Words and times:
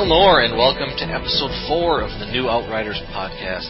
Hail 0.00 0.08
Nor, 0.08 0.40
and 0.40 0.56
welcome 0.56 0.96
to 0.96 1.04
episode 1.04 1.50
four 1.68 2.00
of 2.00 2.08
the 2.18 2.32
New 2.32 2.48
Outriders 2.48 2.98
podcast. 3.12 3.68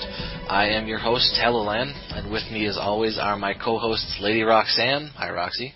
I 0.48 0.68
am 0.68 0.86
your 0.86 1.00
host, 1.00 1.36
Talalan, 1.42 1.92
and 2.16 2.30
with 2.30 2.44
me, 2.52 2.66
as 2.66 2.78
always, 2.78 3.18
are 3.18 3.36
my 3.36 3.52
co-hosts, 3.52 4.16
Lady 4.20 4.42
Roxanne. 4.42 5.10
Hi, 5.16 5.32
Roxy. 5.32 5.74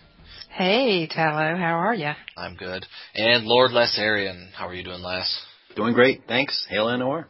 Hey, 0.51 1.09
Tallow. 1.09 1.57
How 1.57 1.75
are 1.81 1.95
you? 1.95 2.13
I'm 2.37 2.55
good. 2.55 2.87
And 3.17 3.47
Lord 3.47 3.73
Lessarian. 3.73 4.53
How 4.53 4.69
are 4.69 4.75
you 4.75 4.85
doing, 4.85 5.03
Lass? 5.03 5.45
Doing 5.75 5.93
great, 5.93 6.23
thanks. 6.29 6.65
Hail 6.71 6.97
Nor. 6.99 7.27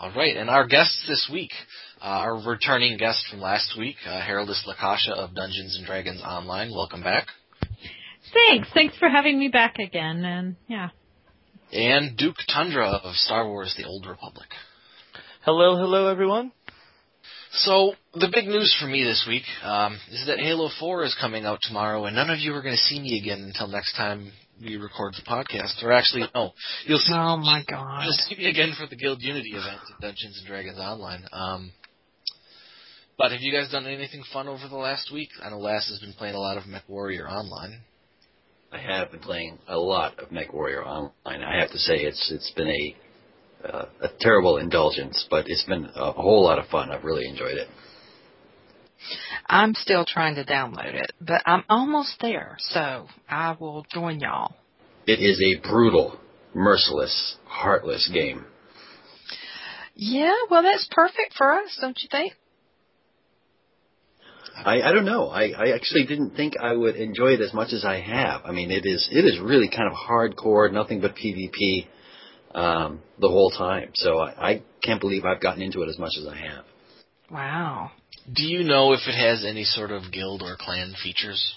All 0.00 0.12
right, 0.16 0.36
and 0.36 0.50
our 0.50 0.66
guests 0.66 1.04
this 1.06 1.30
week, 1.32 1.52
uh, 2.02 2.06
our 2.06 2.44
returning 2.44 2.98
guest 2.98 3.24
from 3.30 3.40
last 3.40 3.78
week, 3.78 3.98
uh, 4.04 4.20
Heraldess 4.20 4.66
Lakasha 4.66 5.12
of 5.12 5.32
Dungeons 5.32 5.76
and 5.76 5.86
Dragons 5.86 6.22
Online. 6.22 6.72
Welcome 6.72 7.04
back. 7.04 7.28
Thanks. 8.34 8.66
Thanks 8.74 8.98
for 8.98 9.08
having 9.08 9.38
me 9.38 9.46
back 9.46 9.78
again. 9.78 10.24
And 10.24 10.56
yeah. 10.66 10.88
And 11.72 12.16
Duke 12.16 12.36
Tundra 12.52 12.88
of 12.88 13.14
Star 13.16 13.46
Wars: 13.46 13.74
The 13.76 13.84
Old 13.84 14.06
Republic. 14.06 14.48
Hello, 15.44 15.76
hello, 15.76 16.08
everyone. 16.08 16.50
So 17.52 17.92
the 18.14 18.30
big 18.32 18.46
news 18.46 18.74
for 18.80 18.86
me 18.86 19.04
this 19.04 19.24
week 19.28 19.44
um, 19.62 19.98
is 20.10 20.26
that 20.26 20.38
Halo 20.38 20.70
4 20.80 21.04
is 21.04 21.16
coming 21.20 21.44
out 21.44 21.60
tomorrow, 21.62 22.04
and 22.04 22.16
none 22.16 22.30
of 22.30 22.38
you 22.38 22.54
are 22.54 22.62
going 22.62 22.74
to 22.74 22.80
see 22.80 23.00
me 23.00 23.18
again 23.18 23.40
until 23.40 23.68
next 23.68 23.96
time 23.96 24.32
we 24.62 24.76
record 24.76 25.14
the 25.14 25.30
podcast. 25.30 25.82
Or 25.82 25.92
actually, 25.92 26.24
no, 26.34 26.52
you'll 26.86 26.98
see. 26.98 27.12
Oh 27.12 27.36
my 27.36 27.62
god! 27.68 28.04
You'll 28.04 28.12
see 28.14 28.36
me 28.36 28.48
again 28.48 28.72
for 28.78 28.86
the 28.86 28.96
Guild 28.96 29.20
Unity 29.20 29.50
event 29.50 29.80
at 29.94 30.00
Dungeons 30.00 30.38
and 30.38 30.46
Dragons 30.46 30.78
Online. 30.78 31.24
Um, 31.32 31.72
but 33.18 33.32
have 33.32 33.40
you 33.40 33.52
guys 33.52 33.70
done 33.70 33.86
anything 33.86 34.22
fun 34.32 34.48
over 34.48 34.68
the 34.68 34.76
last 34.76 35.12
week? 35.12 35.30
I 35.42 35.50
know 35.50 35.58
Lass 35.58 35.88
has 35.90 35.98
been 35.98 36.14
playing 36.14 36.34
a 36.34 36.40
lot 36.40 36.56
of 36.56 36.64
MechWarrior 36.64 37.30
Online. 37.30 37.80
I 38.70 38.78
have 38.78 39.10
been 39.10 39.20
playing 39.20 39.58
a 39.66 39.78
lot 39.78 40.18
of 40.18 40.28
MechWarrior 40.28 40.84
Online. 40.84 41.42
I 41.42 41.58
have 41.58 41.70
to 41.70 41.78
say 41.78 41.96
it's 41.96 42.30
it's 42.30 42.50
been 42.52 42.68
a 42.68 42.96
uh, 43.66 43.86
a 44.02 44.08
terrible 44.20 44.58
indulgence, 44.58 45.26
but 45.30 45.46
it's 45.48 45.64
been 45.64 45.88
a 45.94 46.12
whole 46.12 46.44
lot 46.44 46.58
of 46.58 46.66
fun. 46.66 46.90
I've 46.90 47.04
really 47.04 47.26
enjoyed 47.26 47.56
it. 47.56 47.68
I'm 49.46 49.74
still 49.74 50.04
trying 50.04 50.34
to 50.34 50.44
download 50.44 50.94
it, 50.94 51.12
but 51.20 51.42
I'm 51.46 51.64
almost 51.68 52.16
there, 52.20 52.56
so 52.58 53.06
I 53.28 53.56
will 53.58 53.86
join 53.92 54.20
y'all. 54.20 54.54
It 55.06 55.20
is 55.20 55.40
a 55.40 55.60
brutal, 55.66 56.18
merciless, 56.54 57.36
heartless 57.46 58.10
game. 58.12 58.44
Yeah, 59.94 60.34
well, 60.50 60.62
that's 60.62 60.88
perfect 60.90 61.34
for 61.36 61.52
us, 61.52 61.78
don't 61.80 61.98
you 62.02 62.08
think? 62.10 62.34
I, 64.64 64.82
I 64.82 64.92
don't 64.92 65.04
know. 65.04 65.28
I, 65.28 65.50
I 65.50 65.74
actually 65.74 66.04
didn't 66.04 66.36
think 66.36 66.54
I 66.60 66.72
would 66.72 66.96
enjoy 66.96 67.28
it 67.32 67.40
as 67.40 67.52
much 67.54 67.72
as 67.72 67.84
I 67.84 68.00
have. 68.00 68.42
I 68.44 68.52
mean, 68.52 68.70
it 68.70 68.84
is 68.84 69.08
it 69.10 69.24
is 69.24 69.38
really 69.40 69.68
kind 69.68 69.90
of 69.90 69.94
hardcore, 69.94 70.72
nothing 70.72 71.00
but 71.00 71.14
PvP 71.14 71.86
um, 72.54 73.00
the 73.18 73.28
whole 73.28 73.50
time. 73.50 73.90
So 73.94 74.18
I, 74.18 74.50
I 74.50 74.62
can't 74.82 75.00
believe 75.00 75.24
I've 75.24 75.40
gotten 75.40 75.62
into 75.62 75.82
it 75.82 75.88
as 75.88 75.98
much 75.98 76.12
as 76.18 76.26
I 76.26 76.36
have. 76.36 76.64
Wow. 77.30 77.90
Do 78.32 78.42
you 78.42 78.62
know 78.62 78.92
if 78.92 79.00
it 79.06 79.14
has 79.14 79.44
any 79.44 79.64
sort 79.64 79.90
of 79.90 80.10
guild 80.12 80.42
or 80.42 80.56
clan 80.58 80.94
features? 81.02 81.54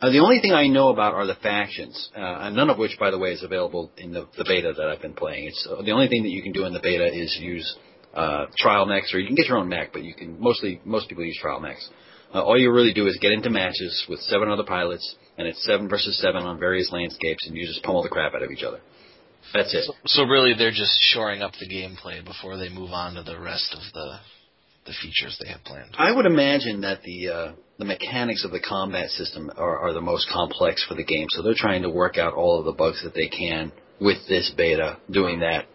Uh, 0.00 0.10
the 0.10 0.18
only 0.18 0.40
thing 0.40 0.52
I 0.52 0.66
know 0.66 0.88
about 0.90 1.14
are 1.14 1.26
the 1.26 1.36
factions, 1.36 2.10
uh, 2.14 2.20
and 2.20 2.54
none 2.54 2.68
of 2.68 2.76
which, 2.76 2.98
by 3.00 3.10
the 3.10 3.18
way, 3.18 3.30
is 3.30 3.42
available 3.42 3.90
in 3.96 4.12
the, 4.12 4.28
the 4.36 4.44
beta 4.46 4.74
that 4.76 4.86
I've 4.88 5.00
been 5.00 5.14
playing. 5.14 5.46
It's 5.46 5.66
uh, 5.70 5.80
the 5.82 5.92
only 5.92 6.08
thing 6.08 6.22
that 6.24 6.28
you 6.28 6.42
can 6.42 6.52
do 6.52 6.66
in 6.66 6.74
the 6.74 6.80
beta 6.80 7.06
is 7.06 7.34
use 7.40 7.76
uh, 8.16 8.46
trial 8.58 8.86
mechs, 8.86 9.14
or 9.14 9.20
you 9.20 9.26
can 9.26 9.36
get 9.36 9.46
your 9.46 9.58
own 9.58 9.68
mech, 9.68 9.92
but 9.92 10.02
you 10.02 10.14
can 10.14 10.40
mostly 10.40 10.80
most 10.84 11.08
people 11.08 11.24
use 11.24 11.38
trial 11.40 11.60
mechs. 11.60 11.88
Uh, 12.34 12.42
all 12.42 12.58
you 12.58 12.72
really 12.72 12.92
do 12.92 13.06
is 13.06 13.16
get 13.20 13.30
into 13.30 13.50
matches 13.50 14.04
with 14.08 14.18
seven 14.20 14.48
other 14.48 14.64
pilots, 14.64 15.14
and 15.38 15.46
it's 15.46 15.64
seven 15.64 15.88
versus 15.88 16.18
seven 16.20 16.42
on 16.42 16.58
various 16.58 16.90
landscapes, 16.90 17.46
and 17.46 17.56
you 17.56 17.66
just 17.66 17.82
pummel 17.82 18.02
the 18.02 18.08
crap 18.08 18.34
out 18.34 18.42
of 18.42 18.50
each 18.50 18.64
other. 18.64 18.80
That's 19.54 19.72
it. 19.74 19.84
So, 19.84 19.92
so 20.06 20.24
really, 20.24 20.54
they're 20.56 20.70
just 20.70 20.92
shoring 21.12 21.42
up 21.42 21.52
the 21.60 21.68
gameplay 21.68 22.24
before 22.24 22.56
they 22.56 22.68
move 22.68 22.90
on 22.90 23.14
to 23.14 23.22
the 23.22 23.38
rest 23.38 23.74
of 23.74 23.82
the 23.92 24.18
the 24.86 24.92
features 25.02 25.36
they 25.42 25.50
have 25.50 25.62
planned. 25.64 25.90
I 25.98 26.12
would 26.12 26.26
imagine 26.26 26.80
that 26.82 27.02
the 27.02 27.28
uh, 27.28 27.52
the 27.78 27.84
mechanics 27.84 28.44
of 28.44 28.50
the 28.50 28.60
combat 28.60 29.10
system 29.10 29.50
are, 29.56 29.78
are 29.78 29.92
the 29.92 30.00
most 30.00 30.28
complex 30.32 30.84
for 30.88 30.94
the 30.94 31.04
game, 31.04 31.26
so 31.30 31.42
they're 31.42 31.54
trying 31.54 31.82
to 31.82 31.90
work 31.90 32.16
out 32.16 32.34
all 32.34 32.58
of 32.58 32.64
the 32.64 32.72
bugs 32.72 33.02
that 33.04 33.14
they 33.14 33.28
can 33.28 33.72
with 34.00 34.18
this 34.28 34.52
beta, 34.56 34.98
doing 35.10 35.40
that 35.40 35.66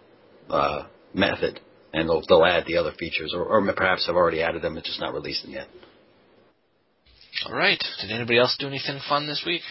uh, 0.49 0.85
method, 1.13 1.59
and 1.93 2.07
they'll, 2.09 2.23
they'll 2.27 2.45
add 2.45 2.65
the 2.65 2.77
other 2.77 2.91
features, 2.97 3.33
or, 3.35 3.43
or 3.43 3.73
perhaps 3.73 4.07
have 4.07 4.15
already 4.15 4.41
added 4.41 4.61
them 4.61 4.75
and 4.75 4.85
just 4.85 4.99
not 4.99 5.13
released 5.13 5.43
them 5.43 5.51
yet. 5.51 5.67
All 7.47 7.55
right. 7.55 7.81
Did 8.01 8.11
anybody 8.11 8.37
else 8.37 8.55
do 8.59 8.67
anything 8.67 8.99
fun 9.07 9.27
this 9.27 9.43
week? 9.45 9.61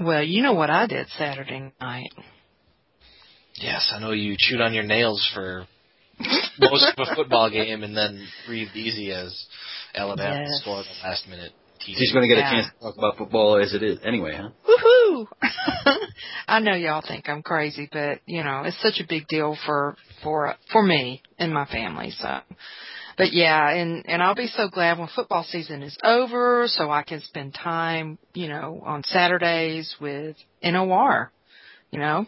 Well, 0.00 0.22
you 0.22 0.42
know 0.42 0.52
what 0.52 0.70
I 0.70 0.86
did 0.86 1.08
Saturday 1.18 1.72
night. 1.80 2.10
Yes, 3.56 3.92
I 3.94 4.00
know 4.00 4.12
you 4.12 4.36
chewed 4.38 4.60
on 4.60 4.72
your 4.72 4.84
nails 4.84 5.28
for 5.34 5.66
most 6.58 6.92
of 6.96 7.08
a 7.08 7.14
football 7.14 7.50
game 7.52 7.82
and 7.82 7.96
then 7.96 8.26
breathed 8.46 8.74
easy 8.76 9.12
as 9.12 9.46
Alabama 9.94 10.40
Yes. 10.48 10.60
scored 10.62 10.86
a 10.86 11.06
last 11.06 11.26
minute 11.28 11.52
TD. 11.80 11.94
She's 11.96 12.12
going 12.12 12.28
to 12.28 12.34
get 12.34 12.38
Yeah. 12.38 12.48
a 12.48 12.54
chance 12.54 12.66
to 12.74 12.80
talk 12.80 12.98
about 12.98 13.16
football 13.16 13.56
as 13.56 13.72
it 13.74 13.82
is 13.82 13.98
anyway, 14.04 14.36
huh? 14.36 14.50
Woohoo! 14.68 15.26
I 16.48 16.60
know 16.60 16.74
y'all 16.74 17.02
think 17.06 17.28
I'm 17.28 17.42
crazy, 17.42 17.88
but 17.90 18.20
you 18.26 18.44
know 18.44 18.62
it's 18.64 18.80
such 18.82 19.00
a 19.00 19.06
big 19.08 19.26
deal 19.28 19.56
for 19.66 19.96
for 20.22 20.54
for 20.72 20.82
me 20.82 21.22
and 21.38 21.52
my 21.54 21.64
family. 21.66 22.10
So, 22.10 22.40
but 23.16 23.32
yeah, 23.32 23.70
and 23.70 24.04
and 24.08 24.22
I'll 24.22 24.34
be 24.34 24.48
so 24.48 24.68
glad 24.68 24.98
when 24.98 25.08
football 25.14 25.44
season 25.44 25.82
is 25.82 25.96
over, 26.04 26.64
so 26.66 26.90
I 26.90 27.02
can 27.02 27.20
spend 27.22 27.54
time, 27.54 28.18
you 28.34 28.48
know, 28.48 28.82
on 28.84 29.02
Saturdays 29.04 29.94
with 30.00 30.36
NOR. 30.62 31.32
You 31.90 31.98
know, 31.98 32.26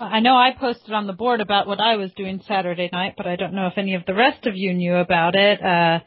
I 0.00 0.20
know 0.20 0.36
I 0.36 0.50
posted 0.58 0.92
on 0.92 1.06
the 1.06 1.12
board 1.12 1.40
about 1.40 1.66
what 1.66 1.80
I 1.80 1.96
was 1.96 2.10
doing 2.12 2.40
Saturday 2.46 2.88
night, 2.92 3.14
but 3.16 3.26
I 3.26 3.36
don't 3.36 3.54
know 3.54 3.66
if 3.66 3.78
any 3.78 3.94
of 3.94 4.06
the 4.06 4.14
rest 4.14 4.46
of 4.46 4.56
you 4.56 4.72
knew 4.72 4.94
about 4.96 5.34
it. 5.34 5.62
Uh, 5.62 6.00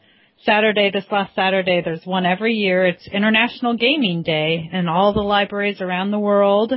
Saturday, 0.44 0.90
this 0.92 1.04
last 1.10 1.34
Saturday, 1.34 1.82
there's 1.84 2.04
one 2.04 2.24
every 2.24 2.54
year. 2.54 2.86
It's 2.86 3.08
International 3.08 3.76
Gaming 3.76 4.22
Day, 4.22 4.70
and 4.72 4.88
all 4.88 5.12
the 5.12 5.20
libraries 5.20 5.80
around 5.80 6.10
the 6.10 6.18
world 6.18 6.72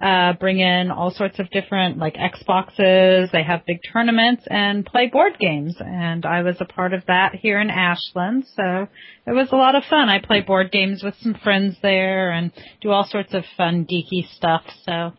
uh, 0.00 0.34
bring 0.34 0.60
in 0.60 0.90
all 0.90 1.10
sorts 1.10 1.38
of 1.38 1.50
different, 1.50 1.98
like 1.98 2.14
Xboxes. 2.14 3.32
They 3.32 3.42
have 3.42 3.66
big 3.66 3.80
tournaments 3.92 4.44
and 4.48 4.84
play 4.84 5.08
board 5.08 5.38
games. 5.40 5.76
And 5.80 6.24
I 6.24 6.42
was 6.42 6.56
a 6.60 6.66
part 6.66 6.92
of 6.92 7.04
that 7.06 7.34
here 7.34 7.60
in 7.60 7.70
Ashland, 7.70 8.44
so 8.54 8.86
it 9.26 9.32
was 9.32 9.48
a 9.52 9.56
lot 9.56 9.74
of 9.74 9.84
fun. 9.84 10.08
I 10.08 10.20
play 10.20 10.42
board 10.42 10.70
games 10.70 11.02
with 11.02 11.14
some 11.20 11.34
friends 11.42 11.76
there 11.82 12.30
and 12.30 12.52
do 12.80 12.90
all 12.90 13.06
sorts 13.08 13.34
of 13.34 13.44
fun, 13.56 13.86
geeky 13.86 14.28
stuff. 14.36 14.62
So 14.84 15.12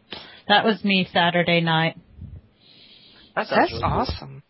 that 0.48 0.64
was 0.64 0.84
me 0.84 1.08
Saturday 1.12 1.62
night. 1.62 1.98
That 3.36 3.48
sounds 3.48 3.50
that's 3.50 3.72
really 3.72 3.84
cool. 3.84 3.92
awesome. 3.92 4.44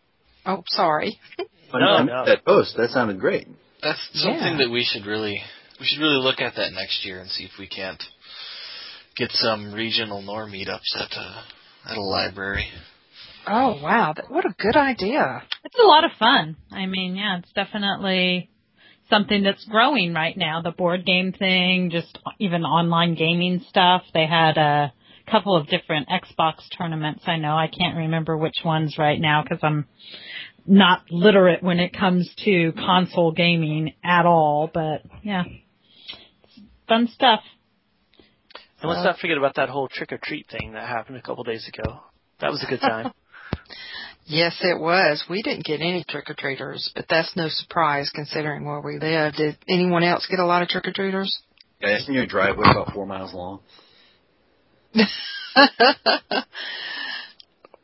Oh, 0.46 0.62
sorry. 0.68 1.18
I 1.72 1.78
No, 1.78 1.86
I 1.86 2.02
no. 2.04 2.24
That 2.26 2.44
post 2.44 2.76
that 2.76 2.90
sounded 2.90 3.20
great. 3.20 3.46
That's 3.82 3.98
something 4.14 4.58
Yeah. 4.58 4.64
that 4.64 4.70
we 4.70 4.84
should 4.84 5.06
really 5.06 5.40
we 5.78 5.86
should 5.86 6.00
really 6.00 6.22
look 6.22 6.40
at 6.40 6.56
that 6.56 6.72
next 6.72 7.04
year 7.04 7.20
and 7.20 7.30
see 7.30 7.44
if 7.44 7.52
we 7.58 7.66
can't 7.66 8.02
get 9.16 9.30
some 9.32 9.72
regional 9.72 10.22
NOR 10.22 10.46
meetups 10.46 10.94
at 10.96 11.12
a 11.16 11.44
at 11.90 11.96
a 11.96 12.00
library. 12.00 12.66
Oh 13.46 13.80
wow, 13.82 14.12
that, 14.14 14.30
what 14.30 14.44
a 14.44 14.54
good 14.58 14.76
idea. 14.76 15.42
It's 15.64 15.78
a 15.78 15.86
lot 15.86 16.04
of 16.04 16.10
fun. 16.18 16.56
I 16.70 16.86
mean, 16.86 17.16
yeah, 17.16 17.38
it's 17.38 17.52
definitely 17.52 18.50
something 19.08 19.42
that's 19.42 19.64
growing 19.64 20.12
right 20.12 20.36
now. 20.36 20.60
The 20.62 20.70
board 20.72 21.04
game 21.06 21.32
thing, 21.32 21.90
just 21.90 22.18
even 22.38 22.62
online 22.64 23.14
gaming 23.14 23.64
stuff. 23.68 24.02
They 24.12 24.26
had 24.26 24.56
a 24.58 24.92
couple 25.30 25.56
of 25.56 25.68
different 25.68 26.08
Xbox 26.08 26.56
tournaments. 26.76 27.22
I 27.26 27.36
know 27.36 27.54
I 27.56 27.68
can't 27.68 27.96
remember 27.96 28.36
which 28.36 28.58
ones 28.64 28.96
right 28.98 29.20
now 29.20 29.42
because 29.42 29.60
I'm 29.62 29.86
not 30.70 31.02
literate 31.10 31.62
when 31.62 31.80
it 31.80 31.92
comes 31.92 32.32
to 32.44 32.72
console 32.72 33.32
gaming 33.32 33.94
at 34.04 34.24
all. 34.24 34.70
But 34.72 35.02
yeah, 35.22 35.44
it's 36.44 36.60
fun 36.88 37.08
stuff. 37.08 37.40
And 38.80 38.90
let's 38.90 39.04
not 39.04 39.18
forget 39.18 39.36
about 39.36 39.56
that 39.56 39.68
whole 39.68 39.88
trick 39.88 40.12
or 40.12 40.18
treat 40.22 40.46
thing 40.48 40.72
that 40.72 40.88
happened 40.88 41.18
a 41.18 41.22
couple 41.22 41.44
days 41.44 41.68
ago. 41.68 42.00
That 42.40 42.50
was 42.50 42.64
a 42.66 42.70
good 42.70 42.80
time. 42.80 43.12
Yes, 44.26 44.54
it 44.60 44.78
was. 44.78 45.24
We 45.28 45.42
didn't 45.42 45.64
get 45.64 45.80
any 45.80 46.04
trick 46.08 46.30
or 46.30 46.34
treaters, 46.34 46.92
but 46.94 47.06
that's 47.10 47.34
no 47.34 47.48
surprise 47.48 48.12
considering 48.14 48.64
where 48.64 48.80
we 48.80 49.00
live. 49.00 49.34
Did 49.34 49.58
anyone 49.68 50.04
else 50.04 50.24
get 50.30 50.38
a 50.38 50.46
lot 50.46 50.62
of 50.62 50.68
trick 50.68 50.86
or 50.86 50.92
treaters? 50.92 51.36
Yeah, 51.80 51.96
isn't 51.98 52.14
your 52.14 52.26
driveway 52.26 52.70
about 52.70 52.92
four 52.94 53.06
miles 53.06 53.34
long? 53.34 53.58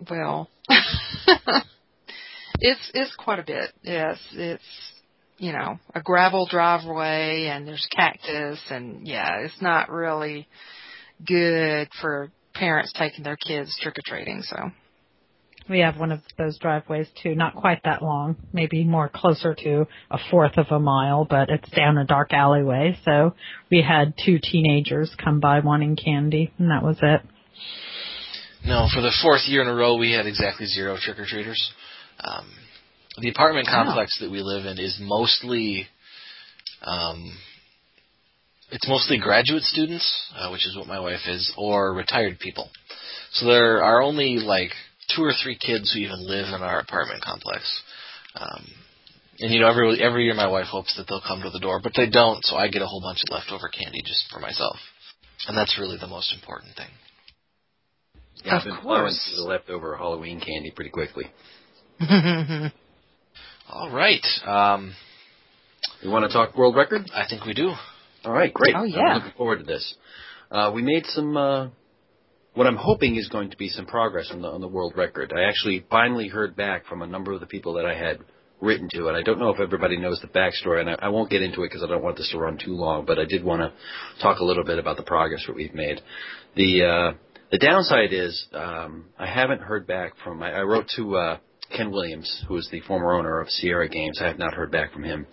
well, 0.09 0.49
it's 2.61 2.91
it's 2.95 3.15
quite 3.17 3.39
a 3.39 3.45
bit. 3.45 3.73
Yes, 3.83 4.19
it's 4.33 4.63
you 5.39 5.53
know 5.53 5.79
a 5.95 6.01
gravel 6.01 6.47
driveway 6.47 7.47
and 7.47 7.67
there's 7.67 7.87
cactus 7.95 8.61
and 8.71 9.07
yeah, 9.07 9.41
it's 9.41 9.61
not 9.61 9.91
really 9.91 10.49
good 11.25 11.89
for 12.01 12.31
parents 12.55 12.93
taking 12.97 13.25
their 13.25 13.37
kids 13.37 13.77
trick 13.81 13.99
or 13.99 14.03
treating. 14.05 14.43
So 14.43 14.57
We 15.69 15.81
have 15.81 15.99
one 15.99 16.13
of 16.13 16.21
those 16.39 16.59
driveways 16.59 17.09
too, 17.23 17.35
not 17.35 17.55
quite 17.55 17.83
that 17.85 18.03
long, 18.03 18.37
maybe 18.53 18.85
more 18.85 19.11
closer 19.13 19.55
to 19.55 19.87
a 20.11 20.19
fourth 20.31 20.57
of 20.57 20.67
a 20.71 20.79
mile, 20.79 21.27
but 21.29 21.49
it's 21.51 21.71
down 21.71 21.99
a 21.99 22.05
dark 22.05 22.33
alleyway. 22.33 22.97
So 23.05 23.35
we 23.71 23.83
had 23.83 24.15
two 24.25 24.39
teenagers 24.43 25.15
come 25.23 25.41
by 25.41 25.61
wanting 25.61 25.97
candy, 25.97 26.53
and 26.59 26.71
that 26.71 26.83
was 26.83 26.99
it. 27.03 27.21
No, 28.65 28.89
for 28.93 29.01
the 29.01 29.13
fourth 29.23 29.43
year 29.47 29.63
in 29.63 29.69
a 29.69 29.75
row, 29.75 29.97
we 29.97 30.13
had 30.13 30.27
exactly 30.27 30.67
zero 30.67 30.97
trick 31.01 31.19
or 31.19 31.27
treaters. 31.27 31.73
Um, 32.21 32.51
the 33.19 33.29
apartment 33.31 33.67
Wow. 33.69 33.85
complex 33.85 34.19
that 34.21 34.31
we 34.31 34.41
live 34.43 34.67
in 34.67 34.79
is 34.79 34.99
mostly, 35.01 35.87
um, 36.83 37.37
it's 38.71 38.87
mostly 38.89 39.19
graduate 39.19 39.63
students, 39.63 40.05
uh, 40.37 40.51
which 40.51 40.67
is 40.67 40.77
what 40.77 40.87
my 40.87 40.99
wife 41.01 41.27
is, 41.27 41.53
or 41.57 41.95
retired 41.95 42.39
people. 42.39 42.71
So 43.33 43.47
there 43.47 43.83
are 43.83 44.03
only 44.03 44.37
like 44.39 44.71
two 45.15 45.23
or 45.23 45.33
three 45.43 45.57
kids 45.57 45.93
who 45.93 46.01
even 46.01 46.27
live 46.27 46.47
in 46.55 46.63
our 46.63 46.81
apartment 46.81 47.23
complex. 47.23 47.83
Um, 48.35 48.67
and 49.39 49.53
you 49.53 49.61
know, 49.61 49.69
every 49.69 50.03
every 50.03 50.25
year 50.25 50.35
my 50.35 50.47
wife 50.49 50.67
hopes 50.67 50.95
that 50.97 51.07
they'll 51.09 51.21
come 51.27 51.43
to 51.43 51.51
the 51.51 51.61
door, 51.61 51.81
but 51.83 51.93
they 51.97 52.09
don't. 52.09 52.45
So 52.45 52.57
I 52.57 52.69
get 52.69 52.83
a 52.83 52.87
whole 52.87 53.01
bunch 53.03 53.21
of 53.29 53.33
leftover 53.35 53.69
candy 53.69 54.01
just 54.03 54.25
for 54.33 54.41
myself, 54.41 54.77
and 55.47 55.57
that's 55.57 55.79
really 55.79 55.99
the 55.99 56.07
most 56.07 56.33
important 56.35 56.75
thing. 56.77 56.89
Yeah, 58.45 58.57
Of 58.57 58.61
I've 58.61 58.65
been 58.65 58.77
course. 58.83 59.33
the 59.37 59.43
leftover 59.43 59.97
Halloween 59.97 60.41
candy 60.41 60.71
pretty 60.75 60.91
quickly. 60.91 61.27
All 63.69 63.91
right. 63.91 64.25
Um, 64.45 64.95
You 66.03 66.11
want 66.11 66.31
to 66.31 66.33
talk 66.33 66.57
world 66.57 66.77
record? 66.77 67.11
I 67.15 67.25
think 67.29 67.45
we 67.45 67.55
do. 67.55 67.73
All 68.25 68.33
right, 68.33 68.53
great. 68.53 68.75
Oh, 68.75 68.81
I'm 68.81 68.89
yeah. 68.89 69.15
looking 69.15 69.33
forward 69.37 69.59
to 69.61 69.65
this. 69.65 69.95
Uh, 70.51 70.71
we 70.75 70.83
made 70.83 71.07
some, 71.07 71.37
uh, 71.37 71.69
what 72.55 72.67
I'm 72.67 72.77
hoping 72.77 73.17
is 73.17 73.29
going 73.29 73.51
to 73.51 73.57
be 73.57 73.69
some 73.69 73.87
progress 73.87 74.31
on 74.33 74.43
the, 74.43 74.49
on 74.49 74.61
the 74.61 74.69
world 74.69 74.95
record. 74.97 75.33
I 75.37 75.43
actually 75.49 75.85
finally 75.91 76.29
heard 76.29 76.55
back 76.57 76.87
from 76.87 77.03
a 77.03 77.07
number 77.07 77.33
of 77.33 77.41
the 77.41 77.47
people 77.47 77.75
that 77.75 77.87
I 77.87 77.95
had 77.97 78.19
written 78.61 78.89
to, 78.93 79.09
and 79.09 79.17
I 79.17 79.23
don't 79.23 79.39
know 79.39 79.51
if 79.51 79.61
everybody 79.61 79.97
knows 79.97 80.21
the 80.21 80.29
backstory, 80.29 80.81
and 80.81 80.91
I, 80.91 80.97
I 81.03 81.09
won't 81.09 81.31
get 81.31 81.43
into 81.43 81.63
it 81.63 81.69
because 81.69 81.83
I 81.83 81.87
don't 81.89 82.03
want 82.03 82.17
this 82.17 82.31
to 82.33 82.39
run 82.39 82.59
too 82.59 82.73
long, 82.73 83.05
but 83.07 83.19
I 83.19 83.25
did 83.25 83.45
want 83.45 83.61
to 83.63 83.73
talk 84.23 84.39
a 84.41 84.45
little 84.45 84.65
bit 84.65 84.79
about 84.79 84.97
the 84.97 85.03
progress 85.03 85.45
that 85.47 85.57
we've 85.57 85.75
made. 85.75 86.01
The, 86.57 86.85
uh, 86.85 87.17
the 87.51 87.59
downside 87.59 88.13
is, 88.13 88.47
um, 88.53 89.07
I 89.19 89.27
haven't 89.27 89.61
heard 89.61 89.87
back 89.87 90.13
from, 90.23 90.43
I, 90.43 90.53
I 90.53 90.63
wrote 90.63 90.87
to, 90.97 91.17
uh, 91.17 91.39
Ken 91.75 91.91
Williams, 91.91 92.45
who 92.49 92.57
is 92.57 92.69
the 92.71 92.81
former 92.81 93.13
owner 93.13 93.41
of 93.41 93.49
Sierra 93.51 93.89
Games. 93.89 94.19
I 94.21 94.27
have 94.27 94.39
not 94.39 94.55
heard 94.55 94.71
back 94.71 94.93
from 94.93 95.05
him. 95.05 95.27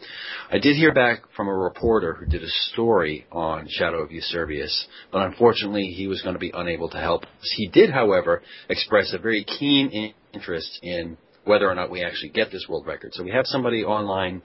I 0.52 0.58
did 0.58 0.76
hear 0.76 0.94
back 0.94 1.24
from 1.36 1.48
a 1.48 1.54
reporter 1.54 2.14
who 2.14 2.26
did 2.26 2.44
a 2.44 2.50
story 2.72 3.26
on 3.32 3.68
Shadow 3.70 4.02
of 4.02 4.10
Yserbius, 4.10 4.86
but 5.12 5.26
unfortunately 5.26 5.88
he 5.96 6.08
was 6.08 6.22
going 6.22 6.34
to 6.34 6.40
be 6.40 6.52
unable 6.54 6.90
to 6.90 6.98
help. 6.98 7.26
He 7.42 7.68
did, 7.68 7.90
however, 7.90 8.42
express 8.70 9.14
a 9.14 9.20
very 9.20 9.44
keen 9.44 9.90
in- 9.90 10.14
interest 10.34 10.80
in 10.82 11.18
whether 11.46 11.70
or 11.70 11.76
not 11.76 11.92
we 11.92 12.04
actually 12.04 12.30
get 12.30 12.52
this 12.52 12.66
world 12.68 12.88
record. 12.88 13.14
So 13.14 13.24
we 13.24 13.32
have 13.32 13.46
somebody 13.46 13.84
online 13.84 14.42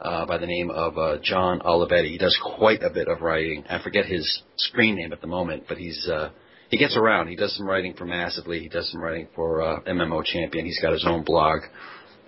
uh, 0.00 0.26
by 0.26 0.38
the 0.38 0.46
name 0.46 0.70
of 0.70 0.98
uh, 0.98 1.18
John 1.22 1.60
Olivetti. 1.60 2.10
He 2.10 2.18
does 2.18 2.38
quite 2.42 2.82
a 2.82 2.90
bit 2.90 3.08
of 3.08 3.20
writing. 3.20 3.64
I 3.68 3.82
forget 3.82 4.06
his 4.06 4.42
screen 4.56 4.96
name 4.96 5.12
at 5.12 5.20
the 5.20 5.26
moment, 5.26 5.64
but 5.68 5.78
he's 5.78 6.08
uh, 6.08 6.30
he 6.70 6.78
gets 6.78 6.96
around. 6.96 7.28
He 7.28 7.36
does 7.36 7.54
some 7.56 7.66
writing 7.66 7.94
for 7.94 8.04
Massively. 8.04 8.60
He 8.60 8.68
does 8.68 8.90
some 8.90 9.00
writing 9.02 9.28
for 9.34 9.60
uh, 9.60 9.80
MMO 9.82 10.24
Champion. 10.24 10.64
He's 10.64 10.80
got 10.80 10.92
his 10.92 11.04
own 11.06 11.24
blog, 11.24 11.60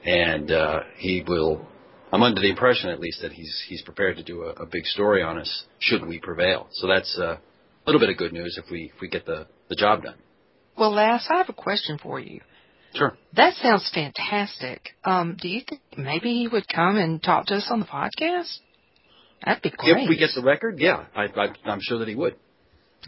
and 0.04 0.50
uh, 0.50 0.80
he 0.96 1.24
will. 1.26 1.66
I'm 2.12 2.22
under 2.22 2.40
the 2.42 2.50
impression, 2.50 2.90
at 2.90 3.00
least, 3.00 3.22
that 3.22 3.32
he's 3.32 3.64
he's 3.68 3.82
prepared 3.82 4.16
to 4.16 4.22
do 4.22 4.42
a, 4.42 4.50
a 4.62 4.66
big 4.66 4.84
story 4.84 5.22
on 5.22 5.38
us 5.38 5.64
should 5.78 6.06
we 6.06 6.18
prevail. 6.18 6.66
So 6.72 6.86
that's 6.86 7.16
uh, 7.18 7.36
a 7.36 7.40
little 7.86 8.00
bit 8.00 8.10
of 8.10 8.16
good 8.18 8.32
news 8.32 8.58
if 8.62 8.70
we 8.70 8.92
if 8.94 9.00
we 9.00 9.08
get 9.08 9.24
the 9.24 9.46
the 9.68 9.76
job 9.76 10.02
done. 10.02 10.16
well, 10.76 10.90
Lass, 10.92 11.26
I 11.30 11.38
have 11.38 11.48
a 11.48 11.54
question 11.54 11.98
for 12.02 12.20
you. 12.20 12.40
Sure. 12.94 13.16
That 13.34 13.54
sounds 13.54 13.90
fantastic. 13.94 14.90
Um, 15.04 15.38
do 15.40 15.48
you 15.48 15.62
think 15.66 15.80
maybe 15.96 16.34
he 16.34 16.48
would 16.48 16.68
come 16.68 16.96
and 16.98 17.22
talk 17.22 17.46
to 17.46 17.54
us 17.54 17.68
on 17.70 17.80
the 17.80 17.86
podcast? 17.86 18.58
That'd 19.46 19.62
be 19.62 19.70
great. 19.70 19.96
If 20.02 20.08
we 20.10 20.18
get 20.18 20.30
the 20.36 20.42
record, 20.42 20.78
yeah, 20.78 21.06
I, 21.16 21.22
I, 21.24 21.48
I'm 21.64 21.78
sure 21.80 21.98
that 22.00 22.08
he 22.08 22.14
would. 22.14 22.36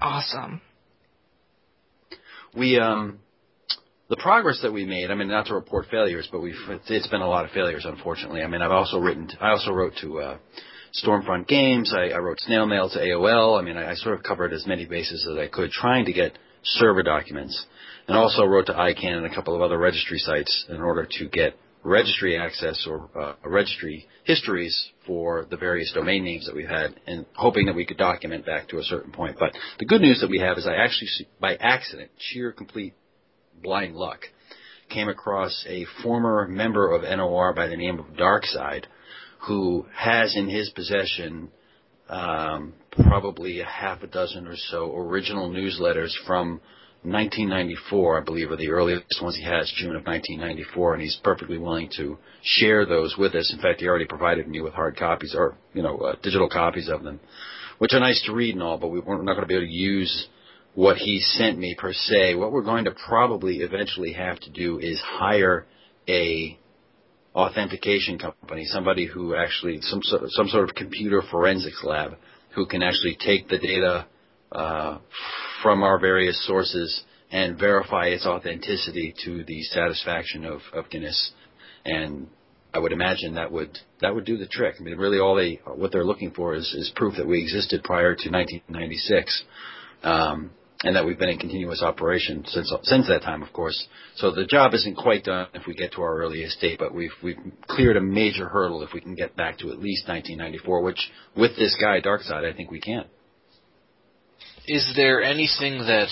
awesome. 0.01 0.63
We 2.57 2.79
um 2.79 3.19
the 4.11 4.17
progress 4.17 4.61
that 4.63 4.73
we 4.73 4.85
made. 4.85 5.11
I 5.11 5.15
mean, 5.15 5.29
not 5.29 5.47
to 5.47 5.55
report 5.55 5.87
failures, 5.91 6.29
but 6.31 6.41
we've 6.41 6.55
it's, 6.69 7.09
been 7.09 7.23
a 7.23 7.29
lot 7.29 7.45
of 7.45 7.51
failures, 7.53 7.87
unfortunately. 7.87 8.43
I 8.43 8.47
mean, 8.47 8.61
I've 8.61 8.71
also 8.71 8.99
written. 8.99 9.29
I 9.41 9.51
also 9.51 9.73
wrote 9.73 9.95
to 10.03 10.21
uh, 10.21 10.39
Stormfront 11.03 11.49
Games. 11.49 11.93
I, 11.97 12.11
I 12.11 12.19
wrote 12.19 12.39
snail 12.41 12.67
mail 12.67 12.91
to 12.91 12.99
AOL. 12.99 13.59
I 13.59 13.65
mean, 13.65 13.77
I, 13.77 13.93
I 13.93 13.95
sort 13.95 14.17
of 14.17 14.23
covered 14.23 14.53
as 14.53 14.67
many 14.67 14.85
bases 14.85 15.27
as 15.31 15.39
I 15.39 15.49
could, 15.49 15.71
trying 15.71 16.05
to 16.05 16.13
get 16.13 16.39
server 16.63 17.03
documents, 17.03 17.65
and 18.07 18.17
also 18.17 18.45
wrote 18.45 18.67
to 18.67 18.73
ICANN 18.73 19.17
and 19.17 19.27
a 19.27 19.35
couple 19.35 19.55
of 19.55 19.63
other 19.63 19.79
registry 19.79 20.19
sites 20.19 20.67
in 20.69 20.81
order 20.81 21.09
to 21.19 21.29
get 21.29 21.55
registry 21.85 22.39
access 22.39 22.87
or 22.89 23.11
uh, 23.19 23.35
registry 23.45 24.07
histories 24.25 24.91
for 25.07 25.47
the 25.51 25.57
various 25.57 25.93
domain 25.93 26.25
names 26.25 26.47
that 26.47 26.57
we've 26.57 26.69
had, 26.69 26.99
and 27.07 27.27
hoping 27.35 27.67
that 27.67 27.75
we 27.75 27.85
could 27.85 27.99
document 27.99 28.47
back 28.47 28.69
to 28.69 28.79
a 28.79 28.83
certain 28.83 29.13
point. 29.13 29.37
But 29.39 29.53
the 29.79 29.85
good 29.85 30.01
news 30.01 30.21
that 30.21 30.31
we 30.31 30.41
have 30.41 30.57
is 30.57 30.67
I 30.67 30.75
actually, 30.77 31.09
by 31.41 31.57
accident, 31.57 32.11
sheer 32.19 32.53
complete 32.53 32.95
blind 33.63 33.95
luck, 33.95 34.21
came 34.89 35.09
across 35.09 35.65
a 35.69 35.87
former 36.03 36.49
member 36.49 36.93
of 36.93 37.03
NOR 37.03 37.53
by 37.53 37.69
the 37.69 37.77
name 37.77 37.99
of 37.99 38.07
Darkside, 38.17 38.85
who 39.47 39.87
has 39.95 40.35
in 40.37 40.49
his 40.49 40.71
possession 40.71 41.51
um, 42.09 42.75
probably 42.91 43.61
a 43.61 43.67
half 43.67 44.03
a 44.03 44.07
dozen 44.07 44.47
or 44.47 44.57
so 44.57 44.95
original 44.97 45.51
newsletters 45.51 46.13
from 46.27 46.61
1994, 47.05 48.21
I 48.21 48.25
believe, 48.25 48.51
are 48.51 48.57
the 48.57 48.71
earliest 48.71 49.21
ones 49.21 49.37
he 49.37 49.45
has, 49.45 49.71
June 49.77 49.95
of 49.95 50.07
1994, 50.07 50.95
and 50.95 51.03
he's 51.03 51.21
perfectly 51.23 51.59
willing 51.59 51.91
to 51.99 52.17
share 52.43 52.87
those 52.87 53.17
with 53.19 53.35
us. 53.35 53.53
In 53.55 53.61
fact, 53.61 53.81
he 53.81 53.89
already 53.89 54.07
provided 54.07 54.49
me 54.49 54.63
with 54.63 54.73
hard 54.73 54.97
copies 54.97 55.35
or, 55.37 55.55
you 55.75 55.83
know, 55.83 55.99
uh, 55.99 56.15
digital 56.23 56.49
copies 56.49 56.89
of 56.89 57.03
them, 57.03 57.21
which 57.77 57.93
are 57.93 58.01
nice 58.01 58.23
to 58.25 58.33
read 58.33 58.55
and 58.55 58.63
all, 58.63 58.79
but 58.79 58.89
we, 58.89 59.01
we're 59.01 59.23
not 59.23 59.35
going 59.35 59.43
to 59.43 59.47
be 59.47 59.55
able 59.55 59.67
to 59.67 59.71
use 59.71 60.29
what 60.75 60.97
he 60.97 61.21
sent 61.21 61.59
me 61.59 61.77
per 61.79 61.93
se. 61.93 62.37
What 62.37 62.53
we're 62.53 62.63
going 62.63 62.87
to 62.87 62.95
probably 63.07 63.59
eventually 63.59 64.15
have 64.15 64.41
to 64.41 64.51
do 64.51 64.79
is 64.79 64.99
hire 65.05 65.67
a 66.09 66.59
authentication 67.35 68.19
company, 68.19 68.65
somebody 68.65 69.07
who 69.07 69.35
actually 69.35 69.79
some 69.83 70.01
some 70.03 70.49
sort 70.49 70.69
of 70.69 70.75
computer 70.75 71.23
forensics 71.31 71.83
lab 71.85 72.17
who 72.55 72.65
can 72.65 72.83
actually 72.83 73.19
take 73.21 73.49
the 73.49 73.59
data 73.59 74.07
uh, 74.55 74.99
from 75.63 75.83
our 75.83 75.99
various 75.99 76.47
sources 76.47 77.03
and 77.31 77.59
verify 77.59 78.07
its 78.07 78.27
authenticity 78.27 79.15
to 79.25 79.45
the 79.45 79.63
satisfaction 79.65 80.45
of, 80.45 80.61
of 80.73 80.89
Guinness. 80.91 81.33
And 81.85 82.29
I 82.73 82.79
would 82.79 82.93
imagine 82.93 83.35
that 83.35 83.53
would 83.53 83.79
that 84.01 84.15
would 84.15 84.25
do 84.25 84.37
the 84.37 84.47
trick. 84.47 84.77
I 84.79 84.83
mean, 84.83 84.97
really, 84.97 85.19
all 85.19 85.35
they 85.35 85.61
what 85.65 85.93
they're 85.93 86.05
looking 86.05 86.33
for 86.33 86.55
is, 86.55 86.73
is 86.77 86.93
proof 86.95 87.17
that 87.17 87.27
we 87.27 87.43
existed 87.43 87.83
prior 87.85 88.15
to 88.15 88.31
1996. 88.31 89.45
Um, 90.03 90.51
and 90.83 90.97
that 90.97 91.07
we've 91.07 91.19
been 91.19 91.31
in 91.31 91.39
continuous 91.39 91.83
operation 91.83 92.45
since 92.47 92.71
since 92.83 93.09
that 93.09 93.23
time, 93.23 93.43
of 93.43 93.53
course. 93.55 93.87
So 94.17 94.33
the 94.33 94.45
job 94.45 94.75
isn't 94.75 94.97
quite 94.97 95.25
done 95.25 95.47
if 95.55 95.67
we 95.67 95.75
get 95.75 95.93
to 95.93 96.03
our 96.03 96.19
earliest 96.19 96.61
date, 96.61 96.79
but 96.79 96.95
we've 96.95 97.15
we've 97.23 97.39
cleared 97.67 97.97
a 97.97 98.03
major 98.03 98.49
hurdle 98.49 98.83
if 98.83 98.93
we 98.93 99.01
can 99.01 99.15
get 99.15 99.35
back 99.35 99.59
to 99.59 99.71
at 99.71 99.79
least 99.79 100.07
1994, 100.09 100.83
which 100.83 101.11
with 101.35 101.57
this 101.57 101.75
guy 101.81 102.01
Darkside, 102.01 102.45
I 102.45 102.55
think 102.55 102.71
we 102.71 102.81
can. 102.81 103.07
Is 104.67 104.93
there 104.97 105.23
anything 105.23 105.79
that 105.79 106.09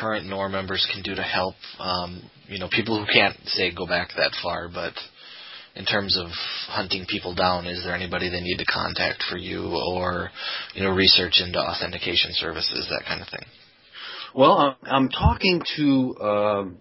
current 0.00 0.26
NOR 0.26 0.48
members 0.48 0.86
can 0.92 1.02
do 1.02 1.14
to 1.14 1.22
help? 1.22 1.56
Um, 1.80 2.22
you 2.46 2.60
know, 2.60 2.68
people 2.70 2.98
who 2.98 3.12
can't 3.12 3.36
say 3.46 3.74
go 3.74 3.86
back 3.86 4.10
that 4.16 4.30
far, 4.40 4.68
but 4.68 4.92
in 5.74 5.84
terms 5.84 6.16
of 6.16 6.28
hunting 6.68 7.06
people 7.08 7.34
down, 7.34 7.66
is 7.66 7.82
there 7.82 7.94
anybody 7.94 8.30
they 8.30 8.40
need 8.40 8.58
to 8.58 8.64
contact 8.66 9.24
for 9.28 9.36
you, 9.36 9.66
or 9.66 10.30
you 10.74 10.84
know, 10.84 10.94
research 10.94 11.40
into 11.44 11.58
authentication 11.58 12.30
services, 12.34 12.86
that 12.88 13.04
kind 13.08 13.20
of 13.20 13.28
thing? 13.28 13.46
Well, 14.36 14.76
I'm, 14.82 15.10
talking 15.10 15.62
to 15.76 16.16
um, 16.20 16.80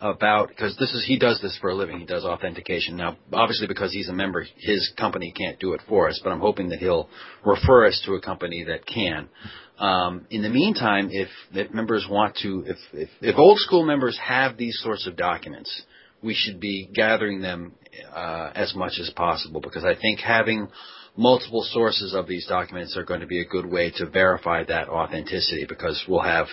about 0.00 0.48
because 0.48 0.76
this 0.76 0.92
is 0.92 1.02
he 1.06 1.18
does 1.18 1.40
this 1.40 1.56
for 1.58 1.70
a 1.70 1.74
living. 1.74 1.98
He 1.98 2.04
does 2.04 2.24
authentication 2.24 2.96
now. 2.96 3.16
Obviously, 3.32 3.66
because 3.66 3.90
he's 3.90 4.10
a 4.10 4.12
member, 4.12 4.44
his 4.58 4.92
company 4.98 5.32
can't 5.34 5.58
do 5.58 5.72
it 5.72 5.80
for 5.88 6.10
us. 6.10 6.20
But 6.22 6.30
I'm 6.30 6.40
hoping 6.40 6.68
that 6.68 6.80
he'll 6.80 7.08
refer 7.42 7.86
us 7.86 8.02
to 8.04 8.16
a 8.16 8.20
company 8.20 8.64
that 8.64 8.84
can. 8.84 9.30
Um, 9.78 10.26
in 10.28 10.42
the 10.42 10.50
meantime, 10.50 11.08
if, 11.10 11.28
if 11.54 11.72
members 11.72 12.06
want 12.08 12.36
to, 12.42 12.64
if, 12.66 12.76
if 12.92 13.08
if 13.22 13.38
old 13.38 13.58
school 13.60 13.86
members 13.86 14.20
have 14.22 14.58
these 14.58 14.78
sorts 14.82 15.06
of 15.06 15.16
documents, 15.16 15.84
we 16.22 16.34
should 16.34 16.60
be 16.60 16.90
gathering 16.92 17.40
them 17.40 17.72
uh, 18.14 18.50
as 18.54 18.74
much 18.74 18.98
as 19.00 19.08
possible 19.16 19.62
because 19.62 19.86
I 19.86 19.94
think 19.98 20.20
having 20.20 20.68
multiple 21.16 21.66
sources 21.72 22.12
of 22.12 22.26
these 22.26 22.46
documents 22.46 22.94
are 22.96 23.04
going 23.04 23.20
to 23.20 23.26
be 23.26 23.40
a 23.40 23.46
good 23.46 23.64
way 23.64 23.90
to 23.96 24.06
verify 24.10 24.64
that 24.64 24.88
authenticity 24.88 25.64
because 25.66 26.04
we'll 26.08 26.20
have 26.20 26.46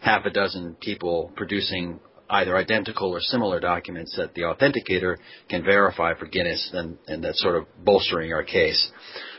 half 0.00 0.24
a 0.24 0.30
dozen 0.30 0.76
people 0.80 1.32
producing 1.36 2.00
either 2.30 2.56
identical 2.56 3.10
or 3.10 3.20
similar 3.20 3.58
documents 3.58 4.14
that 4.16 4.34
the 4.34 4.42
authenticator 4.42 5.16
can 5.48 5.64
verify 5.64 6.14
for 6.14 6.26
Guinness, 6.26 6.70
and, 6.72 6.98
and 7.06 7.24
that's 7.24 7.40
sort 7.40 7.56
of 7.56 7.64
bolstering 7.84 8.32
our 8.32 8.44
case. 8.44 8.90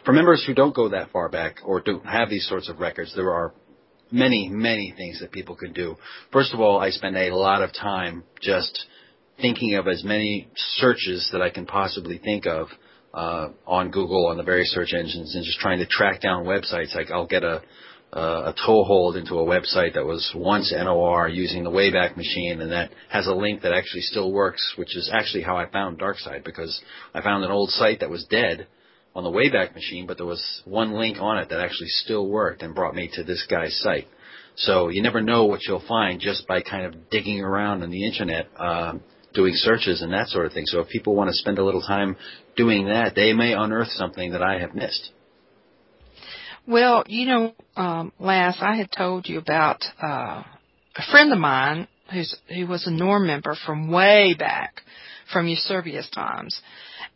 For 0.05 0.13
members 0.13 0.43
who 0.45 0.53
don't 0.53 0.75
go 0.75 0.89
that 0.89 1.11
far 1.11 1.29
back 1.29 1.57
or 1.63 1.81
don't 1.81 2.05
have 2.05 2.29
these 2.29 2.47
sorts 2.47 2.67
of 2.67 2.79
records, 2.79 3.13
there 3.15 3.31
are 3.31 3.53
many, 4.11 4.49
many 4.49 4.93
things 4.97 5.19
that 5.19 5.31
people 5.31 5.55
can 5.55 5.71
do. 5.71 5.95
First 6.31 6.53
of 6.53 6.59
all, 6.59 6.79
I 6.79 6.89
spend 6.89 7.15
a 7.15 7.35
lot 7.35 7.61
of 7.61 7.71
time 7.73 8.23
just 8.41 8.87
thinking 9.39 9.75
of 9.75 9.87
as 9.87 10.03
many 10.03 10.49
searches 10.55 11.29
that 11.31 11.41
I 11.41 11.49
can 11.49 11.65
possibly 11.65 12.17
think 12.17 12.45
of 12.47 12.69
uh, 13.13 13.49
on 13.65 13.91
Google, 13.91 14.27
on 14.27 14.37
the 14.37 14.43
various 14.43 14.71
search 14.71 14.93
engines, 14.93 15.35
and 15.35 15.43
just 15.43 15.59
trying 15.59 15.79
to 15.79 15.85
track 15.85 16.21
down 16.21 16.45
websites. 16.45 16.95
Like 16.95 17.11
I'll 17.11 17.27
get 17.27 17.43
a 17.43 17.61
uh, 18.11 18.51
a 18.51 18.55
toehold 18.65 19.15
into 19.15 19.35
a 19.35 19.45
website 19.45 19.93
that 19.93 20.05
was 20.05 20.31
once 20.35 20.73
NOR 20.75 21.27
using 21.27 21.63
the 21.63 21.69
Wayback 21.69 22.17
Machine, 22.17 22.59
and 22.59 22.71
that 22.71 22.89
has 23.09 23.27
a 23.27 23.33
link 23.33 23.61
that 23.61 23.71
actually 23.71 24.01
still 24.01 24.31
works, 24.31 24.73
which 24.77 24.95
is 24.95 25.11
actually 25.13 25.43
how 25.43 25.57
I 25.57 25.69
found 25.69 25.99
DarkSide 25.99 26.43
because 26.43 26.81
I 27.13 27.21
found 27.21 27.43
an 27.43 27.51
old 27.51 27.69
site 27.69 27.99
that 27.99 28.09
was 28.09 28.25
dead 28.25 28.67
on 29.15 29.23
the 29.23 29.29
Wayback 29.29 29.75
Machine, 29.75 30.07
but 30.07 30.17
there 30.17 30.25
was 30.25 30.61
one 30.65 30.93
link 30.93 31.17
on 31.19 31.37
it 31.37 31.49
that 31.49 31.59
actually 31.59 31.89
still 31.89 32.27
worked 32.27 32.63
and 32.63 32.73
brought 32.73 32.95
me 32.95 33.09
to 33.13 33.23
this 33.23 33.45
guy's 33.49 33.77
site. 33.79 34.07
So 34.55 34.89
you 34.89 35.01
never 35.01 35.21
know 35.21 35.45
what 35.45 35.61
you'll 35.67 35.83
find 35.87 36.19
just 36.19 36.47
by 36.47 36.61
kind 36.61 36.85
of 36.85 37.09
digging 37.09 37.41
around 37.41 37.83
on 37.83 37.91
the 37.91 38.05
internet, 38.05 38.47
um, 38.57 39.01
doing 39.33 39.53
searches 39.55 40.01
and 40.01 40.11
that 40.13 40.27
sort 40.27 40.47
of 40.47 40.53
thing. 40.53 40.65
So 40.65 40.79
if 40.79 40.89
people 40.89 41.15
want 41.15 41.29
to 41.29 41.35
spend 41.35 41.59
a 41.59 41.63
little 41.63 41.81
time 41.81 42.17
doing 42.59 42.87
that, 42.87 43.15
they 43.15 43.31
may 43.31 43.53
unearth 43.53 43.91
something 43.91 44.33
that 44.33 44.43
I 44.43 44.59
have 44.59 44.75
missed. 44.75 45.11
Well, 46.67 47.03
you 47.07 47.25
know, 47.25 47.53
um, 47.77 48.11
I 48.19 48.75
had 48.75 48.89
told 48.95 49.27
you 49.27 49.39
about 49.39 49.83
uh, 50.03 50.43
a 50.95 51.11
friend 51.11 51.31
of 51.31 51.39
mine 51.39 51.87
who's 52.11 52.35
who 52.53 52.67
was 52.67 52.85
a 52.85 52.91
NORM 52.91 53.25
member 53.25 53.55
from 53.65 53.89
way 53.89 54.35
back, 54.37 54.81
from 55.31 55.47
Yserbius 55.47 56.11
times, 56.13 56.59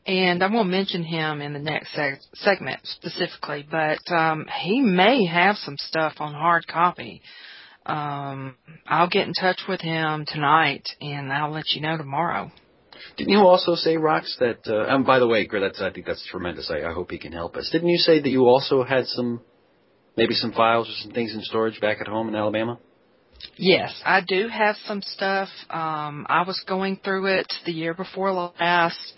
and 0.08 0.42
I 0.42 0.48
won't 0.48 0.70
mention 0.70 1.04
him 1.04 1.42
in 1.42 1.52
the 1.52 1.60
next 1.60 1.94
seg- 1.94 2.26
segment 2.36 2.80
specifically, 2.84 3.68
but 3.70 4.00
um, 4.12 4.48
he 4.62 4.82
may 4.82 5.26
have 5.26 5.58
some 5.58 5.76
stuff 5.78 6.14
on 6.20 6.34
hard 6.34 6.66
copy. 6.68 7.22
Um, 7.86 8.56
I'll 8.88 9.10
get 9.10 9.28
in 9.28 9.34
touch 9.34 9.62
with 9.68 9.82
him 9.82 10.26
tonight, 10.26 10.88
and 11.02 11.34
I'll 11.34 11.52
let 11.52 11.72
you 11.72 11.82
know 11.82 11.98
tomorrow. 11.98 12.50
Didn't 13.18 13.32
you 13.32 13.40
also 13.40 13.76
say, 13.76 13.96
Rox, 13.96 14.38
that? 14.40 14.60
Uh, 14.68 14.86
and 14.94 15.06
by 15.06 15.20
the 15.20 15.28
way, 15.28 15.48
that's 15.52 15.82
I 15.82 15.92
think 15.92 16.06
that's 16.06 16.26
tremendous. 16.30 16.72
I, 16.72 16.90
I 16.90 16.94
hope 16.94 17.12
he 17.12 17.18
can 17.18 17.32
help 17.32 17.56
us. 17.56 17.70
Didn't 17.72 17.90
you 17.90 17.98
say 17.98 18.20
that 18.22 18.30
you 18.30 18.46
also 18.46 18.84
had 18.84 19.06
some, 19.08 19.42
maybe 20.18 20.34
some 20.34 20.52
files 20.52 20.90
or 20.90 20.94
some 21.04 21.12
things 21.12 21.34
in 21.34 21.42
storage 21.42 21.80
back 21.80 22.02
at 22.02 22.08
home 22.08 22.28
in 22.28 22.36
Alabama? 22.36 22.80
Yes, 23.58 23.94
I 24.06 24.22
do 24.26 24.48
have 24.48 24.76
some 24.86 25.02
stuff. 25.02 25.50
Um, 25.70 26.26
I 26.30 26.44
was 26.48 26.64
going 26.68 27.00
through 27.04 27.26
it 27.38 27.52
the 27.66 27.72
year 27.74 27.94
before 27.94 28.32
last, 28.32 29.14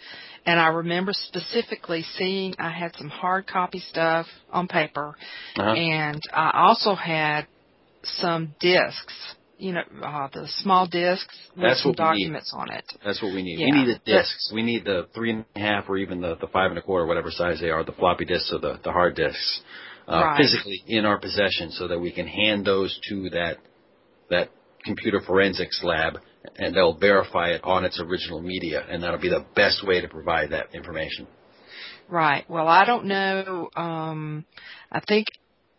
and 0.46 0.60
I 0.60 0.68
remember 0.68 1.14
specifically 1.14 2.04
seeing 2.18 2.56
I 2.60 2.70
had 2.70 2.96
some 2.96 3.10
hard 3.10 3.48
copy 3.48 3.80
stuff 3.80 4.26
on 4.52 4.68
paper, 4.68 5.16
Uh-huh. 5.58 5.72
and 5.72 6.22
I 6.34 6.52
also 6.68 6.96
had 6.96 7.48
some 8.04 8.56
discs. 8.60 9.36
You 9.58 9.72
know, 9.74 9.84
uh, 10.04 10.28
the 10.34 10.48
small 10.60 10.86
discs 10.88 11.34
with 11.56 11.64
That's 11.64 11.82
some 11.82 11.90
we 11.92 11.92
need. 11.92 11.98
documents 11.98 12.54
on 12.54 12.72
it. 12.72 12.84
That's 13.06 13.22
what 13.22 13.34
we 13.34 13.42
need. 13.42 13.60
Yeah, 13.60 13.66
we 13.68 13.72
need 13.72 13.88
the 13.88 14.00
discs. 14.06 14.52
We 14.54 14.64
need 14.64 14.84
the 14.84 15.08
three 15.16 15.32
and 15.32 15.46
a 15.56 15.60
half 15.60 15.86
or 15.88 15.98
even 15.98 16.20
the, 16.20 16.36
the 16.36 16.48
five 16.48 16.72
and 16.72 16.78
a 16.78 16.82
quarter, 16.82 17.06
whatever 17.06 17.32
size 17.32 17.60
they 17.62 17.70
are, 17.70 17.84
the 17.84 17.94
floppy 17.94 18.26
disks 18.26 18.52
or 18.54 18.60
the, 18.60 18.80
the 18.84 18.92
hard 18.92 19.16
disks, 19.16 19.62
uh, 20.10 20.22
Right. 20.24 20.38
physically 20.38 20.84
in 20.88 21.06
our 21.06 21.18
possession 21.20 21.72
so 21.72 21.88
that 21.88 22.00
we 22.00 22.12
can 22.12 22.28
hand 22.28 22.66
those 22.66 23.00
to 23.10 23.30
that, 23.30 23.58
that 24.30 24.50
computer 24.84 25.22
forensics 25.26 25.82
lab 25.84 26.20
and 26.58 26.76
they'll 26.76 26.98
verify 26.98 27.50
it 27.50 27.62
on 27.64 27.86
its 27.86 28.00
original 28.00 28.42
media 28.42 28.86
and 28.90 29.02
that'll 29.04 29.20
be 29.20 29.30
the 29.30 29.46
best 29.56 29.86
way 29.88 30.02
to 30.02 30.08
provide 30.10 30.52
that 30.52 30.68
information. 30.76 31.28
Right. 32.10 32.48
Well, 32.50 32.68
I 32.68 32.86
don't 32.86 33.06
know. 33.06 33.70
Um, 33.76 34.46
I 34.92 35.00
think 35.08 35.28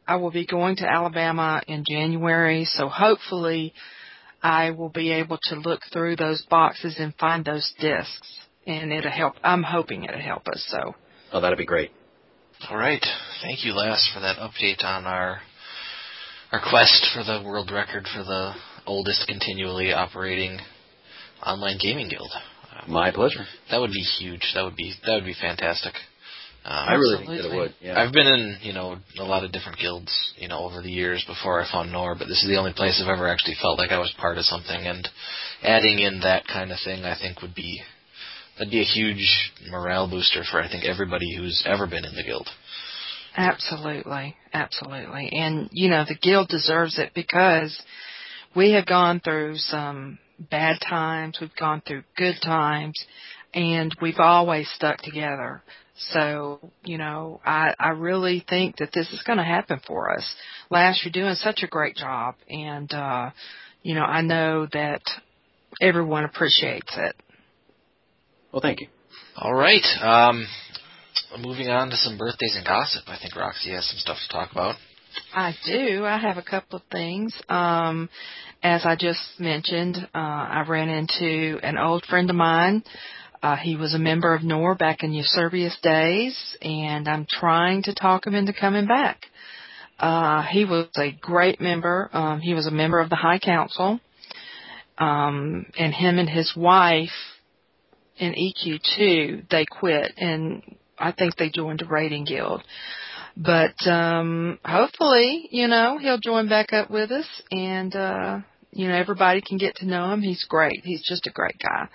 I 0.06 0.16
will 0.16 0.30
be 0.30 0.46
going 0.46 0.76
to 0.76 0.86
Alabama 0.86 1.62
in 1.66 1.84
January, 1.88 2.64
so 2.64 2.88
hopefully 2.88 3.74
I 4.42 4.70
will 4.70 4.88
be 4.88 5.10
able 5.12 5.38
to 5.44 5.56
look 5.56 5.80
through 5.92 6.16
those 6.16 6.44
boxes 6.48 6.96
and 6.98 7.14
find 7.16 7.44
those 7.44 7.72
discs, 7.80 8.32
and 8.66 8.92
it'll 8.92 9.10
help. 9.10 9.34
I'm 9.42 9.62
hoping 9.62 10.04
it'll 10.04 10.20
help 10.20 10.46
us. 10.48 10.64
So, 10.70 10.94
Oh, 11.32 11.40
that'd 11.40 11.58
be 11.58 11.66
great. 11.66 11.90
All 12.70 12.76
right. 12.76 13.04
Thank 13.42 13.64
you, 13.64 13.72
Lass, 13.72 14.08
for 14.14 14.20
that 14.20 14.36
update 14.38 14.84
on 14.84 15.04
our 15.06 15.40
our 16.52 16.60
quest 16.60 17.08
for 17.12 17.24
the 17.24 17.42
world 17.44 17.72
record 17.72 18.06
for 18.14 18.22
the 18.22 18.52
oldest 18.86 19.26
continually 19.26 19.92
operating 19.92 20.58
online 21.44 21.76
gaming 21.82 22.08
guild. 22.08 22.30
My 22.86 23.10
pleasure. 23.10 23.44
that 23.70 23.80
would 23.80 23.90
be 23.90 24.04
huge. 24.18 24.52
That 24.54 24.62
would 24.62 24.76
be 24.76 24.92
that 25.04 25.14
would 25.14 25.24
be 25.24 25.34
fantastic. 25.38 25.94
Um, 26.68 26.88
I 26.88 26.94
really 26.94 27.18
think 27.18 27.42
that 27.42 27.52
it 27.52 27.56
would. 27.56 27.74
Yeah. 27.80 27.94
I've 28.00 28.12
been 28.12 28.26
in, 28.26 28.56
you 28.62 28.72
know, 28.72 28.96
a 29.20 29.22
lot 29.22 29.44
of 29.44 29.52
different 29.52 29.78
guilds, 29.78 30.10
you 30.36 30.48
know, 30.48 30.58
over 30.64 30.82
the 30.82 30.90
years 30.90 31.24
before 31.24 31.62
I 31.62 31.70
found 31.70 31.92
NOR, 31.92 32.16
but 32.18 32.26
this 32.26 32.42
is 32.42 32.48
the 32.48 32.56
only 32.56 32.72
place 32.72 33.00
I've 33.00 33.08
ever 33.08 33.28
actually 33.28 33.54
felt 33.62 33.78
like 33.78 33.92
I 33.92 34.00
was 34.00 34.12
part 34.18 34.36
of 34.36 34.44
something 34.44 34.84
and 34.84 35.08
adding 35.62 36.00
in 36.00 36.20
that 36.20 36.44
kind 36.48 36.72
of 36.72 36.78
thing 36.84 37.04
I 37.04 37.16
think 37.16 37.40
would 37.40 37.54
be 37.54 37.82
that'd 38.58 38.72
be 38.72 38.80
a 38.80 38.84
huge 38.84 39.52
morale 39.70 40.10
booster 40.10 40.42
for 40.50 40.60
I 40.60 40.68
think 40.68 40.84
everybody 40.84 41.36
who's 41.36 41.62
ever 41.66 41.86
been 41.86 42.04
in 42.04 42.16
the 42.16 42.24
guild. 42.24 42.48
absolutely, 43.36 44.34
absolutely, 44.52 45.28
and 45.32 45.68
you 45.70 45.88
know 45.88 46.04
the 46.04 46.16
guild 46.16 46.48
deserves 46.48 46.98
it 46.98 47.12
because 47.14 47.80
we 48.56 48.72
have 48.72 48.86
gone 48.86 49.20
through 49.20 49.54
some 49.58 50.18
bad 50.50 50.78
times, 50.80 51.38
we've 51.40 51.54
gone 51.54 51.82
through 51.86 52.02
good 52.16 52.36
times, 52.42 52.94
and 53.56 53.92
we've 54.00 54.20
always 54.20 54.70
stuck 54.74 54.98
together. 54.98 55.62
So, 56.12 56.60
you 56.84 56.98
know, 56.98 57.40
I, 57.44 57.74
I 57.80 57.88
really 57.88 58.44
think 58.48 58.76
that 58.76 58.90
this 58.94 59.10
is 59.12 59.22
going 59.22 59.38
to 59.38 59.44
happen 59.44 59.80
for 59.86 60.12
us. 60.12 60.24
Lash, 60.70 61.04
you're 61.04 61.12
doing 61.12 61.34
such 61.36 61.62
a 61.62 61.66
great 61.66 61.96
job, 61.96 62.36
and 62.48 62.92
uh, 62.92 63.30
you 63.82 63.94
know, 63.94 64.04
I 64.04 64.20
know 64.20 64.68
that 64.72 65.02
everyone 65.80 66.24
appreciates 66.24 66.92
it. 66.96 67.16
Well, 68.52 68.60
thank 68.60 68.80
you. 68.80 68.88
All 69.36 69.54
right. 69.54 69.84
Um 70.00 70.46
moving 71.38 71.68
on 71.68 71.90
to 71.90 71.96
some 71.96 72.16
birthdays 72.16 72.56
and 72.56 72.64
gossip. 72.64 73.02
I 73.06 73.18
think 73.20 73.36
Roxy 73.36 73.70
has 73.72 73.86
some 73.88 73.98
stuff 73.98 74.16
to 74.26 74.32
talk 74.32 74.52
about. 74.52 74.76
I 75.34 75.54
do. 75.66 76.04
I 76.04 76.18
have 76.18 76.36
a 76.36 76.42
couple 76.42 76.78
of 76.78 76.82
things. 76.90 77.34
Um, 77.48 78.08
as 78.62 78.82
I 78.84 78.96
just 78.96 79.20
mentioned, 79.38 79.96
uh, 80.14 80.18
I 80.18 80.64
ran 80.68 80.88
into 80.88 81.58
an 81.62 81.78
old 81.78 82.04
friend 82.06 82.28
of 82.30 82.36
mine. 82.36 82.82
Uh, 83.42 83.56
he 83.56 83.76
was 83.76 83.94
a 83.94 83.98
member 83.98 84.34
of 84.34 84.42
NOR 84.42 84.74
back 84.74 85.02
in 85.02 85.12
Yserbius 85.12 85.80
days, 85.82 86.56
and 86.62 87.08
I'm 87.08 87.26
trying 87.28 87.82
to 87.84 87.94
talk 87.94 88.26
him 88.26 88.34
into 88.34 88.52
coming 88.52 88.86
back. 88.86 89.26
Uh, 89.98 90.42
he 90.42 90.64
was 90.64 90.88
a 90.96 91.12
great 91.20 91.60
member. 91.60 92.10
Um, 92.12 92.40
he 92.40 92.54
was 92.54 92.66
a 92.66 92.70
member 92.70 93.00
of 93.00 93.10
the 93.10 93.16
High 93.16 93.38
Council. 93.38 94.00
Um, 94.98 95.66
and 95.78 95.92
him 95.92 96.18
and 96.18 96.28
his 96.28 96.54
wife 96.56 97.10
in 98.18 98.32
EQ2, 98.32 99.48
they 99.50 99.66
quit, 99.66 100.12
and 100.16 100.62
I 100.98 101.12
think 101.12 101.36
they 101.36 101.50
joined 101.50 101.82
a 101.82 101.86
rating 101.86 102.24
guild. 102.24 102.62
But 103.36 103.74
um 103.86 104.58
hopefully, 104.64 105.48
you 105.50 105.68
know, 105.68 105.98
he'll 105.98 106.18
join 106.18 106.48
back 106.48 106.72
up 106.72 106.90
with 106.90 107.10
us 107.10 107.26
and 107.50 107.94
uh 107.94 108.38
you 108.72 108.88
know, 108.88 108.94
everybody 108.94 109.42
can 109.42 109.58
get 109.58 109.76
to 109.76 109.86
know 109.86 110.10
him. 110.12 110.22
He's 110.22 110.44
great. 110.48 110.80
He's 110.84 111.02
just 111.06 111.26
a 111.26 111.30
great 111.30 111.58
guy. 111.58 111.88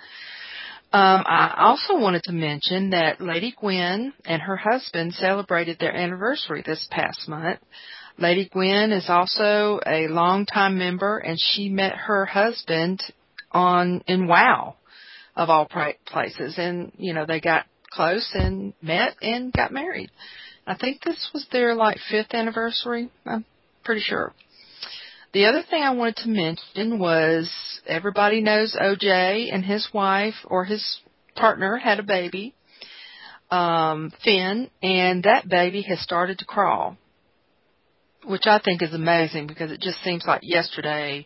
Um 0.92 1.24
I 1.26 1.54
also 1.56 1.96
wanted 1.98 2.22
to 2.24 2.32
mention 2.32 2.90
that 2.90 3.20
Lady 3.20 3.54
Gwen 3.58 4.12
and 4.24 4.42
her 4.42 4.56
husband 4.56 5.14
celebrated 5.14 5.78
their 5.78 5.94
anniversary 5.94 6.62
this 6.64 6.86
past 6.90 7.28
month. 7.28 7.60
Lady 8.18 8.48
Gwen 8.52 8.92
is 8.92 9.06
also 9.08 9.80
a 9.86 10.08
longtime 10.08 10.76
member 10.76 11.18
and 11.18 11.38
she 11.40 11.68
met 11.68 11.94
her 11.94 12.26
husband 12.26 13.00
on 13.52 14.02
in 14.06 14.26
WoW 14.26 14.76
of 15.34 15.48
all 15.48 15.66
places 16.06 16.54
and 16.58 16.92
you 16.98 17.14
know, 17.14 17.24
they 17.26 17.40
got 17.40 17.64
close 17.90 18.30
and 18.34 18.74
met 18.82 19.16
and 19.22 19.52
got 19.52 19.72
married. 19.72 20.10
I 20.66 20.76
think 20.76 21.02
this 21.02 21.30
was 21.32 21.46
their 21.50 21.74
like 21.74 21.98
fifth 22.10 22.34
anniversary. 22.34 23.10
I'm 23.24 23.44
pretty 23.84 24.02
sure. 24.02 24.32
The 25.32 25.46
other 25.46 25.62
thing 25.68 25.82
I 25.82 25.90
wanted 25.90 26.16
to 26.16 26.28
mention 26.28 26.98
was 26.98 27.50
everybody 27.86 28.42
knows 28.42 28.76
OJ 28.78 29.52
and 29.52 29.64
his 29.64 29.88
wife 29.94 30.34
or 30.44 30.64
his 30.66 31.00
partner 31.34 31.78
had 31.78 31.98
a 31.98 32.02
baby, 32.02 32.54
um, 33.50 34.12
Finn, 34.22 34.68
and 34.82 35.22
that 35.22 35.48
baby 35.48 35.82
has 35.82 36.00
started 36.00 36.38
to 36.40 36.44
crawl, 36.44 36.98
which 38.26 38.42
I 38.44 38.58
think 38.58 38.82
is 38.82 38.92
amazing 38.92 39.46
because 39.46 39.72
it 39.72 39.80
just 39.80 40.02
seems 40.02 40.24
like 40.26 40.42
yesterday 40.42 41.24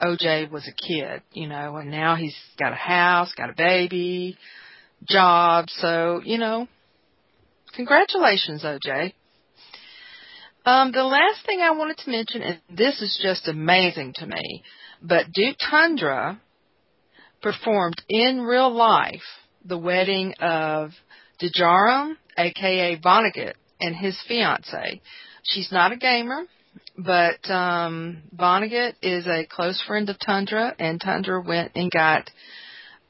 OJ 0.00 0.52
was 0.52 0.68
a 0.68 0.86
kid, 0.86 1.22
you 1.32 1.48
know, 1.48 1.78
and 1.78 1.90
now 1.90 2.14
he's 2.14 2.36
got 2.60 2.72
a 2.72 2.76
house, 2.76 3.34
got 3.36 3.50
a 3.50 3.54
baby, 3.54 4.38
job. 5.08 5.68
So, 5.68 6.22
you 6.24 6.38
know, 6.38 6.68
congratulations, 7.74 8.62
OJ. 8.62 9.14
Um, 10.68 10.92
the 10.92 11.04
last 11.04 11.40
thing 11.46 11.60
I 11.62 11.70
wanted 11.70 11.96
to 11.98 12.10
mention, 12.10 12.42
and 12.42 12.58
this 12.68 13.00
is 13.00 13.18
just 13.22 13.48
amazing 13.48 14.12
to 14.16 14.26
me, 14.26 14.62
but 15.02 15.32
Duke 15.32 15.56
Tundra 15.70 16.40
performed 17.40 18.02
in 18.08 18.42
real 18.42 18.70
life 18.74 19.28
the 19.64 19.78
wedding 19.78 20.34
of 20.40 20.90
Dejarum, 21.40 22.16
aka 22.36 22.98
Vonnegut, 22.98 23.54
and 23.80 23.94
his 23.96 24.16
fiance. 24.28 25.00
She's 25.44 25.70
not 25.72 25.92
a 25.92 25.96
gamer. 25.96 26.42
but 26.98 27.42
um 27.50 28.22
Vonnegut 28.36 28.94
is 29.02 29.26
a 29.26 29.46
close 29.56 29.80
friend 29.86 30.06
of 30.10 30.16
Tundra, 30.24 30.74
and 30.78 31.00
Tundra 31.00 31.40
went 31.40 31.72
and 31.80 31.90
got. 31.90 32.24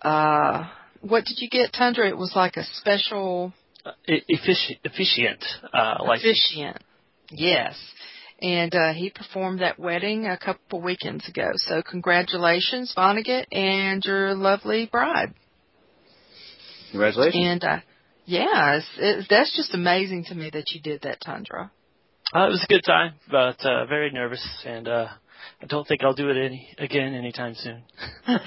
uh 0.02 0.56
What 1.00 1.24
did 1.24 1.38
you 1.42 1.48
get, 1.58 1.72
Tundra? 1.72 2.06
It 2.08 2.16
was 2.24 2.32
like 2.42 2.56
a 2.56 2.64
special 2.80 3.52
Uh, 3.84 3.92
e- 4.14 4.26
effici- 4.36 4.78
efficient 4.90 5.42
uh, 5.72 5.96
license. 6.04 6.24
officiant. 6.26 6.78
Yes. 7.30 7.76
And 8.40 8.74
uh, 8.74 8.92
he 8.92 9.10
performed 9.10 9.60
that 9.60 9.78
wedding 9.78 10.26
a 10.26 10.38
couple 10.38 10.80
weekends 10.80 11.28
ago. 11.28 11.50
So 11.56 11.82
congratulations, 11.82 12.94
Vonnegut, 12.96 13.46
and 13.50 14.04
your 14.04 14.34
lovely 14.34 14.88
bride. 14.90 15.34
Congratulations. 16.92 17.34
And 17.36 17.64
uh, 17.64 17.80
yeah, 18.24 18.76
it's, 18.76 18.86
it, 18.98 19.26
that's 19.28 19.56
just 19.56 19.74
amazing 19.74 20.24
to 20.28 20.34
me 20.34 20.50
that 20.52 20.70
you 20.70 20.80
did 20.80 21.02
that, 21.02 21.20
Tundra. 21.20 21.72
Uh, 22.34 22.46
it 22.46 22.50
was 22.50 22.64
a 22.64 22.72
good 22.72 22.84
time, 22.86 23.14
but 23.30 23.64
uh, 23.64 23.86
very 23.86 24.12
nervous, 24.12 24.46
and 24.64 24.86
uh, 24.86 25.08
I 25.62 25.66
don't 25.66 25.88
think 25.88 26.02
I'll 26.04 26.14
do 26.14 26.28
it 26.28 26.36
any 26.36 26.68
again 26.78 27.14
anytime 27.14 27.54
soon. 27.54 27.82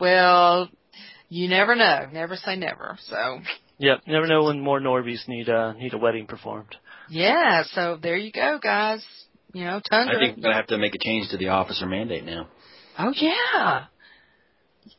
well, 0.00 0.70
you 1.28 1.48
never 1.48 1.74
know. 1.74 2.06
Never 2.12 2.36
say 2.36 2.54
never. 2.56 2.96
So 3.08 3.40
Yep, 3.78 4.02
never 4.06 4.26
know 4.26 4.44
when 4.44 4.60
more 4.60 4.80
Norbies 4.80 5.28
need 5.28 5.48
uh, 5.48 5.72
need 5.74 5.92
a 5.92 5.98
wedding 5.98 6.26
performed. 6.26 6.76
Yeah, 7.08 7.62
so 7.72 7.98
there 8.00 8.16
you 8.16 8.32
go, 8.32 8.58
guys. 8.62 9.04
You 9.52 9.64
know, 9.64 9.80
Tundra. 9.90 10.16
I 10.16 10.18
think 10.18 10.36
we're 10.36 10.42
gonna 10.44 10.56
have 10.56 10.66
to 10.68 10.78
make 10.78 10.94
a 10.94 10.98
change 10.98 11.30
to 11.30 11.36
the 11.36 11.48
officer 11.48 11.86
mandate 11.86 12.24
now. 12.24 12.48
Oh 12.98 13.12
yeah. 13.14 13.86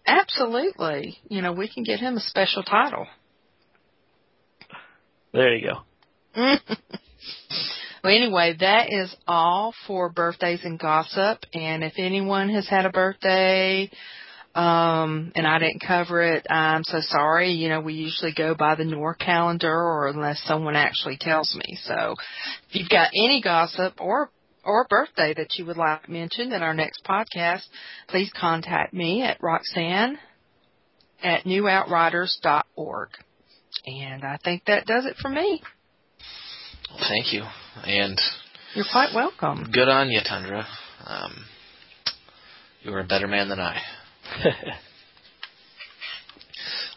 Absolutely. 0.05 1.17
You 1.29 1.41
know, 1.41 1.53
we 1.53 1.69
can 1.69 1.83
get 1.83 1.99
him 1.99 2.15
a 2.15 2.19
special 2.19 2.63
title. 2.63 3.07
There 5.33 5.55
you 5.55 5.67
go. 5.67 5.81
well, 8.03 8.13
anyway, 8.13 8.55
that 8.59 8.91
is 8.91 9.15
all 9.27 9.73
for 9.85 10.09
birthdays 10.09 10.61
and 10.63 10.79
gossip. 10.79 11.39
And 11.53 11.83
if 11.83 11.93
anyone 11.97 12.49
has 12.49 12.67
had 12.67 12.85
a 12.85 12.89
birthday, 12.89 13.89
um, 14.57 15.31
and 15.35 15.45
I 15.45 15.59
didn't 15.59 15.81
cover 15.85 16.21
it, 16.21 16.47
I'm 16.49 16.83
so 16.83 16.97
sorry. 17.01 17.51
You 17.51 17.69
know, 17.69 17.79
we 17.79 17.93
usually 17.93 18.33
go 18.35 18.55
by 18.55 18.73
the 18.75 18.85
NOR 18.85 19.13
calendar 19.13 19.71
or 19.71 20.07
unless 20.07 20.41
someone 20.45 20.75
actually 20.75 21.17
tells 21.19 21.53
me. 21.55 21.77
So 21.83 22.15
if 22.69 22.75
you've 22.75 22.89
got 22.89 23.09
any 23.13 23.41
gossip 23.43 24.01
or 24.01 24.31
or 24.63 24.85
birthday 24.89 25.33
that 25.35 25.55
you 25.57 25.65
would 25.65 25.77
like 25.77 26.09
mentioned 26.09 26.51
in 26.53 26.61
our 26.63 26.73
next 26.73 27.03
podcast, 27.05 27.61
please 28.09 28.29
contact 28.37 28.93
me 28.93 29.21
at 29.21 29.37
Roxanne 29.41 30.17
at 31.23 31.43
newoutriders.org. 31.45 33.09
And 33.85 34.23
I 34.23 34.37
think 34.43 34.65
that 34.65 34.85
does 34.85 35.05
it 35.05 35.15
for 35.21 35.29
me. 35.29 35.61
Well, 36.89 37.05
thank 37.07 37.31
you, 37.31 37.43
and 37.85 38.19
You're 38.75 38.85
quite 38.91 39.13
welcome. 39.13 39.69
good 39.71 39.87
on 39.87 40.09
you, 40.09 40.19
Tundra. 40.27 40.65
Um, 41.05 41.45
you 42.81 42.91
are 42.93 42.99
a 43.01 43.05
better 43.05 43.27
man 43.27 43.49
than 43.49 43.59
I. 43.59 43.79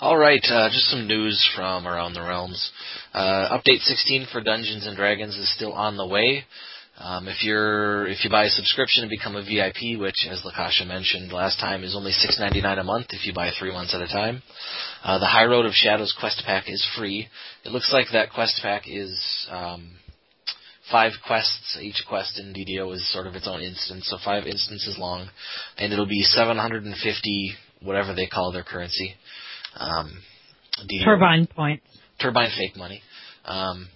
All 0.01 0.17
right, 0.17 0.43
uh, 0.49 0.69
just 0.71 0.87
some 0.87 1.07
news 1.07 1.47
from 1.55 1.87
around 1.87 2.15
the 2.15 2.23
realms. 2.23 2.71
Uh, 3.13 3.57
update 3.59 3.81
16 3.81 4.29
for 4.33 4.41
Dungeons 4.41 4.87
and 4.87 4.97
Dragons 4.97 5.37
is 5.37 5.53
still 5.55 5.73
on 5.73 5.97
the 5.97 6.07
way. 6.07 6.45
Um, 6.99 7.29
if 7.29 7.43
you're 7.43 8.07
if 8.09 8.25
you 8.25 8.31
buy 8.31 8.45
a 8.45 8.51
subscription 8.51 9.05
and 9.05 9.11
become 9.11 9.35
a 9.35 9.43
VIP, 9.43 9.99
which 9.99 10.27
as 10.29 10.43
Lakasha 10.43 10.87
mentioned 10.87 11.33
last 11.33 11.59
time 11.59 11.83
is 11.83 11.97
only 11.97 12.13
$6.99 12.13 12.79
a 12.79 12.85
month 12.85 13.07
if 13.11 13.27
you 13.27 13.33
buy 13.33 13.51
three 13.59 13.73
months 13.73 13.95
at 13.95 14.03
a 14.03 14.07
time, 14.07 14.43
uh, 15.03 15.19
the 15.19 15.27
High 15.27 15.47
Road 15.47 15.65
of 15.65 15.73
Shadows 15.73 16.15
quest 16.19 16.43
pack 16.45 16.65
is 16.69 16.87
free. 16.99 17.29
It 17.65 17.73
looks 17.73 17.91
like 17.93 18.07
that 18.13 18.33
quest 18.33 18.61
pack 18.63 18.83
is 18.87 19.47
um, 19.51 19.93
five 20.91 21.13
quests. 21.27 21.79
Each 21.81 22.03
quest 22.09 22.39
in 22.39 22.53
DDO 22.53 22.95
is 22.95 23.13
sort 23.13 23.27
of 23.27 23.35
its 23.35 23.47
own 23.49 23.61
instance, 23.61 24.09
so 24.09 24.19
five 24.25 24.47
instances 24.47 24.97
long, 24.99 25.29
and 25.79 25.93
it'll 25.93 26.07
be 26.07 26.23
750 26.23 27.53
whatever 27.83 28.15
they 28.15 28.27
call 28.27 28.53
their 28.53 28.63
currency. 28.65 29.15
Um, 29.77 30.23
DDO 30.81 31.05
Turbine 31.05 31.47
points. 31.47 31.87
turbine 32.21 32.51
fake 32.57 32.77
money. 32.77 33.03
Um, 33.45 33.89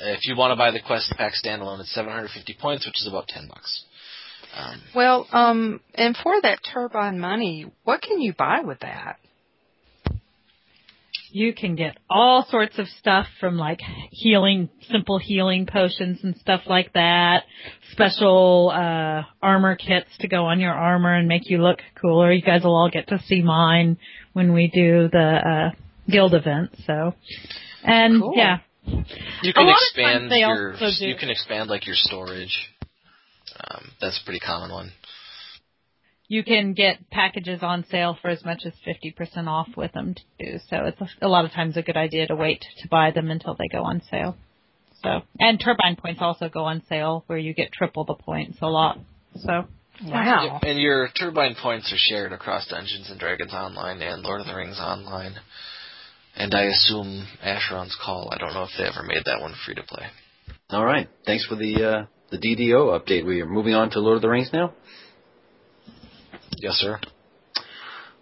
if 0.00 0.20
you 0.24 0.36
want 0.36 0.52
to 0.52 0.56
buy 0.56 0.70
the 0.70 0.80
quest 0.86 1.12
pack 1.16 1.32
standalone, 1.42 1.80
it's 1.80 1.94
750 1.94 2.56
points, 2.60 2.86
which 2.86 3.00
is 3.00 3.06
about 3.08 3.28
10 3.28 3.48
bucks. 3.48 3.84
Um, 4.56 4.80
Well, 4.94 5.26
um, 5.32 5.80
and 5.94 6.16
for 6.16 6.34
that 6.42 6.60
turbine 6.72 7.18
money, 7.18 7.66
what 7.84 8.00
can 8.02 8.20
you 8.20 8.32
buy 8.32 8.60
with 8.64 8.80
that? 8.80 9.18
You 11.36 11.52
can 11.52 11.76
get 11.76 11.98
all 12.08 12.46
sorts 12.48 12.78
of 12.78 12.86
stuff 12.98 13.26
from 13.40 13.58
like 13.58 13.80
healing, 14.10 14.70
simple 14.90 15.18
healing 15.18 15.66
potions 15.70 16.20
and 16.22 16.34
stuff 16.38 16.62
like 16.64 16.94
that. 16.94 17.42
Special, 17.92 18.72
uh, 18.74 19.22
armor 19.42 19.76
kits 19.76 20.08
to 20.20 20.28
go 20.28 20.46
on 20.46 20.60
your 20.60 20.72
armor 20.72 21.12
and 21.14 21.28
make 21.28 21.50
you 21.50 21.58
look 21.58 21.80
cooler. 22.00 22.32
You 22.32 22.40
guys 22.40 22.64
will 22.64 22.74
all 22.74 22.88
get 22.88 23.08
to 23.08 23.18
see 23.26 23.42
mine 23.42 23.98
when 24.32 24.54
we 24.54 24.68
do 24.68 25.10
the, 25.12 25.18
uh, 25.18 26.10
guild 26.10 26.32
event, 26.32 26.70
so. 26.86 27.12
And 27.84 28.22
Cool. 28.22 28.32
yeah. 28.34 28.60
you 29.42 29.52
can 29.52 29.68
expand 29.68 30.30
your 30.30 30.74
you 31.00 31.16
can 31.16 31.28
expand 31.28 31.68
like 31.68 31.86
your 31.86 31.96
storage. 31.96 32.70
Um, 33.60 33.90
that's 34.00 34.18
a 34.22 34.24
pretty 34.24 34.40
common 34.40 34.70
one. 34.70 34.90
You 36.28 36.42
can 36.42 36.74
get 36.74 37.10
packages 37.10 37.60
on 37.62 37.84
sale 37.90 38.18
for 38.20 38.28
as 38.28 38.44
much 38.44 38.62
as 38.64 38.72
50% 38.86 39.46
off 39.46 39.68
with 39.76 39.92
them 39.92 40.14
too. 40.40 40.58
So 40.68 40.84
it's 40.84 41.00
a, 41.00 41.26
a 41.26 41.28
lot 41.28 41.44
of 41.44 41.52
times 41.52 41.76
a 41.76 41.82
good 41.82 41.96
idea 41.96 42.26
to 42.26 42.36
wait 42.36 42.64
to 42.82 42.88
buy 42.88 43.12
them 43.12 43.30
until 43.30 43.54
they 43.54 43.68
go 43.68 43.84
on 43.84 44.02
sale. 44.10 44.36
So, 45.02 45.20
and 45.38 45.60
turbine 45.60 45.96
points 45.96 46.20
also 46.20 46.48
go 46.48 46.64
on 46.64 46.82
sale 46.88 47.22
where 47.26 47.38
you 47.38 47.54
get 47.54 47.72
triple 47.72 48.04
the 48.04 48.14
points 48.14 48.58
a 48.60 48.66
lot. 48.66 48.98
So, 49.36 49.66
Wow. 50.04 50.60
And 50.62 50.78
your 50.78 51.08
turbine 51.18 51.54
points 51.60 51.90
are 51.92 51.96
shared 51.98 52.32
across 52.32 52.66
Dungeons 52.68 53.08
and 53.10 53.18
Dragons 53.18 53.52
Online 53.52 54.02
and 54.02 54.22
Lord 54.22 54.40
of 54.40 54.46
the 54.46 54.54
Rings 54.54 54.78
Online. 54.78 55.34
And 56.34 56.54
I 56.54 56.64
assume 56.64 57.26
Asheron's 57.42 57.96
Call. 58.04 58.28
I 58.30 58.36
don't 58.36 58.52
know 58.52 58.64
if 58.64 58.70
they 58.76 58.84
ever 58.84 59.02
made 59.02 59.22
that 59.24 59.40
one 59.40 59.54
free 59.64 59.74
to 59.74 59.82
play. 59.82 60.04
All 60.70 60.84
right. 60.84 61.08
Thanks 61.24 61.46
for 61.46 61.54
the 61.54 61.82
uh, 61.82 62.06
the 62.30 62.38
DDO 62.38 62.98
update. 62.98 63.24
We 63.24 63.40
are 63.40 63.46
moving 63.46 63.72
on 63.74 63.90
to 63.90 64.00
Lord 64.00 64.16
of 64.16 64.22
the 64.22 64.28
Rings 64.28 64.50
now. 64.52 64.74
Yes, 66.58 66.74
sir. 66.74 66.98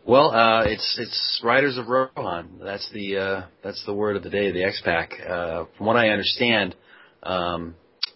Well, 0.06 0.32
uh, 0.32 0.64
it's 0.64 0.98
it's 1.00 1.40
Riders 1.42 1.78
of 1.78 1.88
Rohan. 1.88 2.60
That's 2.62 2.90
the 2.92 3.16
uh, 3.16 3.42
that's 3.62 3.82
the 3.86 3.94
word 3.94 4.16
of 4.16 4.22
the 4.22 4.28
day. 4.28 4.52
The 4.52 4.64
X 4.64 4.82
Pack. 4.84 5.12
Uh, 5.26 5.64
from 5.76 5.86
what 5.86 5.96
I 5.96 6.10
understand, 6.10 6.76
um, 7.22 7.74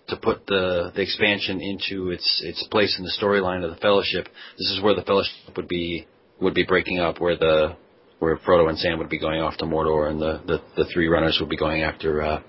to 0.08 0.16
put 0.16 0.46
the 0.46 0.92
the 0.94 1.00
expansion 1.00 1.62
into 1.62 2.10
its 2.10 2.42
its 2.44 2.62
place 2.70 2.94
in 2.98 3.04
the 3.04 3.12
storyline 3.18 3.64
of 3.64 3.70
the 3.70 3.80
Fellowship, 3.80 4.28
this 4.58 4.70
is 4.70 4.82
where 4.82 4.94
the 4.94 5.02
Fellowship 5.02 5.32
would 5.56 5.68
be 5.68 6.06
would 6.40 6.54
be 6.54 6.64
breaking 6.64 6.98
up, 6.98 7.20
where 7.20 7.36
the 7.36 7.76
where 8.18 8.36
Frodo 8.36 8.68
and 8.68 8.78
Sam 8.78 8.98
would 8.98 9.08
be 9.08 9.18
going 9.18 9.40
off 9.40 9.56
to 9.58 9.64
Mordor, 9.64 10.10
and 10.10 10.20
the 10.20 10.42
the, 10.46 10.62
the 10.76 10.90
three 10.92 11.08
runners 11.08 11.38
would 11.40 11.48
be 11.48 11.56
going 11.56 11.82
after 11.82 12.22
uh, 12.22 12.42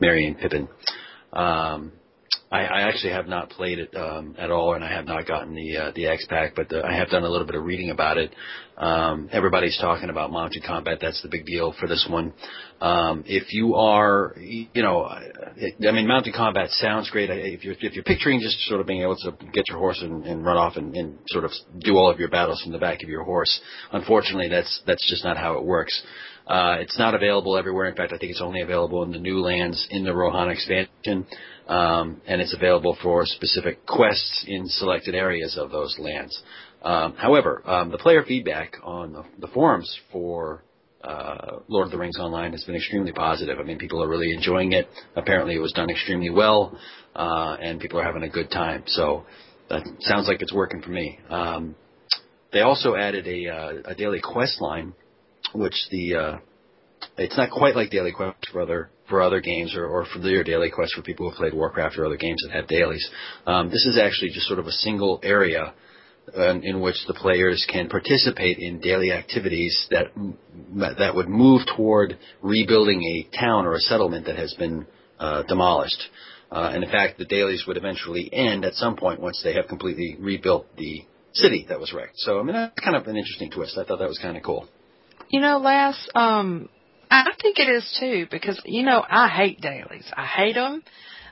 Merry 0.00 0.26
and 0.26 0.36
Pippin. 0.36 0.68
Um, 1.32 1.92
I, 2.52 2.62
I 2.62 2.80
actually 2.88 3.12
have 3.12 3.28
not 3.28 3.50
played 3.50 3.78
it 3.78 3.94
um, 3.94 4.34
at 4.36 4.50
all, 4.50 4.74
and 4.74 4.82
I 4.82 4.90
have 4.92 5.04
not 5.04 5.26
gotten 5.26 5.54
the 5.54 5.76
uh, 5.76 5.92
the 5.94 6.06
X 6.06 6.26
Pack, 6.28 6.54
but 6.56 6.68
the, 6.68 6.84
I 6.84 6.94
have 6.94 7.08
done 7.08 7.22
a 7.22 7.28
little 7.28 7.46
bit 7.46 7.54
of 7.54 7.64
reading 7.64 7.90
about 7.90 8.18
it. 8.18 8.34
Um, 8.76 9.28
everybody's 9.30 9.78
talking 9.80 10.10
about 10.10 10.32
mounted 10.32 10.64
combat. 10.64 10.98
That's 11.00 11.22
the 11.22 11.28
big 11.28 11.46
deal 11.46 11.74
for 11.78 11.86
this 11.86 12.06
one. 12.10 12.32
Um, 12.80 13.22
if 13.26 13.52
you 13.52 13.76
are, 13.76 14.34
you 14.38 14.82
know, 14.82 15.04
I 15.04 15.28
I 15.86 15.92
mean, 15.92 16.08
mounted 16.08 16.34
combat 16.34 16.70
sounds 16.70 17.08
great. 17.10 17.30
If 17.30 17.62
you're 17.62 17.74
if 17.78 17.92
you're 17.92 18.02
picturing 18.02 18.40
just 18.40 18.58
sort 18.62 18.80
of 18.80 18.86
being 18.86 19.02
able 19.02 19.16
to 19.16 19.32
get 19.52 19.68
your 19.68 19.78
horse 19.78 20.00
and, 20.02 20.26
and 20.26 20.44
run 20.44 20.56
off 20.56 20.76
and, 20.76 20.96
and 20.96 21.18
sort 21.28 21.44
of 21.44 21.52
do 21.78 21.96
all 21.98 22.10
of 22.10 22.18
your 22.18 22.30
battles 22.30 22.60
from 22.62 22.72
the 22.72 22.78
back 22.78 23.04
of 23.04 23.08
your 23.08 23.22
horse, 23.22 23.60
unfortunately, 23.92 24.48
that's 24.48 24.82
that's 24.88 25.08
just 25.08 25.24
not 25.24 25.36
how 25.36 25.56
it 25.56 25.64
works. 25.64 26.02
Uh, 26.50 26.78
it's 26.80 26.98
not 26.98 27.14
available 27.14 27.56
everywhere. 27.56 27.86
In 27.86 27.94
fact, 27.94 28.12
I 28.12 28.18
think 28.18 28.32
it's 28.32 28.40
only 28.40 28.60
available 28.60 29.04
in 29.04 29.12
the 29.12 29.18
new 29.18 29.38
lands 29.40 29.86
in 29.92 30.02
the 30.02 30.12
Rohan 30.12 30.50
expansion, 30.50 31.24
um, 31.68 32.20
and 32.26 32.40
it's 32.40 32.52
available 32.52 32.98
for 33.00 33.24
specific 33.24 33.86
quests 33.86 34.44
in 34.48 34.66
selected 34.66 35.14
areas 35.14 35.56
of 35.56 35.70
those 35.70 35.96
lands. 36.00 36.42
Um, 36.82 37.14
however, 37.14 37.62
um, 37.66 37.92
the 37.92 37.98
player 37.98 38.24
feedback 38.26 38.74
on 38.82 39.12
the, 39.12 39.24
the 39.38 39.46
forums 39.46 39.96
for 40.10 40.64
uh, 41.04 41.60
Lord 41.68 41.86
of 41.86 41.92
the 41.92 41.98
Rings 41.98 42.18
Online 42.18 42.50
has 42.50 42.64
been 42.64 42.74
extremely 42.74 43.12
positive. 43.12 43.60
I 43.60 43.62
mean, 43.62 43.78
people 43.78 44.02
are 44.02 44.08
really 44.08 44.32
enjoying 44.32 44.72
it. 44.72 44.88
Apparently, 45.14 45.54
it 45.54 45.60
was 45.60 45.72
done 45.72 45.88
extremely 45.88 46.30
well, 46.30 46.76
uh, 47.14 47.58
and 47.62 47.78
people 47.78 48.00
are 48.00 48.04
having 48.04 48.24
a 48.24 48.28
good 48.28 48.50
time. 48.50 48.82
So 48.88 49.24
that 49.68 49.84
sounds 50.00 50.26
like 50.26 50.42
it's 50.42 50.52
working 50.52 50.82
for 50.82 50.90
me. 50.90 51.20
Um, 51.28 51.76
they 52.52 52.62
also 52.62 52.96
added 52.96 53.28
a, 53.28 53.46
uh, 53.46 53.72
a 53.84 53.94
daily 53.94 54.20
quest 54.20 54.60
line 54.60 54.94
which 55.54 55.74
the 55.90 56.14
uh, 56.14 56.36
it's 57.16 57.36
not 57.36 57.50
quite 57.50 57.76
like 57.76 57.90
daily 57.90 58.12
quest 58.12 58.46
for 58.52 58.60
other 58.60 58.90
for 59.08 59.20
other 59.22 59.40
games 59.40 59.74
or, 59.74 59.86
or 59.86 60.06
for 60.06 60.20
daily 60.20 60.70
quest 60.70 60.94
for 60.94 61.02
people 61.02 61.28
who 61.28 61.36
played 61.36 61.54
Warcraft 61.54 61.98
or 61.98 62.06
other 62.06 62.16
games 62.16 62.42
that 62.44 62.54
have 62.54 62.68
dailies. 62.68 63.08
Um, 63.46 63.68
this 63.70 63.84
is 63.86 63.98
actually 63.98 64.30
just 64.30 64.46
sort 64.46 64.58
of 64.58 64.66
a 64.66 64.72
single 64.72 65.20
area 65.22 65.74
uh, 66.36 66.54
in 66.62 66.80
which 66.80 66.96
the 67.06 67.14
players 67.14 67.66
can 67.70 67.88
participate 67.88 68.58
in 68.58 68.80
daily 68.80 69.10
activities 69.12 69.88
that 69.90 70.06
that 70.98 71.14
would 71.14 71.28
move 71.28 71.62
toward 71.76 72.18
rebuilding 72.42 73.02
a 73.02 73.36
town 73.36 73.66
or 73.66 73.74
a 73.74 73.80
settlement 73.80 74.26
that 74.26 74.36
has 74.36 74.54
been 74.54 74.86
uh, 75.18 75.42
demolished. 75.44 76.02
Uh, 76.50 76.70
and 76.74 76.82
in 76.82 76.90
fact, 76.90 77.18
the 77.18 77.24
dailies 77.24 77.64
would 77.66 77.76
eventually 77.76 78.28
end 78.32 78.64
at 78.64 78.74
some 78.74 78.96
point 78.96 79.20
once 79.20 79.40
they 79.42 79.54
have 79.54 79.68
completely 79.68 80.16
rebuilt 80.18 80.66
the 80.76 81.04
city 81.32 81.64
that 81.68 81.78
was 81.78 81.92
wrecked. 81.92 82.16
So, 82.16 82.40
I 82.40 82.42
mean, 82.42 82.54
that's 82.54 82.78
kind 82.80 82.96
of 82.96 83.06
an 83.06 83.16
interesting 83.16 83.50
twist. 83.50 83.78
I 83.78 83.84
thought 83.84 84.00
that 84.00 84.08
was 84.08 84.18
kind 84.18 84.36
of 84.36 84.42
cool. 84.42 84.68
You 85.30 85.40
know, 85.40 85.58
Les, 85.58 85.94
um, 86.16 86.68
I 87.08 87.30
think 87.40 87.60
it 87.60 87.68
is 87.68 87.98
too 88.00 88.26
because 88.30 88.60
you 88.64 88.82
know 88.82 89.04
I 89.08 89.28
hate 89.28 89.60
dailies. 89.60 90.10
I 90.16 90.26
hate 90.26 90.56
them, 90.56 90.82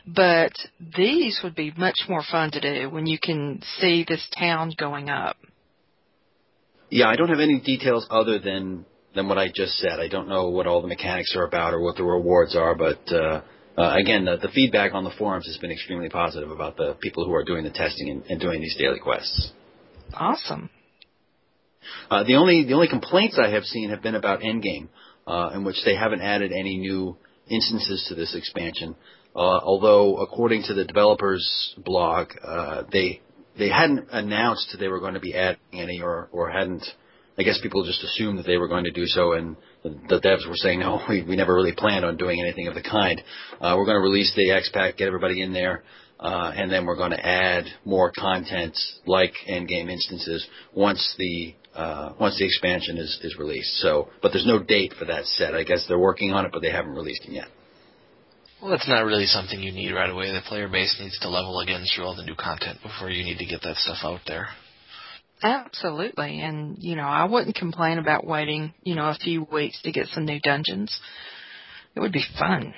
but 0.07 0.53
these 0.97 1.41
would 1.43 1.57
be 1.57 1.73
much 1.77 1.97
more 2.09 2.23
fun 2.23 2.53
to 2.53 2.61
do 2.61 2.91
when 2.91 3.07
you 3.07 3.19
can 3.21 3.61
see 3.79 4.05
this 4.09 4.25
town 4.39 4.73
going 4.79 5.11
up. 5.11 5.37
Yeah, 6.91 7.09
I 7.09 7.17
don't 7.17 7.29
have 7.29 7.41
any 7.41 7.61
details 7.61 8.07
other 8.09 8.39
than 8.39 8.87
than 9.17 9.29
what 9.29 9.37
I 9.37 9.49
just 9.53 9.75
said. 9.79 9.99
I 9.99 10.07
don't 10.07 10.29
know 10.29 10.49
what 10.49 10.69
all 10.69 10.81
the 10.81 10.87
mechanics 10.87 11.35
are 11.37 11.45
about 11.45 11.75
or 11.75 11.81
what 11.81 11.97
the 11.97 12.05
rewards 12.05 12.55
are, 12.55 12.77
but 12.77 13.01
uh, 13.13 13.43
uh, 13.77 13.97
again, 14.01 14.27
the, 14.27 14.37
the 14.37 14.49
feedback 14.49 14.95
on 14.95 15.03
the 15.03 15.13
forums 15.19 15.47
has 15.49 15.59
been 15.59 15.73
extremely 15.73 16.09
positive 16.09 16.53
about 16.53 16.77
the 16.77 16.97
people 17.01 17.25
who 17.25 17.35
are 17.35 17.45
doing 17.45 17.65
the 17.65 17.71
testing 17.71 18.11
and, 18.11 18.23
and 18.29 18.41
doing 18.41 18.61
these 18.61 18.77
daily 18.79 19.01
quests. 19.01 19.53
Awesome. 20.15 20.71
Uh, 22.11 22.24
the 22.24 22.37
only 22.37 22.64
the 22.64 22.74
only 22.74 22.88
complaints 22.88 23.38
I 23.42 23.51
have 23.51 23.64
seen 23.64 23.90
have 23.90 24.03
been 24.03 24.14
about 24.14 24.40
Endgame, 24.40 24.88
uh, 25.27 25.51
in 25.55 25.64
which 25.64 25.77
they 25.85 25.94
haven't 25.94 26.22
added 26.22 26.53
any 26.53 26.79
new 26.79 27.16
instances 27.48 28.07
to 28.09 28.14
this 28.14 28.35
expansion. 28.35 28.94
Uh, 29.35 29.61
although, 29.62 30.16
according 30.18 30.64
to 30.64 30.74
the 30.74 30.85
developers' 30.85 31.74
blog, 31.85 32.29
uh, 32.42 32.83
they 32.90 33.20
they 33.59 33.68
hadn't 33.68 34.09
announced 34.11 34.74
they 34.79 34.88
were 34.88 35.01
going 35.01 35.14
to 35.14 35.20
be 35.20 35.35
adding 35.35 35.61
any, 35.72 36.01
or 36.01 36.29
or 36.33 36.51
hadn't. 36.51 36.85
I 37.38 37.44
guess 37.44 37.61
people 37.62 37.85
just 37.85 38.03
assumed 38.03 38.40
that 38.40 38.46
they 38.46 38.57
were 38.57 38.66
going 38.66 38.83
to 38.85 38.90
do 38.90 39.07
so, 39.07 39.35
and 39.35 39.55
the, 39.85 40.18
devs 40.18 40.48
were 40.48 40.57
saying, 40.57 40.81
"No, 40.81 41.01
we, 41.09 41.22
we 41.22 41.37
never 41.37 41.55
really 41.55 41.74
planned 41.77 42.05
on 42.05 42.16
doing 42.16 42.40
anything 42.40 42.66
of 42.66 42.74
the 42.74 42.83
kind. 42.83 43.22
Uh, 43.61 43.74
we're 43.77 43.85
going 43.85 43.96
to 43.96 44.03
release 44.03 44.33
the 44.35 44.51
X 44.51 44.70
Pack, 44.72 44.96
get 44.96 45.07
everybody 45.07 45.40
in 45.40 45.53
there, 45.53 45.85
uh, 46.18 46.53
and 46.57 46.70
then 46.70 46.85
we're 46.85 46.96
going 46.96 47.12
to 47.12 47.27
add 47.27 47.64
more 47.85 48.11
content 48.11 48.77
like 49.07 49.35
endgame 49.48 49.88
instances 49.88 50.46
once 50.74 51.14
the 51.18 51.55
uh, 51.75 52.13
once 52.19 52.39
the 52.39 52.45
expansion 52.45 52.97
is, 52.99 53.19
is 53.23 53.37
released. 53.39 53.77
So, 53.79 54.09
but 54.23 54.33
there's 54.33 54.47
no 54.47 54.63
date 54.63 54.95
for 54.99 55.05
that 55.07 55.27
set. 55.27 55.55
I 55.55 55.65
guess 55.65 55.85
they're 55.87 55.99
working 55.99 56.33
on 56.33 56.45
it, 56.45 56.53
but 56.53 56.63
they 56.63 56.71
haven't 56.71 56.95
released 56.95 57.25
it 57.25 57.33
yet. 57.33 57.49
Well, 58.61 58.73
that's 58.73 58.89
not 58.89 59.05
really 59.05 59.27
something 59.27 59.61
you 59.61 59.71
need 59.71 59.93
right 59.93 60.11
away. 60.11 60.33
The 60.33 60.41
player 60.41 60.69
base 60.69 60.97
needs 61.01 61.19
to 61.21 61.29
level 61.29 61.61
again 61.61 61.85
through 61.85 62.05
all 62.05 62.17
the 62.17 62.25
new 62.25 62.35
content 62.35 62.79
before 62.83 63.11
you 63.11 63.23
need 63.23 63.39
to 63.39 63.47
get 63.47 63.63
that 63.63 63.77
stuff 63.77 63.99
out 64.03 64.21
there. 64.27 64.49
Absolutely. 65.43 66.41
And, 66.41 66.77
you 66.81 66.97
know, 66.97 67.05
I 67.05 67.25
wouldn't 67.25 67.55
complain 67.55 67.99
about 67.99 68.27
waiting, 68.27 68.75
you 68.83 68.97
know, 68.97 69.07
a 69.07 69.15
few 69.15 69.47
weeks 69.53 69.81
to 69.83 69.93
get 69.93 70.09
some 70.09 70.25
new 70.25 70.41
dungeons. 70.41 70.99
It 71.95 72.01
would 72.01 72.13
be 72.13 72.25
fun. 72.37 72.75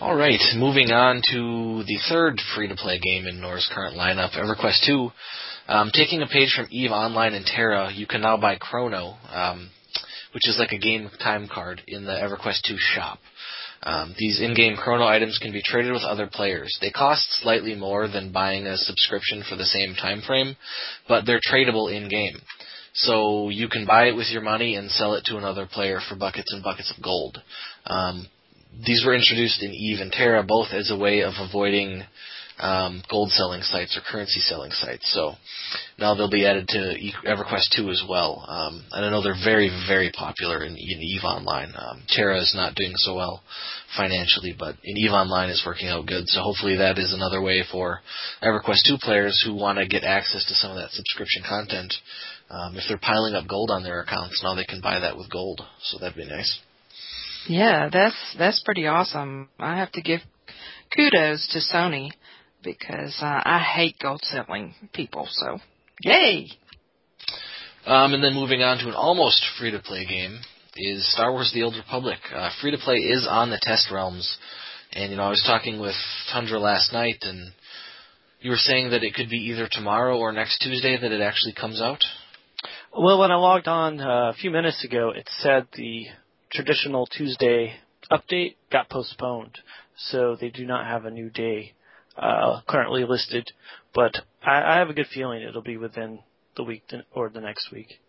All 0.00 0.14
right, 0.14 0.40
moving 0.54 0.92
on 0.92 1.20
to 1.32 1.82
the 1.84 1.98
third 2.08 2.40
free-to-play 2.54 3.00
game 3.00 3.26
in 3.26 3.40
Nor's 3.40 3.68
current 3.74 3.96
lineup, 3.96 4.30
EverQuest 4.30 4.86
2. 4.86 5.10
Um, 5.68 5.90
taking 5.92 6.22
a 6.22 6.26
page 6.26 6.54
from 6.56 6.66
EVE 6.70 6.90
Online 6.90 7.34
and 7.34 7.44
TERA, 7.44 7.92
you 7.92 8.06
can 8.06 8.22
now 8.22 8.38
buy 8.38 8.56
Krono, 8.56 9.16
um, 9.30 9.68
which 10.32 10.48
is 10.48 10.56
like 10.58 10.72
a 10.72 10.78
game 10.78 11.10
time 11.22 11.46
card 11.52 11.82
in 11.86 12.04
the 12.04 12.12
EverQuest 12.12 12.62
2 12.66 12.76
shop. 12.78 13.18
Um, 13.82 14.14
these 14.18 14.40
in-game 14.40 14.76
Krono 14.76 15.06
items 15.06 15.38
can 15.40 15.52
be 15.52 15.62
traded 15.62 15.92
with 15.92 16.02
other 16.02 16.26
players. 16.26 16.76
They 16.80 16.90
cost 16.90 17.26
slightly 17.42 17.74
more 17.74 18.08
than 18.08 18.32
buying 18.32 18.66
a 18.66 18.78
subscription 18.78 19.44
for 19.48 19.56
the 19.56 19.66
same 19.66 19.94
time 19.94 20.22
frame, 20.22 20.56
but 21.06 21.26
they're 21.26 21.40
tradable 21.40 21.94
in-game. 21.94 22.40
So 22.94 23.50
you 23.50 23.68
can 23.68 23.86
buy 23.86 24.06
it 24.08 24.16
with 24.16 24.28
your 24.30 24.42
money 24.42 24.74
and 24.74 24.90
sell 24.90 25.14
it 25.14 25.24
to 25.26 25.36
another 25.36 25.68
player 25.70 26.00
for 26.08 26.16
buckets 26.16 26.52
and 26.52 26.64
buckets 26.64 26.92
of 26.96 27.04
gold. 27.04 27.40
Um, 27.86 28.26
these 28.84 29.04
were 29.04 29.14
introduced 29.14 29.62
in 29.62 29.72
Eve 29.72 30.00
and 30.00 30.10
TERA 30.10 30.42
both 30.44 30.68
as 30.72 30.90
a 30.90 30.98
way 30.98 31.20
of 31.20 31.34
avoiding 31.38 32.02
um, 32.60 33.02
gold 33.10 33.30
selling 33.30 33.62
sites 33.62 33.96
or 33.96 34.02
currency 34.10 34.40
selling 34.40 34.72
sites. 34.72 35.12
So 35.12 35.34
now 35.98 36.14
they'll 36.14 36.30
be 36.30 36.46
added 36.46 36.68
to 36.68 36.94
EverQuest 37.26 37.76
2 37.76 37.90
as 37.90 38.02
well. 38.08 38.44
Um, 38.48 38.84
and 38.92 39.04
I 39.04 39.10
know 39.10 39.22
they're 39.22 39.44
very, 39.44 39.70
very 39.88 40.10
popular 40.10 40.64
in, 40.64 40.72
in 40.72 40.76
EVE 40.76 41.24
Online. 41.24 41.72
Um, 41.76 42.02
TERA 42.08 42.40
is 42.40 42.52
not 42.54 42.74
doing 42.74 42.92
so 42.96 43.14
well 43.14 43.42
financially, 43.96 44.54
but 44.58 44.76
in 44.84 44.96
EVE 44.96 45.12
Online 45.12 45.50
is 45.50 45.62
working 45.66 45.88
out 45.88 46.06
good. 46.06 46.28
So 46.28 46.40
hopefully 46.40 46.76
that 46.76 46.98
is 46.98 47.12
another 47.12 47.40
way 47.40 47.64
for 47.70 48.00
EverQuest 48.42 48.86
2 48.86 48.96
players 49.00 49.42
who 49.44 49.54
want 49.54 49.78
to 49.78 49.86
get 49.86 50.04
access 50.04 50.44
to 50.46 50.54
some 50.54 50.70
of 50.70 50.76
that 50.76 50.90
subscription 50.90 51.42
content. 51.48 51.94
Um, 52.50 52.76
if 52.76 52.84
they're 52.88 52.98
piling 52.98 53.34
up 53.34 53.46
gold 53.46 53.70
on 53.70 53.82
their 53.82 54.00
accounts, 54.00 54.40
now 54.42 54.54
they 54.54 54.64
can 54.64 54.80
buy 54.80 55.00
that 55.00 55.16
with 55.16 55.30
gold. 55.30 55.60
So 55.82 55.98
that'd 55.98 56.16
be 56.16 56.26
nice. 56.26 56.58
Yeah, 57.46 57.88
that's 57.92 58.16
that's 58.38 58.62
pretty 58.62 58.86
awesome. 58.86 59.48
I 59.58 59.76
have 59.76 59.92
to 59.92 60.02
give 60.02 60.20
kudos 60.94 61.48
to 61.52 61.60
Sony 61.74 62.10
because 62.62 63.16
uh, 63.20 63.40
I 63.44 63.58
hate 63.58 63.96
gold 64.00 64.20
selling 64.24 64.74
people. 64.92 65.28
So, 65.30 65.58
yay! 66.02 66.48
Um, 67.86 68.14
and 68.14 68.22
then 68.22 68.34
moving 68.34 68.62
on 68.62 68.78
to 68.78 68.88
an 68.88 68.94
almost 68.94 69.44
free 69.58 69.70
to 69.70 69.78
play 69.78 70.04
game 70.04 70.38
is 70.76 71.10
Star 71.12 71.32
Wars: 71.32 71.50
The 71.54 71.62
Old 71.62 71.76
Republic. 71.76 72.18
Uh, 72.34 72.50
free 72.60 72.70
to 72.70 72.78
play 72.78 72.96
is 72.96 73.26
on 73.28 73.50
the 73.50 73.60
test 73.62 73.90
realms, 73.90 74.38
and 74.92 75.10
you 75.10 75.16
know 75.16 75.24
I 75.24 75.30
was 75.30 75.44
talking 75.46 75.80
with 75.80 75.94
Tundra 76.32 76.58
last 76.58 76.92
night, 76.92 77.18
and 77.22 77.52
you 78.40 78.50
were 78.50 78.56
saying 78.56 78.90
that 78.90 79.02
it 79.02 79.14
could 79.14 79.30
be 79.30 79.48
either 79.50 79.68
tomorrow 79.70 80.18
or 80.18 80.32
next 80.32 80.58
Tuesday 80.58 80.96
that 81.00 81.12
it 81.12 81.20
actually 81.20 81.54
comes 81.54 81.80
out. 81.80 82.02
Well, 82.96 83.18
when 83.18 83.30
I 83.30 83.36
logged 83.36 83.68
on 83.68 84.00
uh, 84.00 84.30
a 84.30 84.34
few 84.34 84.50
minutes 84.50 84.84
ago, 84.84 85.10
it 85.10 85.28
said 85.40 85.68
the 85.74 86.06
traditional 86.50 87.06
Tuesday 87.06 87.74
update 88.10 88.56
got 88.72 88.88
postponed, 88.88 89.58
so 89.96 90.36
they 90.40 90.50
do 90.50 90.64
not 90.64 90.86
have 90.86 91.04
a 91.04 91.10
new 91.10 91.30
day 91.30 91.74
uh, 92.18 92.60
currently 92.68 93.04
listed. 93.04 93.50
But 93.94 94.16
I, 94.42 94.74
I 94.74 94.78
have 94.78 94.90
a 94.90 94.94
good 94.94 95.06
feeling 95.12 95.42
it'll 95.42 95.62
be 95.62 95.76
within 95.76 96.20
the 96.56 96.64
week 96.64 96.82
or 97.12 97.28
the 97.28 97.40
next 97.40 97.70
week. 97.72 98.00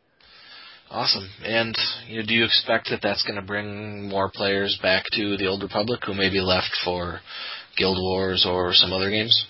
Awesome. 0.89 1.29
And 1.43 1.77
you 2.07 2.19
know, 2.19 2.25
do 2.25 2.33
you 2.33 2.45
expect 2.45 2.89
that 2.89 3.01
that's 3.03 3.23
going 3.23 3.39
to 3.39 3.45
bring 3.45 4.09
more 4.09 4.31
players 4.33 4.79
back 4.81 5.05
to 5.13 5.37
the 5.37 5.45
Old 5.45 5.61
Republic 5.61 6.01
who 6.05 6.15
maybe 6.15 6.39
left 6.39 6.71
for 6.83 7.19
Guild 7.77 7.97
Wars 8.01 8.45
or 8.47 8.73
some 8.73 8.91
other 8.91 9.11
games? 9.11 9.45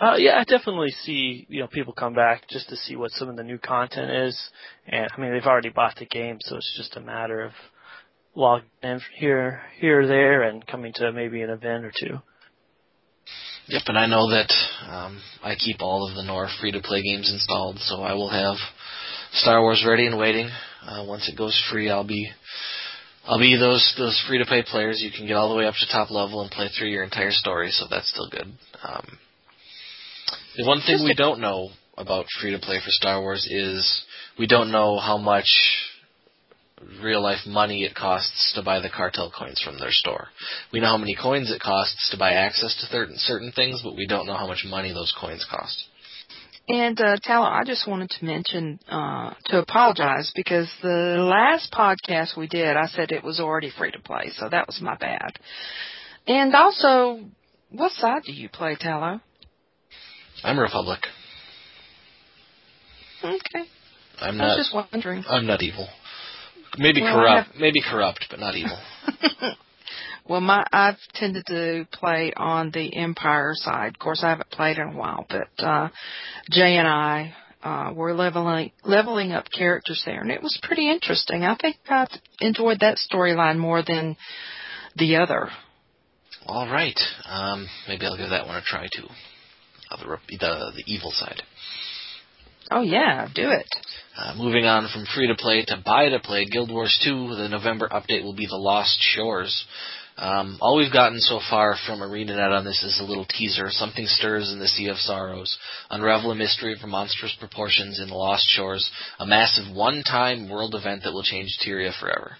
Uh, 0.00 0.16
yeah, 0.16 0.38
I 0.38 0.44
definitely 0.44 0.90
see 0.90 1.46
you 1.48 1.60
know 1.60 1.68
people 1.68 1.92
come 1.92 2.14
back 2.14 2.48
just 2.48 2.68
to 2.70 2.76
see 2.76 2.96
what 2.96 3.12
some 3.12 3.28
of 3.28 3.36
the 3.36 3.44
new 3.44 3.58
content 3.58 4.10
is, 4.10 4.50
and 4.86 5.06
I 5.14 5.20
mean 5.20 5.32
they've 5.32 5.44
already 5.44 5.68
bought 5.68 5.96
the 5.96 6.06
game, 6.06 6.38
so 6.40 6.56
it's 6.56 6.74
just 6.76 6.96
a 6.96 7.00
matter 7.00 7.42
of 7.42 7.52
logging 8.34 8.68
in 8.82 9.00
here, 9.16 9.60
here 9.78 10.00
or 10.00 10.06
there, 10.06 10.42
and 10.42 10.66
coming 10.66 10.92
to 10.94 11.12
maybe 11.12 11.42
an 11.42 11.50
event 11.50 11.84
or 11.84 11.92
two. 11.96 12.18
Yep, 13.68 13.82
and 13.86 13.98
I 13.98 14.06
know 14.06 14.28
that 14.30 14.52
um, 14.90 15.22
I 15.42 15.54
keep 15.54 15.80
all 15.80 16.08
of 16.08 16.16
the 16.16 16.22
Nor 16.22 16.48
free 16.60 16.72
to 16.72 16.80
play 16.80 17.00
games 17.02 17.30
installed, 17.32 17.78
so 17.78 18.02
I 18.02 18.12
will 18.12 18.28
have 18.28 18.56
Star 19.34 19.60
Wars 19.60 19.84
ready 19.86 20.06
and 20.06 20.18
waiting. 20.18 20.50
Uh, 20.84 21.04
once 21.06 21.28
it 21.28 21.38
goes 21.38 21.60
free, 21.70 21.88
I'll 21.88 22.06
be 22.06 22.28
I'll 23.24 23.38
be 23.38 23.56
those 23.56 23.94
those 23.96 24.20
free 24.26 24.38
to 24.38 24.46
play 24.46 24.64
players. 24.66 25.00
You 25.00 25.12
can 25.16 25.28
get 25.28 25.36
all 25.36 25.48
the 25.48 25.54
way 25.54 25.66
up 25.66 25.74
to 25.78 25.86
top 25.86 26.10
level 26.10 26.42
and 26.42 26.50
play 26.50 26.68
through 26.76 26.88
your 26.88 27.04
entire 27.04 27.30
story, 27.30 27.70
so 27.70 27.86
that's 27.88 28.10
still 28.10 28.28
good. 28.28 28.52
Um, 28.82 29.18
the 30.56 30.66
one 30.66 30.80
thing 30.84 31.04
we 31.04 31.14
don't 31.14 31.40
know 31.40 31.70
about 31.96 32.26
free 32.40 32.50
to 32.50 32.58
play 32.58 32.78
for 32.78 32.90
Star 32.90 33.20
Wars 33.20 33.46
is 33.48 34.02
we 34.38 34.48
don't 34.48 34.72
know 34.72 34.98
how 34.98 35.18
much 35.18 35.46
real 37.02 37.22
life 37.22 37.46
money 37.46 37.84
it 37.84 37.94
costs 37.94 38.52
to 38.54 38.62
buy 38.62 38.80
the 38.80 38.90
cartel 38.90 39.32
coins 39.36 39.60
from 39.62 39.78
their 39.78 39.90
store. 39.90 40.28
We 40.72 40.80
know 40.80 40.88
how 40.88 40.98
many 40.98 41.16
coins 41.20 41.50
it 41.50 41.60
costs 41.60 42.10
to 42.10 42.18
buy 42.18 42.32
access 42.32 42.74
to 42.80 42.86
certain 42.86 43.16
certain 43.18 43.52
things, 43.52 43.80
but 43.82 43.96
we 43.96 44.06
don't 44.06 44.26
know 44.26 44.36
how 44.36 44.46
much 44.46 44.64
money 44.66 44.92
those 44.92 45.14
coins 45.18 45.46
cost. 45.50 45.84
And 46.68 47.00
uh, 47.00 47.16
I 47.26 47.62
just 47.66 47.88
wanted 47.88 48.10
to 48.10 48.24
mention 48.24 48.78
uh, 48.88 49.34
to 49.46 49.58
apologize 49.60 50.32
because 50.34 50.70
the 50.80 51.16
last 51.18 51.72
podcast 51.72 52.36
we 52.36 52.46
did, 52.46 52.76
I 52.76 52.86
said 52.86 53.10
it 53.10 53.24
was 53.24 53.40
already 53.40 53.70
free 53.76 53.90
to 53.90 53.98
play, 53.98 54.30
so 54.36 54.48
that 54.48 54.68
was 54.68 54.80
my 54.80 54.96
bad. 54.96 55.38
And 56.26 56.54
also, 56.54 57.24
what 57.70 57.90
side 57.92 58.22
do 58.24 58.32
you 58.32 58.48
play, 58.48 58.76
Tallow? 58.78 59.20
I'm 60.44 60.58
Republic. 60.58 61.00
Okay. 63.24 63.64
I'm 64.20 64.36
not. 64.36 64.44
I 64.44 64.56
was 64.56 64.66
just 64.66 64.74
wondering. 64.92 65.24
I'm 65.28 65.46
not 65.46 65.62
evil. 65.62 65.88
Maybe 66.78 67.02
Well, 67.02 67.14
corrupt. 67.14 67.50
Maybe 67.58 67.80
corrupt, 67.82 68.26
but 68.30 68.40
not 68.40 68.54
evil. 68.54 68.78
well, 70.28 70.40
my 70.40 70.64
I've 70.72 70.98
tended 71.14 71.44
to 71.46 71.86
play 71.92 72.32
on 72.36 72.70
the 72.70 72.96
Empire 72.96 73.52
side. 73.54 73.94
Of 73.94 73.98
course, 73.98 74.22
I 74.24 74.30
haven't 74.30 74.50
played 74.50 74.78
in 74.78 74.88
a 74.88 74.96
while, 74.96 75.26
but 75.28 75.64
uh, 75.64 75.88
Jay 76.50 76.76
and 76.76 76.88
I 76.88 77.34
uh, 77.62 77.92
were 77.94 78.14
leveling 78.14 78.72
leveling 78.84 79.32
up 79.32 79.46
characters 79.56 80.02
there, 80.06 80.20
and 80.20 80.30
it 80.30 80.42
was 80.42 80.58
pretty 80.62 80.90
interesting. 80.90 81.44
I 81.44 81.56
think 81.56 81.76
I 81.88 82.06
enjoyed 82.40 82.80
that 82.80 82.98
storyline 82.98 83.58
more 83.58 83.82
than 83.82 84.16
the 84.96 85.16
other. 85.16 85.48
All 86.46 86.66
right. 86.66 86.98
Um, 87.28 87.68
maybe 87.86 88.06
I'll 88.06 88.16
give 88.16 88.30
that 88.30 88.46
one 88.46 88.56
a 88.56 88.62
try 88.62 88.88
too. 88.94 89.06
Uh, 89.90 89.96
the, 89.96 90.36
the 90.38 90.72
the 90.76 90.84
evil 90.86 91.10
side. 91.10 91.42
Oh 92.70 92.82
yeah, 92.82 93.28
do 93.34 93.50
it. 93.50 93.66
Uh, 94.14 94.34
moving 94.36 94.66
on 94.66 94.88
from 94.92 95.06
free 95.14 95.26
to 95.26 95.34
play 95.34 95.64
to 95.64 95.82
buy 95.84 96.10
to 96.10 96.20
play, 96.20 96.44
Guild 96.44 96.70
Wars 96.70 96.98
2, 97.02 97.36
the 97.36 97.48
November 97.48 97.88
update 97.88 98.22
will 98.22 98.34
be 98.34 98.46
The 98.46 98.56
Lost 98.56 98.98
Shores. 99.00 99.64
Um, 100.18 100.58
all 100.60 100.76
we've 100.76 100.92
gotten 100.92 101.18
so 101.18 101.40
far 101.48 101.76
from 101.86 102.00
ArenaNet 102.00 102.52
on 102.52 102.66
this 102.66 102.82
is 102.82 103.00
a 103.00 103.04
little 103.04 103.24
teaser. 103.24 103.68
Something 103.70 104.04
stirs 104.06 104.52
in 104.52 104.58
the 104.58 104.68
Sea 104.68 104.88
of 104.88 104.98
Sorrows. 104.98 105.56
Unravel 105.90 106.30
a 106.30 106.34
mystery 106.34 106.74
of 106.74 106.86
monstrous 106.86 107.34
proportions 107.38 107.98
in 107.98 108.08
the 108.08 108.14
Lost 108.14 108.46
Shores. 108.48 108.88
A 109.18 109.24
massive 109.26 109.74
one-time 109.74 110.50
world 110.50 110.74
event 110.74 111.04
that 111.04 111.12
will 111.12 111.22
change 111.22 111.56
Tyria 111.66 111.98
forever. 111.98 112.36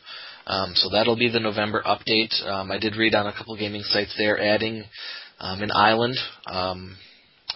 Um, 0.47 0.73
so 0.75 0.91
that'll 0.91 1.17
be 1.17 1.31
the 1.31 1.41
November 1.41 1.83
update. 1.87 2.35
Um, 2.47 2.71
I 2.71 2.79
did 2.79 2.97
read 2.97 3.15
on 3.15 3.27
a 3.27 3.33
couple 3.33 3.57
gaming 3.57 3.83
sites 3.83 4.15
they're 4.19 4.41
adding 4.41 4.85
um, 5.41 5.63
an 5.63 5.71
island. 5.75 6.19
Um, 6.47 6.97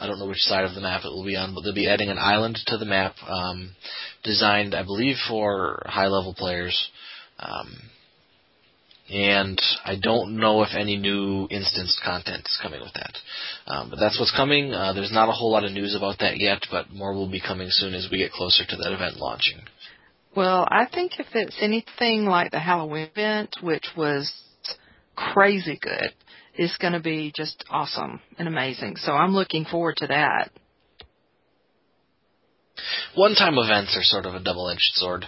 I 0.01 0.07
don't 0.07 0.19
know 0.19 0.27
which 0.27 0.39
side 0.39 0.65
of 0.65 0.75
the 0.75 0.81
map 0.81 1.03
it 1.05 1.09
will 1.09 1.25
be 1.25 1.37
on, 1.37 1.55
but 1.55 1.63
they'll 1.63 1.75
be 1.75 1.89
adding 1.89 2.11
an 2.11 2.19
island 2.19 2.59
to 2.67 2.77
the 2.77 2.85
map, 2.85 3.15
um, 3.27 3.75
designed, 4.25 4.75
I 4.75 4.83
believe, 4.83 5.17
for 5.29 5.83
high-level 5.87 6.35
players. 6.35 6.91
Um, 7.39 7.75
and 9.09 9.61
I 9.85 9.95
don't 10.01 10.37
know 10.37 10.63
if 10.63 10.71
any 10.77 10.97
new 10.97 11.47
instance 11.51 12.01
content 12.05 12.45
is 12.47 12.59
coming 12.61 12.81
with 12.81 12.93
that. 12.95 13.17
Um, 13.67 13.91
but 13.91 14.01
that's 14.01 14.19
what's 14.19 14.35
coming. 14.37 14.73
Uh, 14.73 14.93
there's 14.95 15.13
not 15.13 15.29
a 15.29 15.33
whole 15.33 15.53
lot 15.53 15.65
of 15.65 15.73
news 15.73 15.95
about 15.95 16.19
that 16.19 16.39
yet, 16.39 16.67
but 16.71 16.91
more 16.93 17.15
will 17.15 17.31
be 17.31 17.41
coming 17.41 17.69
soon 17.71 17.95
as 17.95 18.09
we 18.11 18.19
get 18.19 18.33
closer 18.33 18.65
to 18.69 18.77
that 18.77 18.93
event 18.93 19.17
launching. 19.17 19.61
Well, 20.35 20.67
I 20.71 20.87
think 20.93 21.19
if 21.19 21.29
it's 21.35 21.57
anything 21.61 22.27
like 22.27 22.51
the 22.51 22.59
Halloween 22.59 23.09
event, 23.15 23.57
which 23.63 23.87
was 23.97 24.31
crazy 25.15 25.79
good, 25.81 26.13
it's 26.57 26.77
going 26.79 26.93
to 26.93 27.01
be 27.01 27.33
just 27.35 27.65
awesome 27.71 28.21
and 28.39 28.49
amazing. 28.49 28.97
So 28.97 29.13
I'm 29.13 29.35
looking 29.35 29.65
forward 29.65 29.97
to 29.99 30.07
that. 30.09 30.51
One-time 33.15 33.57
events 33.57 33.97
are 33.97 34.03
sort 34.03 34.27
of 34.27 34.35
a 34.35 34.43
double-edged 34.43 34.93
sword. 34.95 35.25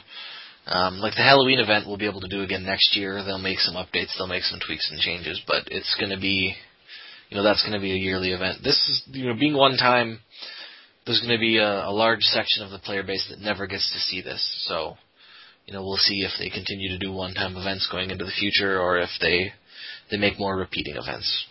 Um, 0.66 0.98
like 0.98 1.14
the 1.14 1.22
Halloween 1.22 1.60
event, 1.60 1.86
we'll 1.86 1.96
be 1.96 2.08
able 2.08 2.20
to 2.20 2.28
do 2.28 2.42
again 2.42 2.64
next 2.64 2.94
year. 2.94 3.22
They'll 3.24 3.38
make 3.38 3.58
some 3.58 3.74
updates, 3.74 4.16
they'll 4.18 4.26
make 4.26 4.42
some 4.42 4.60
tweaks 4.64 4.90
and 4.90 5.00
changes, 5.00 5.40
but 5.46 5.62
it's 5.68 5.96
going 5.98 6.10
to 6.10 6.20
be, 6.20 6.54
you 7.30 7.36
know, 7.36 7.42
that's 7.42 7.62
going 7.62 7.72
to 7.72 7.80
be 7.80 7.92
a 7.92 7.96
yearly 7.96 8.32
event. 8.32 8.58
This 8.62 8.76
is, 8.76 9.02
you 9.06 9.28
know, 9.28 9.34
being 9.34 9.56
one 9.56 9.78
time, 9.78 10.20
there's 11.06 11.20
going 11.20 11.32
to 11.32 11.40
be 11.40 11.56
a, 11.56 11.86
a 11.86 11.90
large 11.90 12.20
section 12.20 12.62
of 12.62 12.70
the 12.70 12.78
player 12.78 13.02
base 13.02 13.26
that 13.30 13.40
never 13.40 13.66
gets 13.66 13.90
to 13.94 13.98
see 13.98 14.20
this. 14.20 14.66
So, 14.68 14.98
you 15.64 15.72
know, 15.72 15.82
we'll 15.82 15.96
see 15.96 16.20
if 16.20 16.32
they 16.38 16.50
continue 16.50 16.90
to 16.90 16.98
do 16.98 17.12
one-time 17.12 17.56
events 17.56 17.88
going 17.90 18.10
into 18.10 18.26
the 18.26 18.30
future, 18.38 18.78
or 18.78 18.98
if 18.98 19.10
they 19.22 19.52
they 20.10 20.16
make 20.16 20.38
more 20.38 20.56
repeating 20.56 20.96
events. 20.96 21.46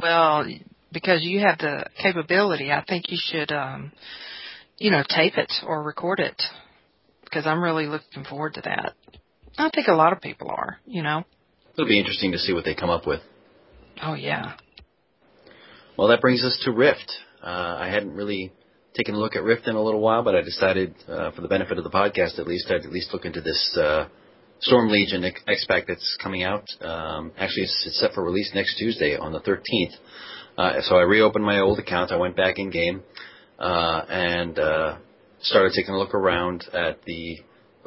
Well, 0.00 0.46
because 0.92 1.22
you 1.22 1.40
have 1.40 1.58
the 1.58 1.86
capability, 2.00 2.72
I 2.72 2.84
think 2.84 3.10
you 3.10 3.18
should, 3.20 3.52
um, 3.52 3.92
you 4.78 4.90
know, 4.90 5.02
tape 5.08 5.36
it 5.36 5.52
or 5.66 5.82
record 5.82 6.20
it 6.20 6.40
because 7.24 7.46
I'm 7.46 7.62
really 7.62 7.86
looking 7.86 8.24
forward 8.28 8.54
to 8.54 8.62
that. 8.62 8.94
I 9.58 9.70
think 9.74 9.88
a 9.88 9.94
lot 9.94 10.12
of 10.12 10.20
people 10.20 10.50
are, 10.50 10.78
you 10.86 11.02
know. 11.02 11.24
It'll 11.74 11.88
be 11.88 11.98
interesting 11.98 12.32
to 12.32 12.38
see 12.38 12.52
what 12.52 12.64
they 12.64 12.74
come 12.74 12.90
up 12.90 13.06
with. 13.06 13.20
Oh 14.02 14.14
yeah. 14.14 14.54
Well, 15.96 16.08
that 16.08 16.20
brings 16.20 16.44
us 16.44 16.60
to 16.64 16.72
Rift. 16.72 17.12
Uh, 17.42 17.76
I 17.78 17.88
hadn't 17.88 18.14
really 18.14 18.52
taken 18.96 19.14
a 19.14 19.18
look 19.18 19.36
at 19.36 19.42
Rift 19.42 19.66
in 19.68 19.76
a 19.76 19.82
little 19.82 20.00
while, 20.00 20.22
but 20.22 20.34
I 20.34 20.42
decided, 20.42 20.94
uh, 21.08 21.30
for 21.32 21.40
the 21.40 21.48
benefit 21.48 21.78
of 21.78 21.84
the 21.84 21.90
podcast 21.90 22.38
at 22.38 22.46
least, 22.46 22.70
I'd 22.70 22.84
at 22.84 22.92
least 22.92 23.12
look 23.12 23.24
into 23.24 23.40
this 23.40 23.76
uh, 23.80 24.08
Storm 24.60 24.88
Legion 24.88 25.24
X-Pack 25.24 25.86
that's 25.86 26.16
coming 26.22 26.42
out. 26.42 26.64
Um, 26.80 27.32
actually, 27.36 27.64
it's, 27.64 28.00
set 28.00 28.12
for 28.12 28.24
release 28.24 28.50
next 28.54 28.78
Tuesday 28.78 29.16
on 29.16 29.32
the 29.32 29.40
13th. 29.40 29.94
Uh, 30.56 30.80
so 30.82 30.96
I 30.96 31.02
reopened 31.02 31.44
my 31.44 31.60
old 31.60 31.78
account. 31.78 32.12
I 32.12 32.16
went 32.16 32.36
back 32.36 32.58
in 32.58 32.70
game 32.70 33.02
uh, 33.58 34.02
and 34.08 34.58
uh, 34.58 34.98
started 35.42 35.72
taking 35.74 35.94
a 35.94 35.98
look 35.98 36.14
around 36.14 36.64
at 36.72 37.02
the 37.04 37.38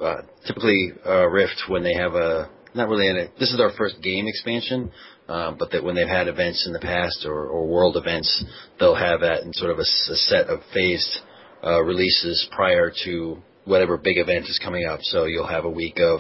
uh, 0.02 0.22
typically 0.46 0.92
uh, 1.06 1.28
Rift 1.28 1.64
when 1.68 1.84
they 1.84 1.94
have 1.94 2.14
a 2.14 2.50
not 2.76 2.90
really 2.90 3.08
in 3.08 3.30
This 3.40 3.52
is 3.52 3.60
our 3.60 3.72
first 3.78 4.02
game 4.02 4.28
expansion, 4.28 4.92
uh, 5.28 5.52
but 5.58 5.72
that 5.72 5.84
when 5.84 5.96
they've 5.96 6.08
had 6.08 6.28
events 6.28 6.66
in 6.68 6.74
the 6.74 6.80
past 6.80 7.26
or, 7.26 7.48
or 7.48 7.66
world 7.66 7.98
events, 7.98 8.44
they'll 8.80 8.96
have 8.96 9.22
that 9.22 9.44
in 9.44 9.54
sort 9.54 9.72
of 9.72 9.80
a, 9.80 9.82
a 9.82 10.16
set 10.16 10.48
of 10.48 10.60
phased 10.74 11.20
uh, 11.64 11.82
releases 11.82 12.48
prior 12.52 12.92
to 13.04 13.42
whatever 13.68 13.98
big 13.98 14.18
event 14.18 14.46
is 14.46 14.60
coming 14.64 14.86
up. 14.86 15.00
So 15.04 15.26
you'll 15.26 15.48
have 15.48 15.66
a 15.66 15.70
week 15.70 16.00
of 16.00 16.20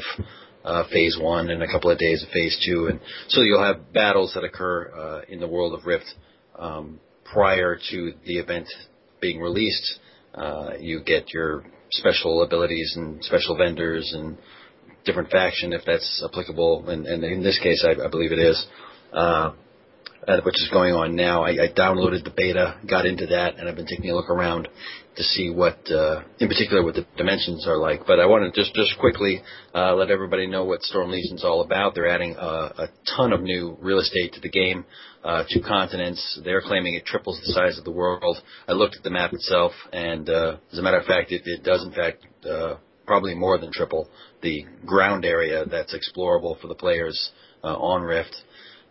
uh, 0.63 0.83
phase 0.91 1.17
one 1.19 1.49
and 1.49 1.63
a 1.63 1.67
couple 1.67 1.89
of 1.89 1.97
days 1.97 2.23
of 2.23 2.29
phase 2.29 2.61
two, 2.65 2.87
and 2.87 2.99
so 3.29 3.41
you'll 3.41 3.63
have 3.63 3.93
battles 3.93 4.33
that 4.35 4.43
occur 4.43 4.91
uh, 4.93 5.21
in 5.31 5.39
the 5.39 5.47
world 5.47 5.73
of 5.73 5.85
Rift 5.85 6.05
um, 6.59 6.99
prior 7.23 7.79
to 7.91 8.13
the 8.25 8.37
event 8.37 8.67
being 9.21 9.39
released 9.39 9.99
uh, 10.37 10.73
you 10.79 11.01
get 11.03 11.33
your 11.33 11.63
special 11.91 12.43
abilities 12.43 12.93
and 12.95 13.23
special 13.23 13.57
vendors 13.57 14.13
and 14.15 14.37
different 15.03 15.29
faction 15.31 15.73
if 15.73 15.81
that's 15.85 16.23
applicable. 16.23 16.87
And, 16.89 17.07
and 17.07 17.23
in 17.23 17.41
this 17.41 17.59
case, 17.61 17.83
I, 17.85 18.05
I 18.05 18.07
believe 18.07 18.31
it 18.31 18.39
is, 18.39 18.67
uh, 20.27 20.41
which 20.41 20.55
is 20.55 20.69
going 20.71 20.93
on 20.93 21.15
now. 21.15 21.43
I, 21.43 21.51
I 21.51 21.67
downloaded 21.75 22.23
the 22.23 22.33
beta, 22.35 22.79
got 22.87 23.05
into 23.05 23.27
that, 23.27 23.57
and 23.57 23.67
I've 23.67 23.75
been 23.75 23.87
taking 23.87 24.09
a 24.09 24.15
look 24.15 24.29
around 24.29 24.67
to 25.15 25.23
see 25.23 25.49
what, 25.49 25.79
uh, 25.89 26.21
in 26.39 26.47
particular, 26.47 26.83
what 26.83 26.93
the 26.93 27.07
dimensions 27.17 27.65
are 27.67 27.77
like. 27.77 28.01
But 28.05 28.19
I 28.19 28.25
want 28.27 28.53
to 28.53 28.61
just 28.61 28.75
just 28.75 28.99
quickly 28.99 29.41
uh, 29.73 29.95
let 29.95 30.11
everybody 30.11 30.45
know 30.45 30.63
what 30.63 30.83
Storm 30.83 31.09
Legion's 31.09 31.43
all 31.43 31.61
about. 31.61 31.95
They're 31.95 32.09
adding 32.09 32.35
a, 32.35 32.45
a 32.45 32.87
ton 33.15 33.33
of 33.33 33.41
new 33.41 33.77
real 33.81 33.99
estate 33.99 34.33
to 34.33 34.41
the 34.41 34.49
game 34.49 34.85
uh, 35.23 35.43
two 35.51 35.61
continents. 35.61 36.39
They're 36.43 36.61
claiming 36.61 36.95
it 36.95 37.05
triples 37.05 37.39
the 37.45 37.51
size 37.51 37.77
of 37.77 37.83
the 37.83 37.91
world. 37.91 38.37
I 38.67 38.71
looked 38.71 38.95
at 38.95 39.03
the 39.03 39.09
map 39.09 39.33
itself, 39.33 39.73
and 39.91 40.29
uh, 40.29 40.57
as 40.71 40.79
a 40.79 40.81
matter 40.81 40.99
of 40.99 41.05
fact, 41.05 41.31
it, 41.31 41.41
it 41.45 41.63
does 41.63 41.83
in 41.83 41.91
fact 41.91 42.25
uh, 42.49 42.75
probably 43.05 43.35
more 43.35 43.57
than 43.57 43.71
triple 43.71 44.09
the 44.41 44.65
ground 44.85 45.25
area 45.25 45.65
that's 45.65 45.95
explorable 45.95 46.59
for 46.61 46.67
the 46.67 46.75
players 46.75 47.31
uh, 47.63 47.75
on 47.75 48.03
Rift. 48.03 48.35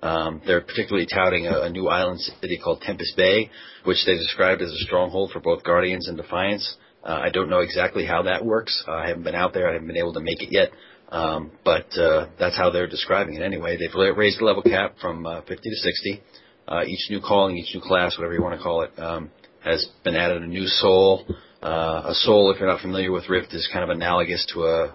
Um, 0.03 0.43
they're 0.47 0.61
particularly 0.61 1.07
touting 1.13 1.47
a, 1.47 1.63
a 1.63 1.71
new 1.71 1.89
island 1.89 2.21
city 2.21 2.61
called 2.63 2.83
Tempest 2.83 3.17
Bay, 3.17 3.51
which 3.85 4.05
they 4.07 4.15
described 4.15 4.63
as 4.63 4.71
a 4.71 4.85
stronghold 4.85 5.31
for 5.33 5.41
both 5.41 5.65
Guardians 5.65 6.09
and 6.09 6.17
Defiance. 6.17 6.77
Uh, 7.03 7.21
I 7.25 7.31
don't 7.31 7.49
know 7.49 7.61
exactly 7.61 8.05
how 8.05 8.23
that 8.23 8.45
works. 8.45 8.83
Uh, 8.87 8.93
I 8.93 9.09
haven't 9.09 9.23
been 9.23 9.35
out 9.35 9.55
there. 9.55 9.69
I 9.69 9.73
haven't 9.75 9.87
been 9.87 9.97
able 9.97 10.15
to 10.15 10.21
make 10.21 10.43
it 10.43 10.49
yet. 10.51 10.71
Um, 11.09 11.53
but 11.65 11.87
uh, 11.97 12.27
that's 12.39 12.57
how 12.57 12.71
they're 12.71 12.89
describing 12.89 13.35
it 13.35 13.43
anyway. 13.43 13.77
They've 13.77 14.17
raised 14.17 14.41
the 14.41 14.45
level 14.45 14.63
cap 14.63 14.97
from 15.01 15.25
uh, 15.25 15.43
50 15.43 15.55
to 15.57 15.77
60. 15.77 16.23
Uh, 16.67 16.83
each 16.85 17.07
new 17.11 17.21
calling, 17.21 17.57
each 17.57 17.73
new 17.75 17.81
class, 17.81 18.19
whatever 18.19 18.35
you 18.35 18.43
want 18.43 18.59
to 18.59 18.63
call 18.63 18.83
it, 18.83 18.91
um, 18.99 19.31
has 19.65 19.87
been 20.03 20.17
added 20.17 20.43
a 20.43 20.47
new 20.47 20.67
soul. 20.67 21.25
Uh, 21.63 22.03
a 22.07 22.15
soul, 22.15 22.51
if 22.53 22.59
you're 22.59 22.69
not 22.69 22.81
familiar 22.81 23.13
with 23.13 23.29
Rift, 23.29 23.55
is 23.55 23.69
kind 23.73 23.85
of 23.85 23.91
analogous 23.91 24.45
to 24.53 24.65
a 24.65 24.95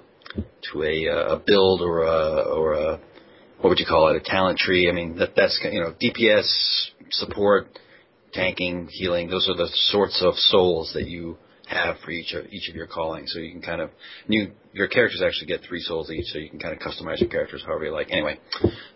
to 0.71 0.83
a, 0.83 1.05
a 1.33 1.41
build 1.45 1.81
or 1.81 2.03
a 2.03 2.41
or 2.43 2.73
a 2.73 2.99
what 3.61 3.69
would 3.69 3.79
you 3.79 3.85
call 3.85 4.09
it? 4.09 4.15
A 4.15 4.19
talent 4.19 4.57
tree. 4.57 4.89
I 4.89 4.91
mean, 4.91 5.17
that 5.17 5.35
that's 5.35 5.59
you 5.63 5.81
know 5.81 5.93
DPS 6.01 6.47
support, 7.11 7.67
tanking, 8.33 8.87
healing. 8.91 9.29
Those 9.29 9.47
are 9.49 9.55
the 9.55 9.69
sorts 9.91 10.21
of 10.23 10.33
souls 10.35 10.91
that 10.95 11.07
you 11.07 11.37
have 11.67 11.97
for 12.03 12.11
each 12.11 12.33
of 12.33 12.47
each 12.47 12.69
of 12.69 12.75
your 12.75 12.87
callings. 12.87 13.31
So 13.33 13.39
you 13.39 13.51
can 13.51 13.61
kind 13.61 13.81
of 13.81 13.91
new 14.27 14.51
your 14.73 14.87
characters 14.87 15.21
actually 15.25 15.47
get 15.47 15.61
three 15.67 15.81
souls 15.81 16.09
each, 16.11 16.25
so 16.27 16.39
you 16.39 16.49
can 16.49 16.59
kind 16.59 16.73
of 16.73 16.79
customize 16.79 17.19
your 17.19 17.29
characters 17.29 17.63
however 17.65 17.85
you 17.85 17.91
like. 17.91 18.07
Anyway, 18.11 18.39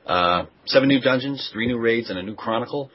uh, 0.05 0.45
seven 0.65 0.89
new 0.89 0.99
dungeons, 0.99 1.49
three 1.53 1.67
new 1.67 1.77
raids, 1.77 2.09
and 2.09 2.17
a 2.17 2.23
new 2.23 2.35
chronicle. 2.35 2.89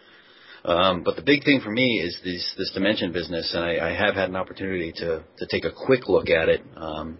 Um, 0.64 1.04
but 1.04 1.16
the 1.16 1.22
big 1.22 1.44
thing 1.44 1.60
for 1.62 1.70
me 1.70 2.02
is 2.04 2.18
this 2.22 2.54
this 2.58 2.70
dimension 2.74 3.12
business, 3.12 3.52
and 3.54 3.64
I, 3.64 3.90
I 3.90 3.94
have 3.94 4.14
had 4.14 4.28
an 4.28 4.36
opportunity 4.36 4.92
to 4.96 5.22
to 5.38 5.46
take 5.50 5.64
a 5.64 5.70
quick 5.72 6.08
look 6.08 6.28
at 6.28 6.48
it. 6.48 6.62
Um, 6.76 7.18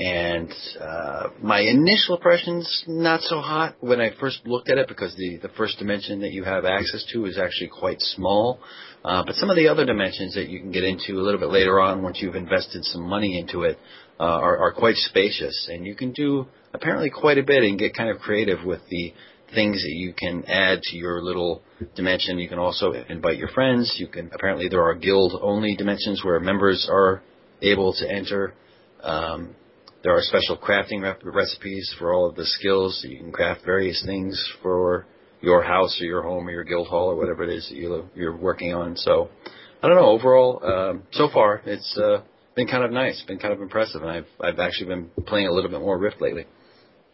and 0.00 0.50
uh, 0.80 1.28
my 1.42 1.60
initial 1.60 2.16
impressions 2.16 2.84
not 2.86 3.20
so 3.20 3.40
hot 3.40 3.76
when 3.80 4.00
I 4.00 4.12
first 4.18 4.40
looked 4.46 4.70
at 4.70 4.78
it 4.78 4.88
because 4.88 5.14
the 5.16 5.36
the 5.42 5.50
first 5.50 5.78
dimension 5.78 6.20
that 6.22 6.32
you 6.32 6.42
have 6.42 6.64
access 6.64 7.04
to 7.12 7.26
is 7.26 7.36
actually 7.36 7.68
quite 7.68 8.00
small. 8.00 8.60
Uh, 9.04 9.22
but 9.26 9.34
some 9.34 9.50
of 9.50 9.56
the 9.56 9.68
other 9.68 9.84
dimensions 9.84 10.34
that 10.36 10.48
you 10.48 10.58
can 10.58 10.72
get 10.72 10.84
into 10.84 11.20
a 11.20 11.22
little 11.22 11.38
bit 11.38 11.50
later 11.50 11.80
on 11.80 12.02
once 12.02 12.18
you've 12.22 12.34
invested 12.34 12.82
some 12.84 13.02
money 13.02 13.38
into 13.38 13.62
it 13.64 13.78
uh, 14.18 14.24
are, 14.24 14.56
are 14.56 14.72
quite 14.72 14.96
spacious, 14.96 15.68
and 15.70 15.84
you 15.84 15.94
can 15.94 16.12
do 16.12 16.46
apparently 16.72 17.10
quite 17.10 17.36
a 17.36 17.42
bit 17.42 17.62
and 17.62 17.78
get 17.78 17.94
kind 17.94 18.08
of 18.08 18.18
creative 18.20 18.64
with 18.64 18.80
the 18.88 19.12
things 19.54 19.82
that 19.82 19.92
you 19.92 20.14
can 20.14 20.44
add 20.46 20.80
to 20.80 20.96
your 20.96 21.22
little 21.22 21.62
dimension. 21.94 22.38
You 22.38 22.48
can 22.48 22.58
also 22.58 22.92
invite 22.92 23.36
your 23.36 23.48
friends. 23.48 23.96
You 23.98 24.06
can 24.06 24.30
apparently 24.32 24.68
there 24.68 24.82
are 24.82 24.94
guild 24.94 25.38
only 25.42 25.76
dimensions 25.76 26.24
where 26.24 26.40
members 26.40 26.88
are 26.90 27.22
able 27.60 27.92
to 27.92 28.10
enter. 28.10 28.54
Um, 29.02 29.56
there 30.02 30.16
are 30.16 30.22
special 30.22 30.56
crafting 30.56 31.02
recipes 31.22 31.94
for 31.98 32.12
all 32.12 32.28
of 32.28 32.34
the 32.34 32.46
skills. 32.46 33.04
You 33.06 33.18
can 33.18 33.32
craft 33.32 33.64
various 33.64 34.02
things 34.04 34.42
for 34.62 35.06
your 35.40 35.62
house 35.62 35.98
or 36.00 36.04
your 36.04 36.22
home 36.22 36.46
or 36.48 36.50
your 36.50 36.64
guild 36.64 36.88
hall 36.88 37.10
or 37.10 37.16
whatever 37.16 37.42
it 37.44 37.50
is 37.50 37.68
that 37.68 37.76
you, 37.76 38.08
you're 38.14 38.36
working 38.36 38.74
on. 38.74 38.96
So 38.96 39.30
I 39.82 39.88
don't 39.88 39.96
know. 39.96 40.10
Overall, 40.10 40.60
um, 40.64 41.02
so 41.12 41.28
far 41.32 41.62
it's 41.64 41.98
uh, 41.98 42.22
been 42.56 42.66
kind 42.66 42.84
of 42.84 42.92
nice, 42.92 43.22
been 43.26 43.38
kind 43.38 43.52
of 43.52 43.60
impressive, 43.60 44.02
and 44.02 44.10
I've 44.10 44.26
I've 44.40 44.58
actually 44.58 44.88
been 44.88 45.10
playing 45.26 45.48
a 45.48 45.52
little 45.52 45.70
bit 45.70 45.80
more 45.80 45.98
Rift 45.98 46.20
lately. 46.20 46.46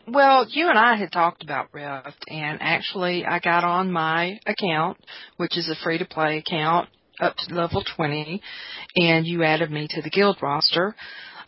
Well, 0.09 0.47
you 0.49 0.69
and 0.69 0.79
I 0.79 0.97
had 0.97 1.11
talked 1.11 1.43
about 1.43 1.73
Rift, 1.73 2.25
and 2.29 2.59
actually 2.61 3.25
I 3.25 3.41
got 3.41 3.65
on 3.65 3.91
my 3.91 4.39
account, 4.47 4.99
which 5.37 5.59
is 5.59 5.69
a 5.69 5.75
free 5.83 5.99
to 5.99 6.05
play 6.05 6.39
account 6.39 6.89
up 7.21 7.35
to 7.37 7.55
level 7.55 7.83
20, 7.97 8.41
and 8.97 9.27
you 9.27 9.43
added 9.43 9.71
me 9.71 9.89
to 9.91 10.03
the 10.03 10.11
guild 10.11 10.39
roster. 10.43 10.95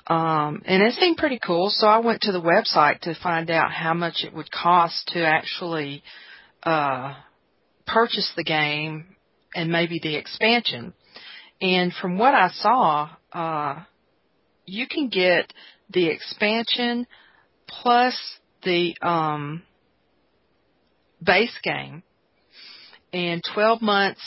Um, 0.08 0.62
and 0.64 0.82
it 0.82 0.94
seemed 0.94 1.18
pretty 1.18 1.38
cool, 1.38 1.68
so 1.68 1.86
I 1.86 1.98
went 1.98 2.22
to 2.22 2.32
the 2.32 2.40
website 2.40 3.00
to 3.00 3.14
find 3.22 3.50
out 3.50 3.70
how 3.70 3.92
much 3.92 4.24
it 4.24 4.32
would 4.32 4.50
cost 4.50 5.08
to 5.08 5.24
actually 5.24 6.02
uh, 6.62 7.14
purchase 7.86 8.32
the 8.34 8.44
game 8.44 9.16
and 9.54 9.70
maybe 9.70 10.00
the 10.02 10.16
expansion. 10.16 10.94
And 11.60 11.92
from 11.92 12.16
what 12.16 12.32
I 12.34 12.48
saw, 12.48 13.10
uh, 13.32 13.82
you 14.64 14.86
can 14.86 15.08
get 15.08 15.52
the 15.90 16.08
expansion 16.08 17.06
plus 17.66 18.14
the 18.62 18.96
um, 19.02 19.62
base 21.22 21.56
game 21.62 22.02
and 23.12 23.42
12 23.54 23.82
months 23.82 24.22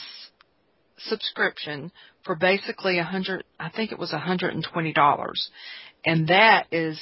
subscription 0.97 1.91
for 2.25 2.35
basically 2.35 2.99
a 2.99 3.03
hundred, 3.03 3.43
I 3.59 3.69
think 3.69 3.91
it 3.91 3.99
was 3.99 4.13
a 4.13 4.19
hundred 4.19 4.53
and 4.53 4.65
twenty 4.71 4.93
dollars. 4.93 5.49
And 6.05 6.27
that 6.27 6.67
is, 6.71 6.99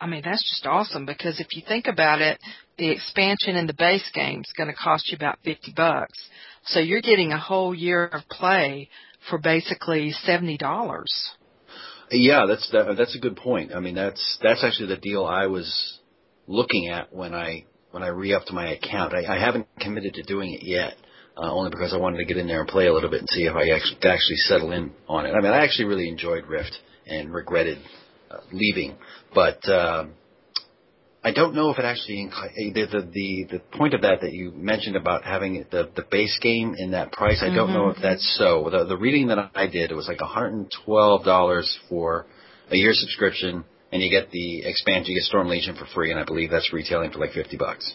I 0.00 0.06
mean, 0.06 0.22
that's 0.24 0.48
just 0.48 0.66
awesome 0.66 1.06
because 1.06 1.40
if 1.40 1.54
you 1.56 1.62
think 1.66 1.86
about 1.86 2.20
it, 2.20 2.38
the 2.78 2.90
expansion 2.90 3.56
in 3.56 3.66
the 3.66 3.74
base 3.74 4.08
game 4.14 4.40
is 4.40 4.52
going 4.56 4.68
to 4.68 4.74
cost 4.74 5.10
you 5.10 5.16
about 5.16 5.38
50 5.44 5.72
bucks. 5.76 6.18
So 6.64 6.80
you're 6.80 7.00
getting 7.00 7.32
a 7.32 7.38
whole 7.38 7.74
year 7.74 8.06
of 8.06 8.22
play 8.28 8.88
for 9.28 9.38
basically 9.38 10.14
$70. 10.26 10.58
Yeah, 12.10 12.46
that's 12.48 12.68
that, 12.70 12.94
that's 12.96 13.16
a 13.16 13.20
good 13.20 13.36
point. 13.36 13.72
I 13.74 13.80
mean, 13.80 13.94
that's 13.94 14.38
that's 14.42 14.64
actually 14.64 14.88
the 14.88 15.00
deal 15.00 15.26
I 15.26 15.46
was 15.46 15.98
looking 16.46 16.88
at 16.88 17.12
when 17.14 17.34
I 17.34 17.66
when 17.90 18.02
I 18.02 18.08
re-upped 18.08 18.50
my 18.50 18.72
account. 18.72 19.12
I, 19.14 19.26
I 19.26 19.38
haven't 19.38 19.66
committed 19.78 20.14
to 20.14 20.22
doing 20.22 20.52
it 20.52 20.62
yet, 20.62 20.94
uh, 21.38 21.52
only 21.52 21.70
because 21.70 21.94
I 21.94 21.98
wanted 21.98 22.18
to 22.18 22.24
get 22.24 22.36
in 22.36 22.48
there 22.48 22.60
and 22.60 22.68
play 22.68 22.86
a 22.86 22.92
little 22.92 23.10
bit 23.10 23.20
and 23.20 23.28
see 23.30 23.44
if 23.44 23.54
I 23.54 23.70
actually, 23.70 23.98
actually 24.02 24.36
settle 24.36 24.72
in 24.72 24.92
on 25.08 25.24
it. 25.24 25.30
I 25.30 25.40
mean, 25.40 25.52
I 25.52 25.62
actually 25.64 25.86
really 25.86 26.08
enjoyed 26.08 26.46
Rift 26.46 26.76
and 27.06 27.32
regretted 27.32 27.78
uh, 28.30 28.38
leaving, 28.52 28.96
but 29.34 29.66
uh, 29.68 30.06
I 31.22 31.32
don't 31.32 31.54
know 31.54 31.70
if 31.70 31.78
it 31.78 31.84
actually 31.84 32.28
inc- 32.28 32.74
the, 32.74 32.86
the 32.86 33.10
the 33.12 33.58
the 33.58 33.58
point 33.76 33.94
of 33.94 34.02
that 34.02 34.20
that 34.22 34.32
you 34.32 34.50
mentioned 34.50 34.96
about 34.96 35.24
having 35.24 35.64
the 35.70 35.88
the 35.94 36.04
base 36.10 36.38
game 36.42 36.74
in 36.76 36.90
that 36.90 37.12
price. 37.12 37.40
I 37.40 37.54
don't 37.54 37.68
mm-hmm. 37.68 37.72
know 37.72 37.88
if 37.90 37.98
that's 38.02 38.36
so. 38.36 38.68
The 38.70 38.84
the 38.84 38.96
reading 38.96 39.28
that 39.28 39.50
I 39.54 39.66
did 39.66 39.92
it 39.92 39.94
was 39.94 40.08
like 40.08 40.20
112 40.20 41.24
dollars 41.24 41.78
for 41.88 42.26
a 42.70 42.76
year 42.76 42.92
subscription, 42.92 43.64
and 43.92 44.02
you 44.02 44.10
get 44.10 44.30
the 44.30 44.64
expansion. 44.64 45.12
You 45.12 45.20
get 45.20 45.24
Storm 45.24 45.48
Legion 45.48 45.76
for 45.76 45.86
free, 45.94 46.10
and 46.10 46.18
I 46.18 46.24
believe 46.24 46.50
that's 46.50 46.72
retailing 46.72 47.12
for 47.12 47.18
like 47.18 47.32
50 47.32 47.56
bucks. 47.56 47.94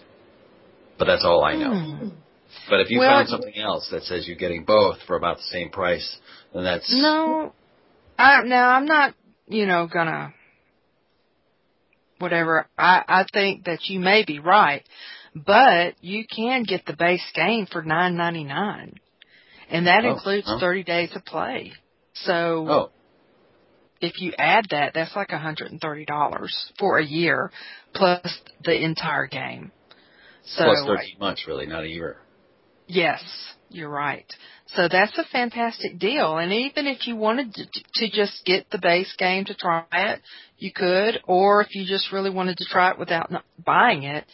But 0.98 1.06
that's 1.06 1.26
all 1.26 1.44
I 1.44 1.56
know. 1.56 1.72
Mm. 1.72 2.12
But 2.70 2.82
if 2.82 2.90
you 2.90 3.00
well, 3.00 3.18
find 3.18 3.28
something 3.28 3.58
else 3.58 3.88
that 3.92 4.04
says 4.04 4.28
you're 4.28 4.38
getting 4.38 4.64
both 4.64 4.98
for 5.08 5.16
about 5.16 5.38
the 5.38 5.44
same 5.44 5.70
price, 5.70 6.18
then 6.54 6.64
that's 6.64 6.92
no. 6.92 7.54
I 8.18 8.42
now 8.44 8.70
I'm 8.70 8.86
not, 8.86 9.16
you 9.48 9.66
know, 9.66 9.88
gonna 9.92 10.34
whatever. 12.20 12.68
I 12.78 13.04
I 13.08 13.26
think 13.32 13.66
that 13.66 13.86
you 13.86 14.00
may 14.00 14.24
be 14.26 14.40
right, 14.40 14.84
but 15.36 15.96
you 16.02 16.26
can 16.26 16.64
get 16.64 16.86
the 16.86 16.96
base 16.96 17.26
game 17.34 17.66
for 17.66 17.82
nine 17.82 18.16
ninety 18.16 18.44
nine, 18.44 18.96
and 19.70 19.88
that 19.88 20.06
oh, 20.06 20.14
includes 20.14 20.48
oh. 20.50 20.60
thirty 20.60 20.84
days 20.84 21.10
of 21.16 21.26
play. 21.26 21.74
So. 22.14 22.68
Oh. 22.70 22.90
If 24.06 24.20
you 24.20 24.34
add 24.38 24.66
that, 24.72 24.94
that's 24.94 25.16
like 25.16 25.30
$130 25.30 26.48
for 26.78 27.00
a 27.00 27.06
year 27.06 27.52
plus 27.94 28.42
the 28.62 28.76
entire 28.76 29.28
game. 29.28 29.72
So 30.44 30.66
plus 30.66 30.86
30 30.86 31.16
months, 31.22 31.46
really, 31.48 31.68
not 31.68 31.86
a 31.86 31.88
year. 31.88 32.18
Yes, 32.94 33.24
you're 33.70 33.90
right. 33.90 34.32
So 34.68 34.88
that's 34.88 35.18
a 35.18 35.24
fantastic 35.32 35.98
deal. 35.98 36.38
And 36.38 36.54
even 36.54 36.86
if 36.86 37.08
you 37.08 37.16
wanted 37.16 37.52
to, 37.56 37.66
to 37.96 38.10
just 38.12 38.46
get 38.46 38.70
the 38.70 38.78
base 38.78 39.12
game 39.18 39.46
to 39.46 39.56
try 39.56 39.84
it, 39.92 40.22
you 40.60 40.72
could. 40.72 41.20
Or 41.28 41.62
if 41.62 41.74
you 41.74 41.86
just 41.88 42.12
really 42.12 42.30
wanted 42.30 42.58
to 42.58 42.66
try 42.66 42.92
it 42.92 43.00
without 43.00 43.32
buying 43.64 44.04
it, 44.04 44.26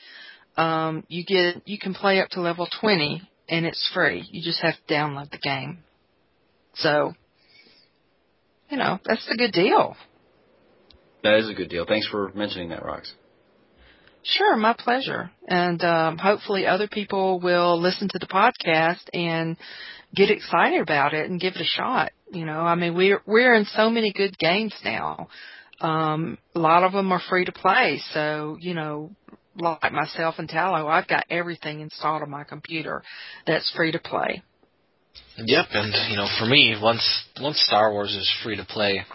um, 0.57 1.05
you 1.07 1.23
get 1.23 1.65
you 1.65 1.79
can 1.79 1.93
play 1.93 2.19
up 2.19 2.27
to 2.31 2.41
level 2.41 2.67
20 2.81 3.21
and 3.47 3.65
it's 3.65 3.89
free. 3.93 4.27
You 4.29 4.43
just 4.43 4.61
have 4.61 4.73
to 4.75 4.93
download 4.93 5.31
the 5.31 5.37
game. 5.37 5.79
So, 6.73 7.13
you 8.69 8.77
know, 8.77 8.99
that's 9.05 9.25
a 9.31 9.37
good 9.37 9.53
deal. 9.53 9.95
That 11.23 11.35
is 11.35 11.49
a 11.49 11.53
good 11.53 11.69
deal. 11.69 11.85
Thanks 11.85 12.07
for 12.07 12.33
mentioning 12.33 12.69
that, 12.69 12.83
Rox. 12.83 13.11
Sure, 14.37 14.55
my 14.57 14.73
pleasure. 14.77 15.31
And 15.47 15.83
um, 15.83 16.17
hopefully 16.17 16.67
other 16.67 16.87
people 16.87 17.39
will 17.39 17.79
listen 17.79 18.09
to 18.09 18.19
the 18.19 18.27
podcast 18.27 19.07
and 19.13 19.57
get 20.15 20.29
excited 20.29 20.81
about 20.81 21.13
it 21.13 21.29
and 21.29 21.39
give 21.39 21.55
it 21.55 21.61
a 21.61 21.65
shot. 21.65 22.11
You 22.31 22.45
know, 22.45 22.59
I 22.59 22.75
mean, 22.75 22.95
we're 22.95 23.21
we're 23.25 23.55
in 23.55 23.65
so 23.65 23.89
many 23.89 24.13
good 24.13 24.37
games 24.37 24.75
now. 24.83 25.29
Um, 25.81 26.37
a 26.53 26.59
lot 26.59 26.83
of 26.83 26.91
them 26.91 27.11
are 27.11 27.21
free 27.29 27.45
to 27.45 27.51
play, 27.51 28.01
so 28.11 28.57
you 28.59 28.73
know, 28.73 29.11
like 29.55 29.91
myself 29.91 30.35
and 30.37 30.47
Tallow, 30.47 30.87
I've 30.87 31.07
got 31.07 31.25
everything 31.29 31.79
installed 31.79 32.21
on 32.21 32.29
my 32.29 32.43
computer 32.43 33.01
that's 33.47 33.71
free 33.75 33.91
to 33.93 33.99
play. 33.99 34.43
Yep, 35.37 35.65
and 35.71 36.11
you 36.11 36.17
know, 36.17 36.27
for 36.37 36.45
me, 36.45 36.77
once 36.81 37.23
once 37.41 37.59
Star 37.65 37.91
Wars 37.91 38.13
is 38.13 38.31
free 38.43 38.57
to 38.57 38.65
play, 38.65 39.05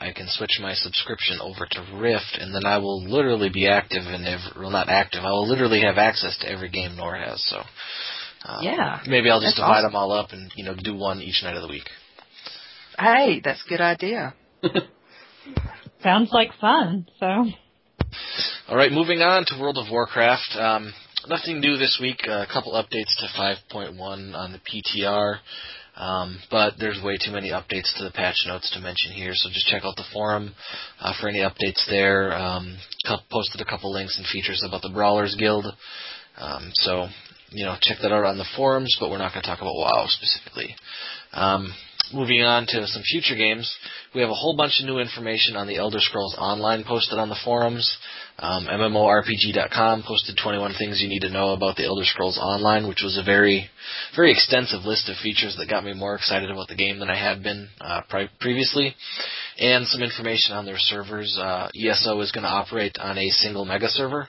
I 0.00 0.12
can 0.12 0.26
switch 0.28 0.58
my 0.60 0.74
subscription 0.74 1.38
over 1.40 1.66
to 1.70 1.96
Rift, 1.98 2.38
and 2.38 2.54
then 2.54 2.66
I 2.66 2.78
will 2.78 3.02
literally 3.02 3.48
be 3.48 3.68
active 3.68 4.02
and 4.06 4.26
every, 4.26 4.60
well, 4.60 4.70
not 4.70 4.88
active. 4.88 5.22
I 5.24 5.30
will 5.30 5.48
literally 5.48 5.80
have 5.80 5.98
access 5.98 6.36
to 6.40 6.50
every 6.50 6.68
game 6.68 6.96
Nor 6.96 7.16
has. 7.16 7.42
So, 7.48 7.58
um, 8.44 8.62
yeah, 8.62 9.00
maybe 9.06 9.30
I'll 9.30 9.40
just 9.40 9.56
divide 9.56 9.78
awesome. 9.78 9.92
them 9.92 9.96
all 9.96 10.12
up 10.12 10.32
and 10.32 10.50
you 10.56 10.64
know 10.64 10.74
do 10.74 10.94
one 10.94 11.20
each 11.20 11.42
night 11.42 11.56
of 11.56 11.62
the 11.62 11.68
week. 11.68 11.88
Hey, 12.98 13.40
that's 13.42 13.64
a 13.64 13.68
good 13.68 13.80
idea. 13.80 14.34
Sounds 16.02 16.30
like 16.32 16.50
fun. 16.60 17.08
So. 17.18 17.26
All 18.68 18.76
right, 18.76 18.92
moving 18.92 19.20
on 19.20 19.44
to 19.46 19.60
World 19.60 19.78
of 19.78 19.90
Warcraft. 19.90 20.56
Um, 20.56 20.92
nothing 21.28 21.60
new 21.60 21.76
this 21.76 21.98
week. 22.00 22.20
Uh, 22.28 22.42
a 22.42 22.46
couple 22.52 22.72
updates 22.72 23.16
to 23.18 23.28
5.1 23.72 23.98
on 24.34 24.52
the 24.52 24.60
PTR. 24.60 25.38
Um, 25.96 26.38
but 26.50 26.74
there's 26.78 27.00
way 27.02 27.16
too 27.16 27.30
many 27.30 27.50
updates 27.50 27.94
to 27.96 28.04
the 28.04 28.10
patch 28.12 28.44
notes 28.46 28.70
to 28.72 28.80
mention 28.80 29.12
here, 29.12 29.32
so 29.34 29.48
just 29.48 29.68
check 29.68 29.84
out 29.84 29.94
the 29.96 30.04
forum 30.12 30.54
uh, 31.00 31.12
for 31.20 31.28
any 31.28 31.38
updates 31.38 31.88
there. 31.88 32.34
Um, 32.34 32.76
posted 33.30 33.60
a 33.60 33.64
couple 33.64 33.92
links 33.92 34.18
and 34.18 34.26
features 34.26 34.64
about 34.66 34.82
the 34.82 34.90
Brawlers 34.90 35.36
Guild, 35.38 35.66
um, 36.38 36.70
so 36.74 37.06
you 37.50 37.64
know 37.64 37.76
check 37.80 37.98
that 38.02 38.12
out 38.12 38.24
on 38.24 38.38
the 38.38 38.48
forums. 38.56 38.96
But 38.98 39.10
we're 39.10 39.18
not 39.18 39.32
going 39.32 39.42
to 39.42 39.48
talk 39.48 39.60
about 39.60 39.74
WoW 39.76 40.06
specifically. 40.08 40.74
Moving 42.14 42.42
on 42.42 42.66
to 42.68 42.86
some 42.86 43.02
future 43.02 43.34
games, 43.34 43.76
we 44.14 44.20
have 44.20 44.30
a 44.30 44.34
whole 44.34 44.54
bunch 44.56 44.78
of 44.78 44.86
new 44.86 45.00
information 45.00 45.56
on 45.56 45.66
the 45.66 45.78
Elder 45.78 45.98
Scrolls 45.98 46.36
Online 46.38 46.84
posted 46.86 47.18
on 47.18 47.28
the 47.28 47.38
forums. 47.44 47.98
Um, 48.38 48.68
MMORPG.com 48.68 50.04
posted 50.06 50.38
21 50.40 50.74
things 50.78 51.02
you 51.02 51.08
need 51.08 51.22
to 51.22 51.30
know 51.30 51.54
about 51.54 51.74
the 51.74 51.84
Elder 51.84 52.04
Scrolls 52.04 52.38
Online, 52.38 52.86
which 52.86 53.02
was 53.02 53.18
a 53.18 53.24
very, 53.24 53.68
very 54.14 54.30
extensive 54.30 54.84
list 54.84 55.08
of 55.08 55.16
features 55.16 55.56
that 55.58 55.68
got 55.68 55.82
me 55.82 55.92
more 55.92 56.14
excited 56.14 56.52
about 56.52 56.68
the 56.68 56.76
game 56.76 57.00
than 57.00 57.10
I 57.10 57.18
had 57.18 57.42
been 57.42 57.68
uh, 57.80 58.02
pre- 58.08 58.30
previously. 58.38 58.94
And 59.58 59.84
some 59.88 60.02
information 60.02 60.54
on 60.54 60.66
their 60.66 60.78
servers. 60.78 61.36
Uh, 61.36 61.68
ESO 61.74 62.20
is 62.20 62.30
going 62.30 62.44
to 62.44 62.48
operate 62.48 62.96
on 63.00 63.18
a 63.18 63.28
single 63.30 63.64
mega 63.64 63.88
server, 63.88 64.28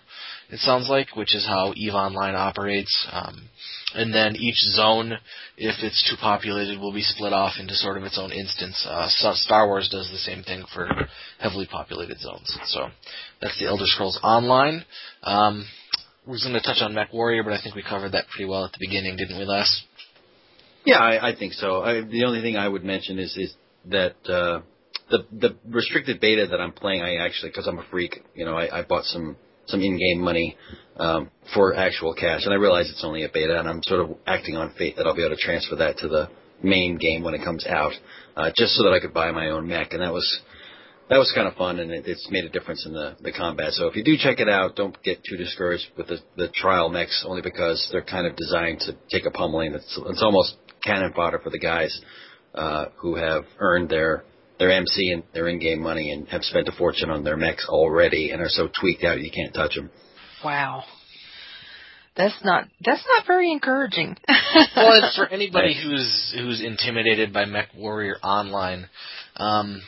it 0.50 0.60
sounds 0.60 0.90
like, 0.90 1.16
which 1.16 1.36
is 1.36 1.46
how 1.46 1.74
EVE 1.76 1.94
Online 1.94 2.36
operates. 2.36 3.08
Um, 3.12 3.50
and 3.96 4.14
then 4.14 4.36
each 4.36 4.60
zone, 4.76 5.14
if 5.58 5.76
it's 5.82 6.10
too 6.10 6.18
populated, 6.20 6.80
will 6.80 6.94
be 6.94 7.02
split 7.02 7.34
off 7.34 7.54
into 7.60 7.74
sort 7.76 7.98
of 7.98 8.04
its 8.04 8.20
own 8.20 8.32
instance. 8.32 8.86
Uh, 8.88 9.08
Star 9.10 9.68
Wars 9.68 9.90
does 9.90 10.10
the 10.12 10.18
same 10.18 10.44
thing 10.44 10.64
for 10.74 10.90
heavily 11.40 11.68
populated 11.70 12.20
zones. 12.20 12.58
So 12.68 12.88
that's 13.42 13.58
the 13.60 13.68
Elder 13.68 13.86
Scrolls 13.86 14.20
Online. 14.24 14.86
Um, 15.24 15.66
we 16.28 16.36
are 16.36 16.40
going 16.40 16.54
to 16.54 16.62
touch 16.62 16.82
on 16.82 16.94
Mech 16.94 17.14
Warrior, 17.14 17.44
but 17.44 17.54
I 17.54 17.62
think 17.62 17.76
we 17.76 17.84
covered 17.84 18.14
that 18.14 18.26
pretty 18.28 18.50
well 18.50 18.66
at 18.66 18.72
the 18.72 18.80
beginning, 18.80 19.16
didn't 19.16 19.38
we, 19.38 19.46
Les? 19.46 19.84
Yeah, 20.86 21.00
I, 21.00 21.30
I 21.30 21.36
think 21.36 21.54
so. 21.54 21.82
I, 21.82 22.02
the 22.02 22.26
only 22.26 22.42
thing 22.42 22.58
I 22.58 22.68
would 22.68 22.84
mention 22.84 23.18
is 23.20 23.36
is 23.38 23.54
that 23.88 24.16
uh, 24.28 24.62
the 25.10 25.26
the 25.32 25.56
restricted 25.68 26.20
beta 26.20 26.48
that 26.50 26.62
I'm 26.62 26.72
playing, 26.72 27.02
I 27.02 27.18
actually 27.26 27.50
because 27.50 27.68
I'm 27.68 27.80
a 27.80 27.86
freak, 27.90 28.24
you 28.36 28.46
know, 28.46 28.56
I, 28.56 28.80
I 28.80 28.84
bought 28.84 29.06
some 29.06 29.36
some 29.68 29.82
in-game 29.82 30.22
money 30.22 30.58
um, 30.98 31.30
for 31.54 31.76
actual 31.76 32.14
cash, 32.14 32.42
and 32.46 32.54
I 32.54 32.58
realize 32.58 32.90
it's 32.90 33.04
only 33.04 33.24
a 33.24 33.30
beta, 33.30 33.60
and 33.60 33.68
I'm 33.68 33.82
sort 33.84 34.02
of 34.02 34.18
acting 34.26 34.56
on 34.56 34.74
faith 34.78 34.96
that 34.98 35.06
I'll 35.06 35.16
be 35.16 35.26
able 35.26 35.36
to 35.36 35.42
transfer 35.42 35.76
that 35.78 35.98
to 36.00 36.08
the 36.08 36.30
main 36.64 36.98
game 36.98 37.24
when 37.24 37.34
it 37.34 37.44
comes 37.44 37.66
out, 37.68 37.94
uh, 38.36 38.52
just 38.56 38.74
so 38.74 38.84
that 38.84 38.94
I 38.94 39.00
could 39.00 39.14
buy 39.14 39.32
my 39.32 39.50
own 39.50 39.68
mech, 39.68 39.94
and 39.94 40.02
that 40.02 40.14
was 40.14 40.42
that 41.10 41.18
was 41.18 41.32
kind 41.36 41.48
of 41.48 41.56
fun, 41.56 41.80
and 41.80 41.92
it, 41.92 42.06
it's 42.08 42.28
made 42.32 42.46
a 42.46 42.50
difference 42.50 42.86
in 42.86 42.94
the 42.94 43.16
the 43.22 43.32
combat. 43.32 43.74
So 43.74 43.88
if 43.88 43.96
you 43.96 44.04
do 44.04 44.16
check 44.18 44.40
it 44.40 44.50
out, 44.50 44.76
don't 44.76 44.96
get 45.04 45.24
too 45.24 45.38
discouraged 45.38 45.86
with 45.98 46.08
the 46.08 46.20
the 46.38 46.48
trial 46.50 46.90
mechs, 46.90 47.26
only 47.28 47.42
because 47.42 47.88
they're 47.92 48.02
kind 48.02 48.26
of 48.26 48.36
designed 48.36 48.80
to 48.82 48.96
take 49.12 49.26
a 49.26 49.32
pummeling. 49.32 49.74
It's 49.74 50.00
it's 50.08 50.24
almost 50.24 50.56
cannon 50.84 51.14
fodder 51.14 51.40
for 51.40 51.50
the 51.50 51.60
guys 51.60 52.00
uh, 52.54 52.86
who 52.98 53.16
have 53.16 53.44
earned 53.60 53.90
their 53.90 54.24
their 54.60 54.72
MC 54.72 55.12
and 55.12 55.24
their 55.34 55.48
in-game 55.48 55.82
money 55.82 56.12
and 56.12 56.28
have 56.30 56.44
spent 56.44 56.68
a 56.68 56.72
fortune 56.72 57.10
on 57.10 57.24
their 57.24 57.38
mechs 57.38 57.66
already 57.68 58.32
and 58.32 58.42
are 58.42 58.50
so 58.50 58.68
tweaked 58.80 59.04
out 59.04 59.20
you 59.20 59.32
can't 59.32 59.54
touch 59.54 59.76
them. 59.76 59.90
Wow. 60.44 60.84
That's 62.16 62.36
not 62.46 62.66
that's 62.80 63.04
not 63.18 63.28
very 63.28 63.52
encouraging. 63.52 64.16
well, 64.28 64.94
it's 64.96 65.18
for 65.18 65.28
anybody 65.28 65.76
who's 65.82 66.34
who's 66.34 66.62
intimidated 66.64 67.34
by 67.34 67.44
Mech 67.44 67.70
Warrior 67.76 68.16
Online. 68.24 68.88
Um, 69.36 69.82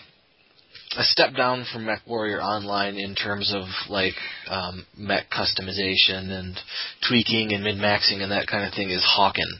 a 0.97 1.03
step 1.03 1.35
down 1.35 1.65
from 1.71 1.85
Mech 1.85 2.01
Warrior 2.05 2.41
Online 2.41 2.95
in 2.95 3.15
terms 3.15 3.53
of 3.53 3.63
like 3.89 4.15
um, 4.49 4.85
mech 4.97 5.29
customization 5.29 6.31
and 6.31 6.59
tweaking 7.07 7.53
and 7.53 7.63
min 7.63 7.77
maxing 7.77 8.21
and 8.21 8.31
that 8.31 8.47
kind 8.47 8.65
of 8.65 8.73
thing 8.73 8.89
is 8.89 9.05
Hawken, 9.17 9.51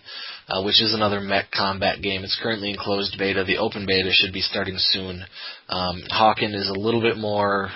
uh, 0.50 0.64
which 0.64 0.82
is 0.82 0.94
another 0.94 1.20
mech 1.20 1.52
combat 1.52 2.02
game. 2.02 2.24
It's 2.24 2.40
currently 2.42 2.70
in 2.70 2.78
closed 2.78 3.16
beta. 3.18 3.44
The 3.44 3.58
open 3.58 3.86
beta 3.86 4.10
should 4.12 4.34
be 4.34 4.42
starting 4.42 4.76
soon. 4.78 5.24
Um, 5.70 6.04
Hawken 6.12 6.54
is 6.54 6.70
a 6.70 6.80
little 6.80 7.02
bit 7.02 7.18
more 7.18 7.70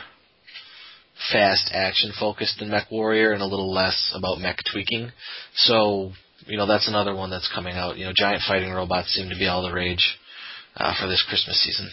fast 1.31 1.69
action 1.73 2.11
focused 2.19 2.59
than 2.59 2.69
Mech 2.69 2.89
Warrior 2.89 3.33
and 3.33 3.41
a 3.41 3.47
little 3.47 3.71
less 3.71 4.13
about 4.15 4.39
mech 4.39 4.57
tweaking. 4.71 5.11
So 5.55 6.11
you 6.47 6.57
know 6.57 6.65
that's 6.65 6.87
another 6.87 7.15
one 7.15 7.29
that's 7.29 7.51
coming 7.53 7.75
out. 7.75 7.97
You 7.97 8.05
know, 8.05 8.13
giant 8.15 8.43
fighting 8.47 8.71
robots 8.71 9.09
seem 9.09 9.29
to 9.29 9.37
be 9.37 9.47
all 9.47 9.61
the 9.61 9.73
rage 9.73 10.17
uh, 10.75 10.93
for 10.99 11.07
this 11.07 11.23
Christmas 11.27 11.61
season. 11.63 11.89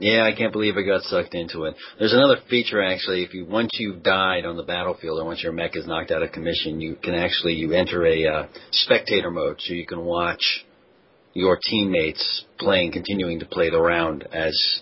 Yeah, 0.00 0.24
I 0.24 0.34
can't 0.34 0.52
believe 0.52 0.78
I 0.78 0.82
got 0.82 1.02
sucked 1.02 1.34
into 1.34 1.64
it. 1.64 1.76
There's 1.98 2.14
another 2.14 2.38
feature 2.48 2.82
actually. 2.82 3.22
If 3.22 3.34
you 3.34 3.44
once 3.44 3.68
you've 3.74 4.02
died 4.02 4.46
on 4.46 4.56
the 4.56 4.62
battlefield 4.62 5.20
or 5.20 5.26
once 5.26 5.42
your 5.42 5.52
mech 5.52 5.76
is 5.76 5.86
knocked 5.86 6.10
out 6.10 6.22
of 6.22 6.32
commission, 6.32 6.80
you 6.80 6.96
can 6.96 7.14
actually 7.14 7.52
you 7.52 7.74
enter 7.74 8.06
a 8.06 8.26
uh, 8.26 8.46
spectator 8.72 9.30
mode, 9.30 9.60
so 9.60 9.74
you 9.74 9.86
can 9.86 10.00
watch 10.00 10.64
your 11.34 11.58
teammates 11.62 12.44
playing, 12.58 12.92
continuing 12.92 13.40
to 13.40 13.46
play 13.46 13.68
the 13.68 13.80
round 13.80 14.26
as 14.32 14.80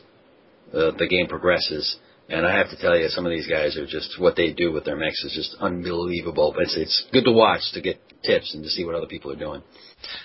uh, 0.72 0.92
the 0.98 1.08
game 1.08 1.26
progresses. 1.26 1.96
And 2.28 2.46
I 2.46 2.56
have 2.56 2.68
to 2.70 2.76
tell 2.76 2.96
you, 2.96 3.08
some 3.08 3.24
of 3.24 3.30
these 3.30 3.46
guys 3.46 3.76
are 3.78 3.86
just 3.86 4.20
what 4.20 4.36
they 4.36 4.52
do 4.52 4.70
with 4.70 4.84
their 4.84 4.96
mechs 4.96 5.24
is 5.24 5.32
just 5.32 5.56
unbelievable. 5.60 6.52
But 6.54 6.64
it's 6.64 6.76
it's 6.76 7.06
good 7.10 7.24
to 7.24 7.32
watch 7.32 7.62
to 7.72 7.80
get 7.80 8.00
tips 8.22 8.54
and 8.54 8.62
to 8.62 8.68
see 8.68 8.84
what 8.84 8.94
other 8.94 9.06
people 9.06 9.32
are 9.32 9.36
doing. 9.36 9.62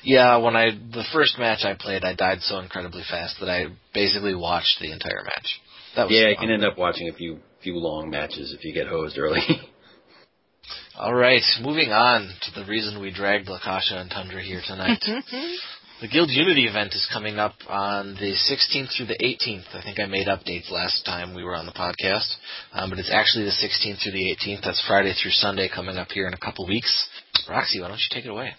Yeah, 0.03 0.37
when 0.37 0.55
I 0.55 0.71
the 0.71 1.05
first 1.13 1.39
match 1.39 1.63
I 1.63 1.75
played, 1.79 2.03
I 2.03 2.13
died 2.13 2.39
so 2.41 2.59
incredibly 2.59 3.03
fast 3.09 3.37
that 3.39 3.49
I 3.49 3.67
basically 3.93 4.35
watched 4.35 4.79
the 4.81 4.91
entire 4.91 5.23
match. 5.23 5.61
That 5.95 6.07
was 6.07 6.11
yeah, 6.13 6.29
you 6.29 6.35
can 6.37 6.49
end 6.51 6.65
up 6.65 6.77
watching 6.77 7.07
a 7.07 7.13
few 7.13 7.39
few 7.61 7.75
long 7.77 8.09
matches 8.09 8.53
if 8.57 8.65
you 8.65 8.73
get 8.73 8.87
hosed 8.87 9.17
early. 9.17 9.41
All 10.97 11.13
right, 11.13 11.41
moving 11.61 11.89
on 11.91 12.29
to 12.43 12.59
the 12.59 12.67
reason 12.67 13.01
we 13.01 13.11
dragged 13.11 13.47
Lakasha 13.47 13.95
and 13.95 14.11
Tundra 14.11 14.41
here 14.43 14.61
tonight. 14.65 15.03
the 16.03 16.09
Guild 16.09 16.29
Unity 16.29 16.67
event 16.67 16.93
is 16.93 17.09
coming 17.13 17.39
up 17.39 17.53
on 17.69 18.15
the 18.15 18.35
16th 18.35 18.89
through 18.97 19.05
the 19.05 19.17
18th. 19.23 19.73
I 19.73 19.81
think 19.81 20.01
I 20.01 20.05
made 20.05 20.27
updates 20.27 20.69
last 20.69 21.05
time 21.05 21.33
we 21.33 21.45
were 21.45 21.55
on 21.55 21.65
the 21.65 21.71
podcast, 21.71 22.27
um, 22.73 22.89
but 22.89 22.99
it's 22.99 23.09
actually 23.09 23.45
the 23.45 23.51
16th 23.51 24.03
through 24.03 24.11
the 24.11 24.35
18th. 24.35 24.65
That's 24.65 24.83
Friday 24.85 25.13
through 25.13 25.31
Sunday 25.31 25.69
coming 25.73 25.95
up 25.95 26.09
here 26.11 26.27
in 26.27 26.33
a 26.33 26.37
couple 26.37 26.67
weeks. 26.67 27.07
Roxy, 27.49 27.79
why 27.79 27.87
don't 27.87 27.99
you 27.99 28.09
take 28.11 28.25
it 28.25 28.31
away? 28.31 28.51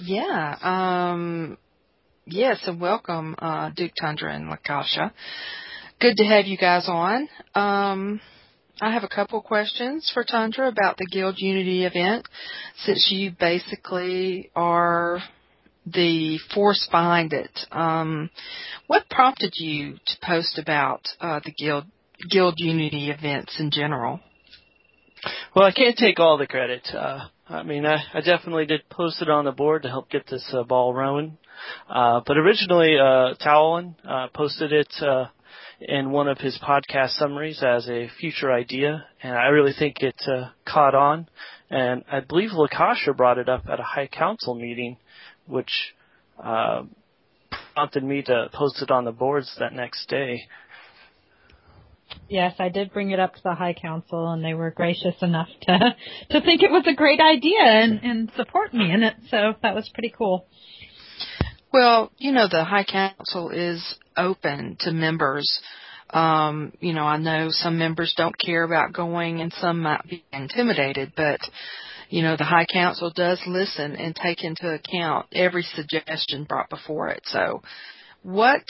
Yeah. 0.00 0.56
Um, 0.60 1.58
yes, 2.26 2.58
and 2.66 2.80
welcome, 2.80 3.36
uh, 3.38 3.70
Duke 3.76 3.92
Tundra 4.00 4.34
and 4.34 4.50
Lakasha. 4.50 5.12
Good 6.00 6.16
to 6.16 6.24
have 6.24 6.46
you 6.46 6.56
guys 6.56 6.88
on. 6.88 7.28
Um, 7.54 8.20
I 8.80 8.92
have 8.92 9.04
a 9.04 9.08
couple 9.08 9.40
questions 9.42 10.10
for 10.12 10.24
Tundra 10.24 10.66
about 10.66 10.96
the 10.96 11.06
Guild 11.06 11.36
Unity 11.38 11.84
event, 11.84 12.26
since 12.84 13.12
you 13.12 13.30
basically 13.38 14.50
are 14.56 15.22
the 15.86 16.38
force 16.54 16.86
behind 16.90 17.32
it. 17.32 17.50
Um, 17.70 18.30
what 18.86 19.08
prompted 19.08 19.54
you 19.56 19.94
to 19.94 20.16
post 20.22 20.58
about 20.58 21.02
uh, 21.20 21.40
the 21.44 21.52
Guild 21.52 21.84
Guild 22.28 22.54
Unity 22.58 23.10
events 23.10 23.58
in 23.58 23.70
general? 23.70 24.20
Well, 25.54 25.66
I 25.66 25.72
can't 25.72 25.96
take 25.96 26.20
all 26.20 26.38
the 26.38 26.46
credit. 26.46 26.86
Uh, 26.92 27.28
I 27.48 27.62
mean, 27.62 27.84
I, 27.84 28.02
I 28.14 28.20
definitely 28.20 28.66
did 28.66 28.88
post 28.88 29.20
it 29.22 29.28
on 29.28 29.44
the 29.44 29.52
board 29.52 29.82
to 29.82 29.88
help 29.88 30.10
get 30.10 30.26
this 30.28 30.48
uh, 30.56 30.62
ball 30.62 30.94
rolling. 30.94 31.36
Uh, 31.88 32.20
but 32.26 32.36
originally, 32.36 32.96
uh, 32.98 33.34
uh, 33.34 34.28
posted 34.34 34.72
it 34.72 34.92
uh, 35.02 35.26
in 35.80 36.10
one 36.10 36.28
of 36.28 36.38
his 36.38 36.58
podcast 36.62 37.10
summaries 37.10 37.62
as 37.62 37.88
a 37.88 38.08
future 38.20 38.52
idea, 38.52 39.04
and 39.22 39.34
I 39.34 39.46
really 39.46 39.72
think 39.78 39.96
it 40.00 40.20
caught 40.66 40.94
on. 40.94 41.28
And 41.68 42.04
I 42.10 42.20
believe 42.20 42.50
Lakasha 42.50 43.16
brought 43.16 43.38
it 43.38 43.48
up 43.48 43.64
at 43.70 43.80
a 43.80 43.84
high 43.84 44.08
council 44.08 44.54
meeting, 44.54 44.96
which 45.50 45.94
uh, 46.42 46.82
prompted 47.74 48.04
me 48.04 48.22
to 48.22 48.48
post 48.52 48.82
it 48.82 48.90
on 48.90 49.04
the 49.04 49.12
boards 49.12 49.54
that 49.58 49.72
next 49.72 50.08
day. 50.08 50.42
Yes, 52.28 52.54
I 52.58 52.68
did 52.68 52.92
bring 52.92 53.10
it 53.10 53.20
up 53.20 53.34
to 53.34 53.40
the 53.42 53.54
High 53.54 53.74
Council, 53.74 54.32
and 54.32 54.44
they 54.44 54.54
were 54.54 54.70
gracious 54.70 55.14
enough 55.22 55.48
to 55.62 55.78
to 56.30 56.40
think 56.40 56.62
it 56.62 56.70
was 56.70 56.84
a 56.86 56.94
great 56.94 57.20
idea 57.20 57.62
and 57.62 58.00
and 58.02 58.32
support 58.36 58.72
me 58.72 58.90
in 58.92 59.02
it. 59.02 59.14
So 59.30 59.54
that 59.62 59.74
was 59.74 59.88
pretty 59.92 60.12
cool. 60.16 60.46
Well, 61.72 62.10
you 62.18 62.32
know, 62.32 62.48
the 62.48 62.64
High 62.64 62.84
Council 62.84 63.50
is 63.50 63.96
open 64.16 64.76
to 64.80 64.92
members. 64.92 65.60
Um, 66.10 66.72
you 66.80 66.92
know, 66.92 67.04
I 67.04 67.16
know 67.18 67.48
some 67.50 67.78
members 67.78 68.14
don't 68.16 68.36
care 68.36 68.64
about 68.64 68.92
going 68.92 69.40
and 69.40 69.52
some 69.60 69.80
might 69.80 70.02
be 70.08 70.24
intimidated, 70.32 71.12
but 71.16 71.38
you 72.10 72.22
know, 72.22 72.36
the 72.36 72.44
High 72.44 72.66
Council 72.70 73.12
does 73.14 73.40
listen 73.46 73.94
and 73.94 74.14
take 74.14 74.42
into 74.42 74.68
account 74.68 75.26
every 75.32 75.62
suggestion 75.62 76.44
brought 76.44 76.68
before 76.68 77.08
it. 77.08 77.22
So, 77.26 77.62
what 78.22 78.64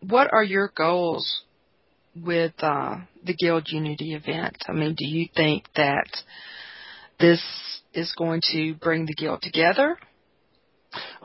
what 0.00 0.28
are 0.32 0.42
your 0.42 0.72
goals 0.76 1.42
with 2.16 2.52
uh, 2.58 2.96
the 3.24 3.34
Guild 3.34 3.68
Unity 3.68 4.14
event? 4.14 4.56
I 4.68 4.72
mean, 4.72 4.96
do 4.98 5.06
you 5.06 5.28
think 5.34 5.64
that 5.76 6.08
this 7.20 7.40
is 7.94 8.12
going 8.18 8.40
to 8.52 8.74
bring 8.74 9.06
the 9.06 9.14
guild 9.14 9.42
together? 9.42 9.96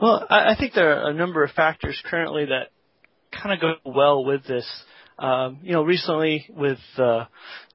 Well, 0.00 0.24
I, 0.30 0.52
I 0.52 0.56
think 0.56 0.74
there 0.74 1.02
are 1.02 1.10
a 1.10 1.14
number 1.14 1.42
of 1.42 1.50
factors 1.50 2.00
currently 2.08 2.46
that 2.46 2.70
kind 3.32 3.52
of 3.52 3.60
go 3.60 3.90
well 3.90 4.24
with 4.24 4.46
this. 4.46 4.66
Um, 5.18 5.58
you 5.62 5.72
know, 5.72 5.82
recently 5.82 6.46
with 6.50 6.78
uh, 6.98 7.24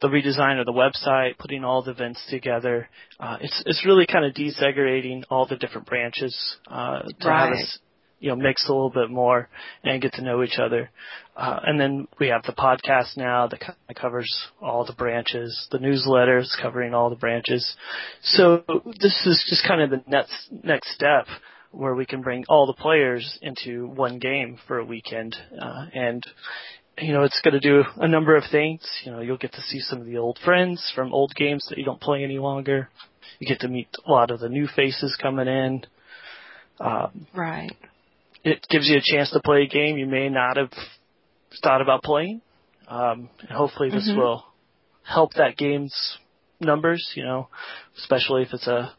the 0.01 0.07
redesign 0.07 0.59
of 0.59 0.65
the 0.65 0.71
website, 0.73 1.37
putting 1.39 1.63
all 1.63 1.81
the 1.81 1.91
events 1.91 2.23
together, 2.29 2.87
uh, 3.19 3.37
it's 3.41 3.63
it's 3.65 3.83
really 3.85 4.05
kind 4.05 4.25
of 4.25 4.33
desegregating 4.33 5.23
all 5.29 5.47
the 5.47 5.55
different 5.57 5.87
branches 5.87 6.37
uh, 6.67 7.01
to 7.01 7.27
Right. 7.27 7.45
have 7.49 7.53
us, 7.53 7.79
you 8.19 8.29
know, 8.29 8.35
mix 8.35 8.69
a 8.69 8.71
little 8.71 8.91
bit 8.91 9.09
more 9.09 9.49
and 9.83 10.01
get 10.01 10.13
to 10.13 10.21
know 10.21 10.43
each 10.43 10.59
other. 10.59 10.91
Uh, 11.35 11.59
and 11.65 11.79
then 11.79 12.07
we 12.19 12.27
have 12.27 12.43
the 12.43 12.51
podcast 12.53 13.17
now 13.17 13.47
that 13.47 13.59
kind 13.59 13.75
of 13.89 13.95
covers 13.95 14.31
all 14.61 14.85
the 14.85 14.93
branches, 14.93 15.67
the 15.71 15.79
newsletters 15.79 16.47
covering 16.61 16.93
all 16.93 17.09
the 17.09 17.15
branches. 17.15 17.75
So 18.21 18.63
this 19.01 19.25
is 19.25 19.43
just 19.49 19.65
kind 19.67 19.81
of 19.81 19.89
the 19.89 20.03
next 20.07 20.49
next 20.63 20.93
step 20.93 21.25
where 21.71 21.95
we 21.95 22.05
can 22.05 22.21
bring 22.21 22.43
all 22.49 22.67
the 22.67 22.73
players 22.73 23.39
into 23.41 23.87
one 23.87 24.19
game 24.19 24.59
for 24.67 24.77
a 24.77 24.85
weekend. 24.85 25.35
Uh, 25.59 25.85
and, 25.93 26.21
you 27.01 27.13
know, 27.13 27.23
it's 27.23 27.41
going 27.43 27.53
to 27.53 27.59
do 27.59 27.83
a 27.97 28.07
number 28.07 28.35
of 28.35 28.43
things. 28.51 28.81
You 29.03 29.11
know, 29.11 29.21
you'll 29.21 29.37
get 29.37 29.53
to 29.53 29.61
see 29.61 29.79
some 29.79 29.99
of 29.99 30.05
the 30.05 30.17
old 30.17 30.39
friends 30.43 30.91
from 30.95 31.13
old 31.13 31.33
games 31.35 31.65
that 31.69 31.77
you 31.77 31.83
don't 31.83 31.99
play 31.99 32.23
any 32.23 32.37
longer. 32.37 32.89
You 33.39 33.47
get 33.47 33.61
to 33.61 33.67
meet 33.67 33.87
a 34.05 34.11
lot 34.11 34.29
of 34.31 34.39
the 34.39 34.49
new 34.49 34.67
faces 34.67 35.17
coming 35.19 35.47
in. 35.47 35.85
Um, 36.79 37.27
Right. 37.33 37.71
it 38.43 38.65
gives 38.69 38.87
you 38.87 38.97
a 38.97 39.01
chance 39.03 39.31
to 39.31 39.39
play 39.39 39.63
a 39.63 39.67
game 39.67 39.97
you 39.97 40.05
may 40.05 40.29
not 40.29 40.57
have 40.57 40.71
thought 41.61 41.81
about 41.81 42.03
playing. 42.03 42.41
Um, 42.87 43.29
and 43.39 43.49
hopefully 43.49 43.89
this 43.89 44.09
Mhm. 44.09 44.17
will 44.17 44.45
help 45.03 45.33
that 45.33 45.57
game's 45.57 46.17
numbers, 46.59 47.13
you 47.15 47.23
know, 47.23 47.49
especially 47.97 48.43
if 48.43 48.53
it's 48.53 48.67
a, 48.67 48.93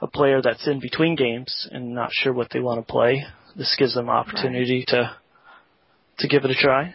a 0.00 0.06
player 0.06 0.40
that's 0.40 0.66
in 0.66 0.78
between 0.78 1.16
games 1.16 1.68
and 1.72 1.94
not 1.94 2.12
sure 2.12 2.32
what 2.32 2.50
they 2.50 2.60
want 2.60 2.78
to 2.78 2.92
play. 2.92 3.24
This 3.56 3.74
gives 3.76 3.94
them 3.94 4.08
opportunity 4.08 4.84
to, 4.88 5.16
to 6.18 6.28
give 6.28 6.44
it 6.44 6.50
a 6.50 6.54
try. 6.54 6.94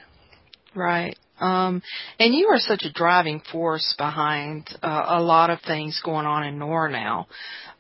Right. 0.76 1.18
Um, 1.40 1.82
and 2.20 2.34
you 2.34 2.48
are 2.48 2.60
such 2.60 2.84
a 2.84 2.92
driving 2.92 3.42
force 3.52 3.94
behind 3.98 4.70
uh, 4.82 5.06
a 5.08 5.22
lot 5.22 5.50
of 5.50 5.60
things 5.62 6.02
going 6.04 6.26
on 6.26 6.44
in 6.44 6.58
NOR 6.60 6.90
now. 6.90 7.28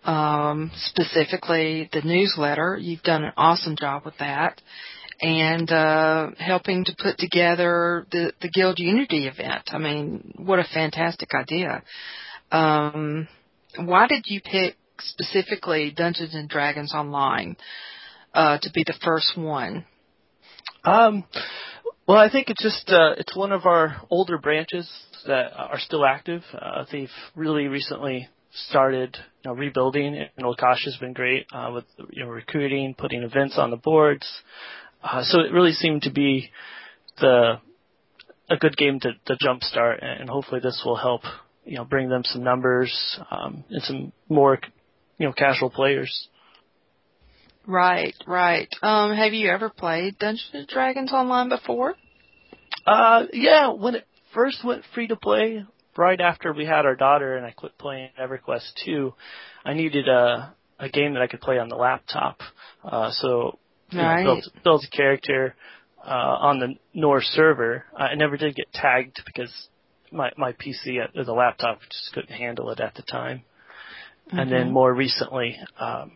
Um, 0.03 0.71
specifically, 0.75 1.89
the 1.93 2.01
newsletter. 2.01 2.77
You've 2.79 3.03
done 3.03 3.23
an 3.23 3.31
awesome 3.37 3.77
job 3.79 4.03
with 4.03 4.17
that, 4.19 4.59
and 5.21 5.71
uh, 5.71 6.31
helping 6.37 6.83
to 6.85 6.95
put 7.01 7.17
together 7.17 8.05
the 8.11 8.33
the 8.41 8.49
Guild 8.49 8.79
Unity 8.79 9.27
event. 9.27 9.69
I 9.71 9.77
mean, 9.77 10.33
what 10.35 10.59
a 10.59 10.65
fantastic 10.73 11.29
idea! 11.33 11.83
Um, 12.51 13.29
why 13.77 14.07
did 14.07 14.23
you 14.25 14.41
pick 14.41 14.75
specifically 14.99 15.93
Dungeons 15.95 16.35
and 16.35 16.49
Dragons 16.49 16.93
Online 16.93 17.55
uh, 18.33 18.57
to 18.61 18.69
be 18.73 18.83
the 18.85 18.95
first 19.05 19.37
one? 19.37 19.85
Um, 20.83 21.23
well, 22.07 22.17
I 22.17 22.29
think 22.29 22.49
it's 22.49 22.61
just 22.61 22.89
uh, 22.89 23.13
it's 23.17 23.35
one 23.35 23.51
of 23.51 23.65
our 23.65 23.95
older 24.09 24.37
branches 24.37 24.89
that 25.25 25.53
are 25.55 25.79
still 25.79 26.05
active. 26.05 26.41
Uh, 26.53 26.83
they've 26.91 27.09
really 27.35 27.67
recently 27.67 28.27
started 28.67 29.17
you 29.43 29.51
know, 29.51 29.55
rebuilding, 29.55 30.15
and 30.15 30.45
Lakasha's 30.45 30.97
been 30.99 31.13
great 31.13 31.45
uh, 31.53 31.71
with 31.73 31.85
you 32.11 32.23
know 32.23 32.29
recruiting, 32.29 32.93
putting 32.93 33.23
events 33.23 33.57
on 33.57 33.71
the 33.71 33.77
boards. 33.77 34.27
Uh, 35.01 35.23
so 35.23 35.39
it 35.39 35.53
really 35.53 35.71
seemed 35.71 36.01
to 36.03 36.11
be 36.11 36.49
the 37.19 37.59
a 38.49 38.57
good 38.57 38.75
game 38.75 38.99
to, 38.99 39.13
to 39.25 39.35
jumpstart, 39.35 40.03
and 40.03 40.29
hopefully 40.29 40.59
this 40.61 40.81
will 40.85 40.97
help 40.97 41.21
you 41.63 41.77
know 41.77 41.85
bring 41.85 42.09
them 42.09 42.23
some 42.25 42.43
numbers 42.43 43.19
um, 43.31 43.63
and 43.69 43.81
some 43.83 44.11
more 44.27 44.59
you 45.17 45.27
know 45.27 45.33
casual 45.33 45.69
players. 45.69 46.27
Right, 47.65 48.15
right. 48.27 48.67
Um, 48.81 49.15
have 49.15 49.33
you 49.33 49.49
ever 49.49 49.69
played 49.69 50.17
Dungeons 50.19 50.49
and 50.53 50.67
Dragons 50.67 51.13
online 51.13 51.49
before? 51.49 51.95
Uh, 52.85 53.23
yeah, 53.31 53.71
when 53.71 53.95
it 53.95 54.05
first 54.33 54.63
went 54.63 54.83
free 54.93 55.07
to 55.07 55.15
play, 55.15 55.63
right 55.95 56.19
after 56.19 56.51
we 56.53 56.65
had 56.65 56.85
our 56.85 56.95
daughter 56.95 57.37
and 57.37 57.45
I 57.45 57.51
quit 57.51 57.77
playing 57.77 58.09
EverQuest 58.19 58.73
2, 58.85 59.13
I 59.65 59.73
needed 59.73 60.07
a 60.07 60.55
a 60.79 60.89
game 60.89 61.13
that 61.13 61.21
I 61.21 61.27
could 61.27 61.39
play 61.39 61.59
on 61.59 61.69
the 61.69 61.75
laptop. 61.75 62.39
Uh, 62.83 63.11
so 63.11 63.59
you 63.91 63.99
know, 63.99 64.15
built 64.23 64.43
built 64.63 64.83
a 64.83 64.95
character 64.95 65.55
uh, 66.05 66.09
on 66.09 66.59
the 66.59 66.75
Norse 66.93 67.27
server. 67.27 67.85
I 67.95 68.15
never 68.15 68.35
did 68.35 68.55
get 68.55 68.73
tagged 68.73 69.21
because 69.25 69.51
my 70.11 70.31
my 70.35 70.51
PC 70.53 70.99
at 71.01 71.13
the 71.13 71.31
laptop 71.31 71.79
just 71.89 72.11
couldn't 72.13 72.35
handle 72.35 72.69
it 72.71 72.79
at 72.81 72.95
the 72.95 73.03
time. 73.03 73.43
And 74.31 74.51
then 74.51 74.69
Mhm. 74.69 74.71
more 74.71 74.93
recently, 74.93 75.59
um, 75.79 76.13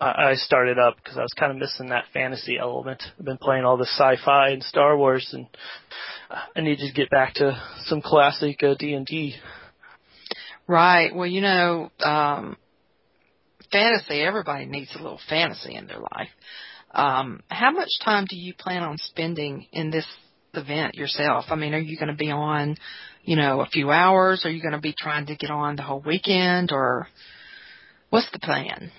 I, 0.00 0.34
started 0.34 0.78
up 0.78 0.96
because 0.96 1.18
I 1.18 1.22
was 1.22 1.34
kind 1.36 1.50
of 1.50 1.58
missing 1.58 1.88
that 1.88 2.04
fantasy 2.12 2.56
element. 2.56 3.02
I've 3.18 3.24
been 3.24 3.38
playing 3.38 3.64
all 3.64 3.76
this 3.76 3.92
sci-fi 3.96 4.50
and 4.50 4.62
Star 4.62 4.96
Wars, 4.96 5.28
and 5.32 5.46
I 6.54 6.60
needed 6.60 6.86
to 6.86 6.94
get 6.94 7.10
back 7.10 7.34
to 7.34 7.60
some 7.86 8.00
classic 8.00 8.62
uh, 8.62 8.74
D&D. 8.78 9.34
Right. 10.68 11.14
Well, 11.14 11.26
you 11.26 11.40
know, 11.40 11.90
um, 12.00 12.56
fantasy, 13.72 14.20
everybody 14.20 14.66
needs 14.66 14.94
a 14.94 15.02
little 15.02 15.20
fantasy 15.28 15.74
in 15.74 15.86
their 15.86 16.00
life. 16.00 16.28
Um, 16.92 17.42
how 17.48 17.70
much 17.70 17.88
time 18.04 18.24
do 18.28 18.36
you 18.36 18.54
plan 18.54 18.82
on 18.82 18.98
spending 18.98 19.66
in 19.72 19.90
this 19.90 20.06
event 20.54 20.94
yourself? 20.94 21.46
I 21.48 21.56
mean, 21.56 21.74
are 21.74 21.80
you 21.80 21.98
going 21.98 22.08
to 22.08 22.14
be 22.14 22.30
on, 22.30 22.76
you 23.24 23.36
know, 23.36 23.60
a 23.60 23.66
few 23.66 23.90
hours? 23.90 24.44
Are 24.44 24.50
you 24.50 24.62
going 24.62 24.72
to 24.72 24.80
be 24.80 24.94
trying 24.96 25.26
to 25.26 25.36
get 25.36 25.50
on 25.50 25.76
the 25.76 25.82
whole 25.82 26.02
weekend 26.04 26.70
or 26.72 27.08
what's 28.10 28.30
the 28.32 28.38
plan? 28.38 28.90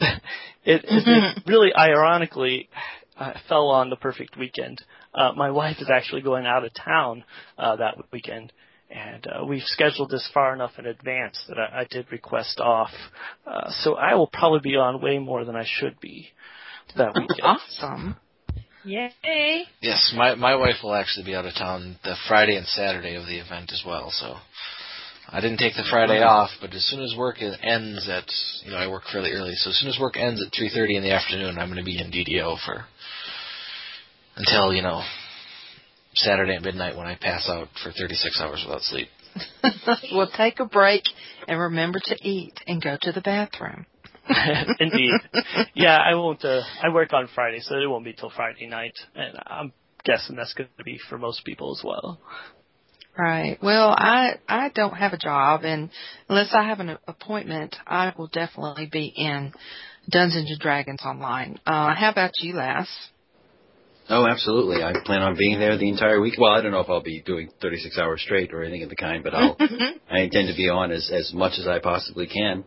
It, 0.68 0.84
it, 0.84 1.04
it 1.06 1.42
really 1.46 1.72
ironically 1.72 2.68
uh, 3.16 3.34
fell 3.48 3.68
on 3.68 3.88
the 3.88 3.94
perfect 3.94 4.36
weekend. 4.36 4.82
Uh, 5.14 5.30
my 5.36 5.48
wife 5.52 5.76
is 5.78 5.88
actually 5.88 6.22
going 6.22 6.44
out 6.44 6.64
of 6.64 6.72
town 6.74 7.22
uh, 7.56 7.76
that 7.76 7.94
weekend, 8.12 8.52
and 8.90 9.24
uh, 9.28 9.44
we've 9.44 9.62
scheduled 9.62 10.10
this 10.10 10.28
far 10.34 10.52
enough 10.54 10.72
in 10.76 10.86
advance 10.86 11.40
that 11.48 11.56
I, 11.56 11.82
I 11.82 11.86
did 11.88 12.10
request 12.10 12.58
off. 12.58 12.90
Uh, 13.46 13.70
so 13.78 13.94
I 13.94 14.16
will 14.16 14.26
probably 14.26 14.58
be 14.58 14.76
on 14.76 15.00
way 15.00 15.18
more 15.18 15.44
than 15.44 15.54
I 15.54 15.64
should 15.64 16.00
be 16.00 16.30
that 16.96 17.14
weekend. 17.14 17.40
Awesome. 17.42 18.16
Yay! 18.84 19.64
Yes, 19.80 20.12
my 20.16 20.36
my 20.36 20.54
wife 20.54 20.76
will 20.82 20.94
actually 20.94 21.26
be 21.26 21.34
out 21.34 21.44
of 21.44 21.54
town 21.54 21.96
the 22.04 22.14
Friday 22.28 22.56
and 22.56 22.66
Saturday 22.66 23.16
of 23.16 23.26
the 23.26 23.38
event 23.38 23.72
as 23.72 23.82
well. 23.84 24.10
So 24.12 24.36
I 25.28 25.40
didn't 25.40 25.58
take 25.58 25.74
the 25.74 25.84
Friday 25.90 26.22
off, 26.22 26.50
but 26.60 26.72
as 26.72 26.84
soon 26.88 27.02
as 27.02 27.14
work 27.16 27.42
en- 27.42 27.54
ends 27.62 28.08
at 28.08 28.24
you 28.64 28.70
know 28.70 28.76
I 28.76 28.88
work 28.88 29.02
fairly 29.12 29.32
early, 29.32 29.54
so 29.56 29.70
as 29.70 29.78
soon 29.78 29.88
as 29.88 29.98
work 30.00 30.16
ends 30.16 30.42
at 30.44 30.52
three 30.56 30.70
thirty 30.72 30.96
in 30.96 31.02
the 31.02 31.12
afternoon, 31.12 31.58
I'm 31.58 31.68
going 31.68 31.78
to 31.78 31.84
be 31.84 31.98
in 31.98 32.10
DDO 32.12 32.58
for 32.64 32.84
until 34.36 34.72
you 34.72 34.82
know 34.82 35.02
Saturday 36.14 36.54
at 36.54 36.62
midnight 36.62 36.96
when 36.96 37.06
I 37.06 37.16
pass 37.16 37.48
out 37.48 37.68
for 37.82 37.90
thirty 37.92 38.14
six 38.14 38.40
hours 38.40 38.64
without 38.64 38.82
sleep. 38.82 39.08
well, 40.12 40.30
take 40.34 40.60
a 40.60 40.64
break 40.64 41.02
and 41.48 41.58
remember 41.58 42.00
to 42.04 42.16
eat 42.22 42.54
and 42.66 42.80
go 42.80 42.96
to 43.00 43.12
the 43.12 43.20
bathroom. 43.20 43.86
Indeed. 44.80 45.12
Yeah, 45.74 45.96
I 45.98 46.14
won't. 46.14 46.44
Uh, 46.44 46.62
I 46.82 46.92
work 46.92 47.12
on 47.12 47.28
Friday, 47.34 47.60
so 47.60 47.76
it 47.76 47.86
won't 47.86 48.04
be 48.04 48.12
till 48.12 48.30
Friday 48.30 48.66
night, 48.66 48.94
and 49.14 49.38
I'm 49.46 49.72
guessing 50.04 50.36
that's 50.36 50.54
going 50.54 50.68
to 50.78 50.84
be 50.84 50.98
for 51.08 51.18
most 51.18 51.44
people 51.44 51.76
as 51.76 51.84
well. 51.84 52.20
Right. 53.18 53.58
Well, 53.62 53.94
I 53.96 54.34
I 54.46 54.68
don't 54.74 54.94
have 54.94 55.14
a 55.14 55.18
job, 55.18 55.64
and 55.64 55.90
unless 56.28 56.52
I 56.52 56.64
have 56.64 56.80
an 56.80 56.98
appointment, 57.08 57.74
I 57.86 58.12
will 58.16 58.26
definitely 58.26 58.88
be 58.92 59.06
in 59.16 59.52
Dungeons 60.10 60.50
and 60.50 60.60
Dragons 60.60 61.00
online. 61.04 61.58
Uh, 61.66 61.94
how 61.94 62.10
about 62.10 62.32
you, 62.40 62.54
Lass? 62.54 62.88
Oh, 64.08 64.26
absolutely. 64.28 64.84
I 64.84 64.92
plan 65.04 65.22
on 65.22 65.36
being 65.36 65.58
there 65.58 65.76
the 65.76 65.88
entire 65.88 66.20
week. 66.20 66.34
Well, 66.38 66.52
I 66.52 66.60
don't 66.62 66.70
know 66.70 66.80
if 66.80 66.88
I'll 66.88 67.02
be 67.02 67.22
doing 67.22 67.48
36 67.60 67.98
hours 67.98 68.22
straight 68.22 68.52
or 68.52 68.62
anything 68.62 68.84
of 68.84 68.88
the 68.90 68.96
kind, 68.96 69.24
but 69.24 69.34
I'll, 69.34 69.56
I 70.10 70.20
intend 70.20 70.48
to 70.48 70.54
be 70.54 70.68
on 70.68 70.92
as, 70.92 71.10
as 71.12 71.32
much 71.34 71.58
as 71.58 71.66
I 71.66 71.80
possibly 71.80 72.28
can, 72.28 72.64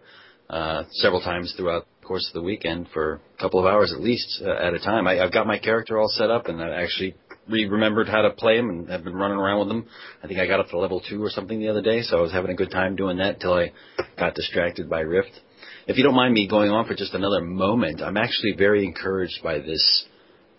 uh, 0.49 0.83
several 0.91 1.21
times 1.21 1.53
throughout 1.55 1.85
the 2.01 2.07
course 2.07 2.27
of 2.27 2.33
the 2.33 2.41
weekend 2.41 2.87
for 2.93 3.21
a 3.37 3.41
couple 3.41 3.59
of 3.59 3.67
hours 3.67 3.93
at 3.95 4.01
least 4.01 4.41
uh, 4.45 4.51
at 4.51 4.73
a 4.73 4.79
time. 4.79 5.07
I, 5.07 5.21
I've 5.21 5.31
got 5.31 5.47
my 5.47 5.59
character 5.59 5.97
all 5.97 6.09
set 6.09 6.29
up 6.29 6.47
and 6.47 6.61
I 6.61 6.81
actually 6.81 7.15
re- 7.49 7.67
remembered 7.67 8.07
how 8.07 8.21
to 8.21 8.29
play 8.31 8.57
them 8.57 8.69
and 8.69 8.89
have 8.89 9.03
been 9.03 9.15
running 9.15 9.37
around 9.37 9.59
with 9.59 9.67
them. 9.67 9.85
I 10.23 10.27
think 10.27 10.39
I 10.39 10.47
got 10.47 10.59
up 10.59 10.69
to 10.69 10.77
level 10.77 11.01
two 11.01 11.23
or 11.23 11.29
something 11.29 11.59
the 11.59 11.69
other 11.69 11.81
day, 11.81 12.01
so 12.01 12.17
I 12.17 12.21
was 12.21 12.31
having 12.31 12.51
a 12.51 12.55
good 12.55 12.71
time 12.71 12.95
doing 12.95 13.17
that 13.17 13.35
until 13.35 13.53
I 13.53 13.71
got 14.17 14.35
distracted 14.35 14.89
by 14.89 15.01
Rift. 15.01 15.31
If 15.87 15.97
you 15.97 16.03
don't 16.03 16.15
mind 16.15 16.33
me 16.33 16.47
going 16.47 16.69
on 16.69 16.85
for 16.85 16.93
just 16.93 17.13
another 17.13 17.41
moment, 17.41 18.01
I'm 18.01 18.17
actually 18.17 18.53
very 18.57 18.85
encouraged 18.85 19.41
by 19.43 19.59
this 19.59 20.05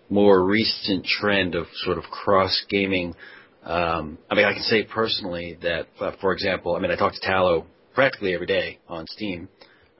more 0.09 0.45
recent 0.45 1.07
trend 1.07 1.55
of 1.55 1.67
sort 1.85 1.99
of 1.99 2.05
cross 2.05 2.65
gaming. 2.69 3.15
Um, 3.63 4.19
I 4.29 4.35
mean, 4.35 4.45
I 4.45 4.53
can 4.53 4.63
say 4.63 4.83
personally 4.83 5.57
that, 5.63 5.87
uh, 6.01 6.13
for 6.21 6.33
example, 6.33 6.75
I 6.75 6.81
mean, 6.81 6.91
I 6.91 6.97
talk 6.97 7.13
to 7.13 7.21
Tallow 7.21 7.67
practically 7.95 8.35
every 8.35 8.47
day 8.47 8.79
on 8.89 9.07
Steam. 9.07 9.49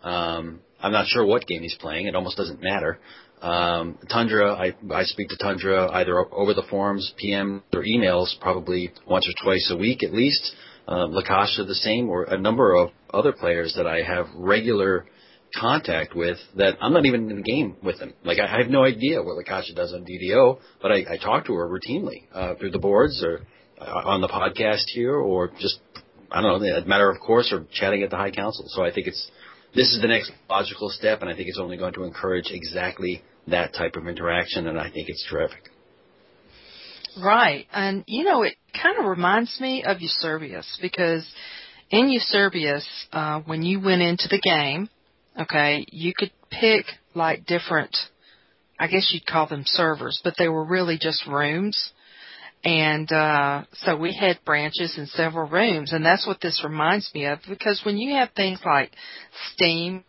Um, 0.03 0.61
I'm 0.83 0.93
not 0.93 1.07
sure 1.07 1.25
what 1.25 1.47
game 1.47 1.63
he's 1.63 1.77
playing. 1.79 2.07
It 2.07 2.17
almost 2.17 2.37
doesn't 2.37 2.63
matter. 2.63 2.99
Um, 3.41 3.99
Tundra, 4.11 4.53
I, 4.53 4.75
I 4.93 5.05
speak 5.05 5.29
to 5.31 5.37
Tundra 5.37 5.91
either 5.93 6.19
over 6.33 6.53
the 6.53 6.65
forums, 6.69 7.13
PM, 7.17 7.63
or 7.73 7.83
emails 7.83 8.39
probably 8.41 8.93
once 9.07 9.27
or 9.29 9.45
twice 9.45 9.71
a 9.73 9.77
week 9.77 10.03
at 10.03 10.13
least. 10.13 10.53
Uh, 10.87 11.07
Lakasha 11.07 11.67
the 11.67 11.75
same, 11.75 12.09
or 12.09 12.25
a 12.25 12.37
number 12.37 12.75
of 12.75 12.91
other 13.15 13.33
players 13.33 13.75
that 13.77 13.87
I 13.87 14.03
have 14.03 14.27
regular 14.35 15.07
contact 15.59 16.15
with 16.15 16.39
that 16.57 16.77
I'm 16.81 16.93
not 16.93 17.07
even 17.07 17.31
in 17.31 17.37
the 17.37 17.43
game 17.43 17.77
with 17.83 17.99
them. 17.99 18.13
Like 18.25 18.39
I 18.39 18.47
have 18.47 18.69
no 18.69 18.85
idea 18.85 19.23
what 19.23 19.37
Lakasha 19.37 19.75
does 19.75 19.93
on 19.93 20.05
DDO, 20.05 20.59
but 20.83 20.93
I, 20.93 21.05
I 21.13 21.17
talk 21.17 21.47
to 21.47 21.55
her 21.55 21.69
routinely 21.69 22.25
uh, 22.33 22.55
through 22.57 22.71
the 22.71 22.79
boards 22.79 23.23
or 23.25 23.41
uh, 23.81 23.85
on 23.85 24.21
the 24.21 24.29
podcast 24.29 24.85
here, 24.89 25.15
or 25.15 25.49
just 25.59 25.81
I 26.31 26.43
don't 26.43 26.61
know, 26.61 26.67
a 26.67 26.85
matter 26.85 27.11
of 27.11 27.21
course, 27.21 27.53
or 27.53 27.67
chatting 27.73 28.03
at 28.03 28.11
the 28.11 28.17
High 28.17 28.31
Council. 28.31 28.65
So 28.69 28.85
I 28.85 28.93
think 28.93 29.07
it's 29.07 29.31
this 29.75 29.93
is 29.93 30.01
the 30.01 30.09
next 30.09 30.33
logical 30.49 30.91
step, 30.91 31.21
and 31.23 31.31
I 31.31 31.35
think 31.35 31.49
it's 31.49 31.59
only 31.59 31.77
going 31.77 31.95
to 31.95 32.05
encourage 32.05 32.51
exactly 32.51 33.23
that 33.51 33.75
type 33.75 33.97
of 33.97 34.07
interaction, 34.07 34.67
and 34.67 34.79
I 34.79 34.91
think 34.91 35.09
it's 35.09 35.27
terrific. 35.31 35.71
Right. 37.19 37.67
And, 37.73 38.05
you 38.07 38.25
know, 38.25 38.43
it 38.43 38.55
kind 38.81 38.99
of 38.99 39.05
reminds 39.05 39.59
me 39.61 39.85
of 39.85 39.99
Yserbius 39.99 40.67
because 40.81 41.27
in 41.91 42.07
Yserbius, 42.09 42.85
uh, 43.13 43.41
when 43.41 43.63
you 43.63 43.81
went 43.81 44.03
into 44.03 44.29
the 44.29 44.41
game, 44.41 44.89
okay, 45.39 45.85
you 45.91 46.13
could 46.17 46.31
pick 46.51 46.87
like 47.15 47.47
different, 47.47 47.97
I 48.79 48.87
guess 48.87 49.11
you'd 49.13 49.27
call 49.27 49.49
them 49.49 49.65
servers, 49.67 50.21
but 50.23 50.35
they 50.39 50.49
were 50.49 50.65
really 50.65 50.99
just 51.01 51.27
rooms. 51.27 51.93
And, 52.63 53.11
uh, 53.11 53.65
so 53.73 53.97
we 53.97 54.15
had 54.15 54.39
branches 54.45 54.97
in 54.99 55.07
several 55.07 55.49
rooms 55.49 55.93
and 55.93 56.05
that's 56.05 56.27
what 56.27 56.41
this 56.41 56.63
reminds 56.63 57.11
me 57.15 57.25
of 57.25 57.39
because 57.49 57.81
when 57.85 57.97
you 57.97 58.17
have 58.17 58.31
things 58.37 58.61
like 58.65 58.93
Steam, 59.53 60.05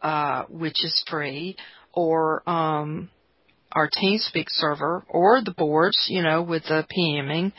uh, 0.00 0.44
which 0.48 0.84
is 0.84 1.04
free 1.10 1.56
or, 1.92 2.48
um, 2.48 3.10
our 3.72 3.88
TeamSpeak 3.88 4.46
server 4.48 5.04
or 5.08 5.42
the 5.42 5.52
boards, 5.52 6.06
you 6.08 6.22
know, 6.22 6.42
with 6.42 6.64
the 6.64 6.84
PMing. 6.96 7.52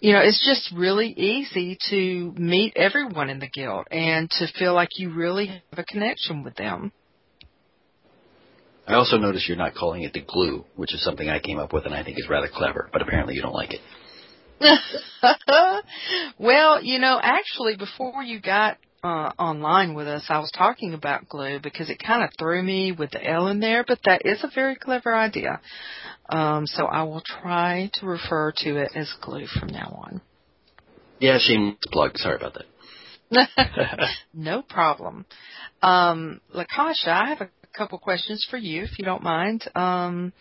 You 0.00 0.12
know, 0.12 0.20
it's 0.20 0.44
just 0.46 0.76
really 0.76 1.08
easy 1.08 1.78
to 1.90 2.34
meet 2.36 2.74
everyone 2.76 3.30
in 3.30 3.38
the 3.38 3.48
guild 3.48 3.86
and 3.90 4.28
to 4.30 4.46
feel 4.58 4.74
like 4.74 4.98
you 4.98 5.12
really 5.12 5.46
have 5.46 5.78
a 5.78 5.84
connection 5.84 6.42
with 6.42 6.54
them. 6.56 6.92
I 8.86 8.94
also 8.94 9.16
notice 9.16 9.46
you're 9.48 9.56
not 9.56 9.74
calling 9.74 10.02
it 10.02 10.12
the 10.12 10.20
glue, 10.20 10.64
which 10.76 10.94
is 10.94 11.02
something 11.02 11.28
I 11.28 11.40
came 11.40 11.58
up 11.58 11.72
with 11.72 11.86
and 11.86 11.94
I 11.94 12.04
think 12.04 12.18
is 12.18 12.28
rather 12.28 12.48
clever, 12.52 12.88
but 12.92 13.02
apparently 13.02 13.34
you 13.34 13.42
don't 13.42 13.54
like 13.54 13.72
it. 13.72 13.80
well, 16.38 16.82
you 16.82 16.98
know, 16.98 17.18
actually, 17.20 17.76
before 17.76 18.22
you 18.22 18.40
got 18.40 18.78
uh, 19.06 19.32
online 19.38 19.94
with 19.94 20.08
us, 20.08 20.24
I 20.28 20.40
was 20.40 20.50
talking 20.50 20.92
about 20.92 21.28
glue 21.28 21.60
because 21.62 21.90
it 21.90 22.02
kind 22.04 22.24
of 22.24 22.30
threw 22.38 22.60
me 22.60 22.90
with 22.90 23.12
the 23.12 23.24
L 23.24 23.46
in 23.46 23.60
there, 23.60 23.84
but 23.86 24.00
that 24.04 24.22
is 24.24 24.42
a 24.42 24.50
very 24.52 24.74
clever 24.74 25.14
idea. 25.14 25.60
Um, 26.28 26.66
so 26.66 26.86
I 26.86 27.04
will 27.04 27.22
try 27.24 27.88
to 27.94 28.06
refer 28.06 28.52
to 28.58 28.76
it 28.78 28.90
as 28.96 29.12
glue 29.22 29.46
from 29.46 29.68
now 29.68 30.02
on. 30.06 30.20
Yeah, 31.20 31.38
shameless 31.38 31.78
plug. 31.92 32.18
Sorry 32.18 32.36
about 32.36 32.54
that. 33.30 34.08
no 34.34 34.62
problem. 34.62 35.24
Um, 35.82 36.40
Lakasha, 36.52 37.08
I 37.08 37.28
have 37.28 37.40
a 37.42 37.50
couple 37.76 37.98
questions 37.98 38.44
for 38.50 38.56
you, 38.56 38.82
if 38.82 38.98
you 38.98 39.04
don't 39.04 39.22
mind. 39.22 39.62
Um, 39.76 40.32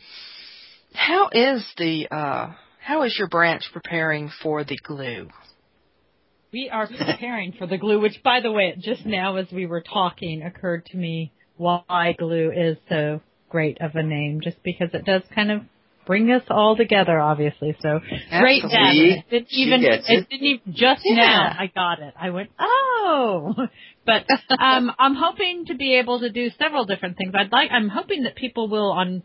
how 0.94 1.30
is 1.32 1.64
the 1.78 2.08
uh, 2.10 2.54
how 2.80 3.04
is 3.04 3.16
your 3.18 3.28
branch 3.28 3.64
preparing 3.72 4.32
for 4.42 4.64
the 4.64 4.78
glue? 4.84 5.30
We 6.56 6.70
are 6.70 6.88
preparing 6.88 7.52
for 7.52 7.68
the 7.68 7.78
glue, 7.78 8.00
which 8.00 8.24
by 8.24 8.40
the 8.40 8.50
way, 8.50 8.74
just 8.80 9.06
now 9.06 9.36
as 9.36 9.52
we 9.52 9.66
were 9.66 9.82
talking 9.82 10.42
occurred 10.42 10.86
to 10.86 10.96
me 10.98 11.34
why 11.58 12.16
glue 12.18 12.50
is 12.50 12.78
so 12.88 13.20
great 13.50 13.82
of 13.82 13.94
a 13.96 14.02
name, 14.02 14.40
just 14.42 14.64
because 14.64 14.88
it 14.94 15.04
does 15.04 15.24
kind 15.36 15.52
of 15.52 15.64
bring 16.08 16.32
us 16.32 16.44
all 16.50 16.78
together, 16.78 17.20
obviously. 17.20 17.76
So 17.82 18.00
great 18.40 18.62
data. 18.62 18.72
It 18.72 19.30
didn't 19.30 19.48
even, 19.52 19.84
it 19.84 20.02
it. 20.08 20.30
didn't 20.30 20.48
even, 20.48 20.74
just 20.74 21.02
Yeah. 21.04 21.16
now 21.18 21.56
I 21.60 21.70
got 21.76 22.00
it. 22.00 22.14
I 22.18 22.30
went, 22.30 22.52
oh, 22.58 23.54
but, 24.06 24.26
um, 24.58 24.94
I'm 24.98 25.16
hoping 25.16 25.66
to 25.66 25.76
be 25.76 25.96
able 26.00 26.22
to 26.22 26.30
do 26.30 26.52
several 26.58 26.86
different 26.86 27.18
things. 27.18 27.34
I'd 27.38 27.52
like, 27.52 27.70
I'm 27.70 27.90
hoping 27.90 28.24
that 28.24 28.38
people 28.38 28.70
will 28.70 28.94
on, 28.94 29.24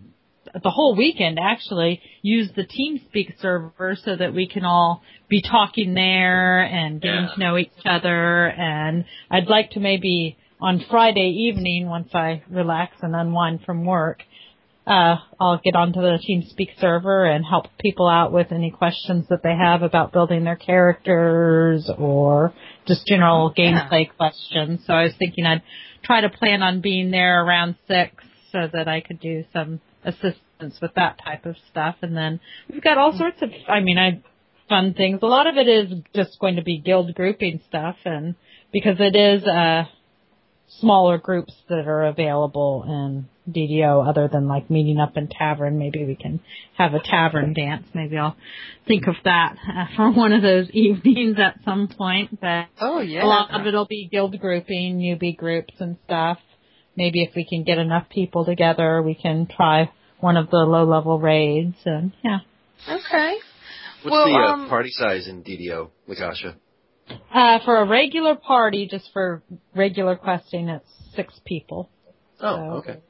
the 0.63 0.71
whole 0.71 0.95
weekend 0.97 1.39
actually 1.41 2.01
use 2.23 2.51
the 2.57 2.65
TeamSpeak 2.65 3.41
server 3.41 3.97
so 4.05 4.17
that 4.17 4.35
we 4.35 4.49
can 4.49 4.65
all 4.65 5.03
be 5.29 5.43
talking 5.43 5.95
there 5.95 6.63
and 6.63 7.01
getting 7.01 7.25
Yeah. 7.25 7.35
to 7.35 7.41
know 7.41 7.57
each 7.59 7.71
other. 7.85 8.47
And 8.49 9.05
I'd 9.31 9.49
like 9.49 9.71
to 9.73 9.81
maybe 9.81 10.37
on 10.61 10.81
Friday 10.91 11.31
evening, 11.49 11.89
once 11.89 12.15
I 12.15 12.43
relax 12.51 12.97
and 13.03 13.15
unwind 13.15 13.63
from 13.65 13.85
work, 13.85 14.23
uh, 14.87 15.17
I'll 15.39 15.59
get 15.63 15.77
onto 15.77 16.01
the 16.01 16.19
TeamSpeak 16.19 16.79
server 16.81 17.25
and 17.25 17.45
help 17.45 17.67
people 17.79 18.09
out 18.09 18.33
with 18.33 18.51
any 18.51 18.71
questions 18.71 19.27
that 19.29 19.43
they 19.43 19.55
have 19.55 19.83
about 19.83 20.13
building 20.13 20.43
their 20.45 20.57
characters 20.57 21.89
or 21.97 22.53
just 22.87 23.07
general 23.07 23.53
Yeah. 23.57 23.89
gameplay 23.89 24.09
questions. 24.17 24.85
So 24.87 24.95
I 24.95 25.05
was 25.05 25.15
thinking 25.17 25.47
I'd 25.47 25.63
try 26.03 26.23
to 26.23 26.29
plan 26.29 26.63
on 26.63 26.81
being 26.81 27.11
there 27.11 27.45
around 27.45 27.77
six 27.87 28.13
so 28.53 28.67
that 28.73 28.89
I 28.89 29.01
could 29.01 29.21
do 29.21 29.45
some 29.53 29.81
assistance 30.05 30.79
with 30.81 30.95
that 30.95 31.19
type 31.25 31.47
of 31.47 31.57
stuff. 31.71 31.97
And 32.03 32.17
then 32.17 32.41
we've 32.71 32.83
got 32.83 32.99
all 32.99 33.17
sorts 33.17 33.41
of, 33.43 33.51
I 33.69 33.81
mean, 33.81 33.99
I 33.99 34.23
fun 34.71 34.95
things. 34.95 35.19
A 35.21 35.27
lot 35.27 35.47
of 35.47 35.57
it 35.59 35.69
is 35.69 35.93
just 36.15 36.39
going 36.39 36.57
to 36.57 36.63
be 36.63 36.79
guild 36.79 37.15
grouping 37.15 37.61
stuff, 37.69 37.97
and 38.07 38.37
because 38.73 38.97
it 39.01 39.15
is 39.15 39.45
uh, 39.45 39.85
smaller 40.79 41.19
groups 41.19 41.53
that 41.69 41.87
are 41.87 42.05
available 42.05 42.85
in 42.87 43.29
DDO, 43.53 44.09
other 44.09 44.29
than 44.33 44.47
like 44.47 44.71
meeting 44.71 44.99
up 44.99 45.17
in 45.17 45.29
tavern, 45.29 45.79
maybe 45.79 46.05
we 46.05 46.15
can 46.15 46.41
have 46.79 46.95
a 46.95 47.01
tavern 47.01 47.53
dance. 47.53 47.87
Maybe 47.93 48.17
I'll 48.17 48.37
think 48.87 49.09
of 49.09 49.17
that 49.25 49.57
uh, 49.69 49.87
for 49.97 50.13
one 50.13 50.33
of 50.33 50.41
those 50.41 50.71
evenings 50.73 51.37
at 51.39 51.57
some 51.65 51.89
point. 51.89 52.41
But 52.41 52.67
Oh 52.81 53.01
yeah. 53.01 53.25
a 53.25 53.27
lot 53.27 53.51
of 53.53 53.67
it'll 53.67 53.87
be 53.87 54.09
guild 54.11 54.39
grouping, 54.39 54.99
newbie 54.99 55.37
groups 55.37 55.75
and 55.81 55.97
stuff. 56.07 56.39
Maybe 56.97 57.23
if 57.23 57.35
we 57.35 57.45
can 57.45 57.65
get 57.65 57.79
enough 57.79 58.09
people 58.09 58.45
together, 58.45 59.03
we 59.03 59.15
can 59.15 59.47
try 59.47 59.91
one 60.21 60.37
of 60.37 60.51
the 60.51 60.59
low 60.59 60.85
level 60.85 61.19
raids 61.19 61.77
and 61.85 62.13
yeah. 62.23 62.41
Okay. 62.89 63.37
What's 64.03 64.13
Well, 64.13 64.27
the 64.27 64.35
uh, 64.35 64.53
um, 64.53 64.69
party 64.69 64.91
size 64.91 65.29
in 65.29 65.43
DDO, 65.43 65.91
Lakasha? 66.09 66.57
Uh, 67.33 67.59
for 67.65 67.77
a 67.77 67.87
regular 67.87 68.35
party, 68.35 68.87
just 68.91 69.11
for 69.13 69.43
regular 69.75 70.17
questing, 70.17 70.69
it's 70.69 70.89
six 71.15 71.39
people. 71.45 71.91
Oh, 72.41 72.57
So- 72.57 72.63
okay. 72.79 73.01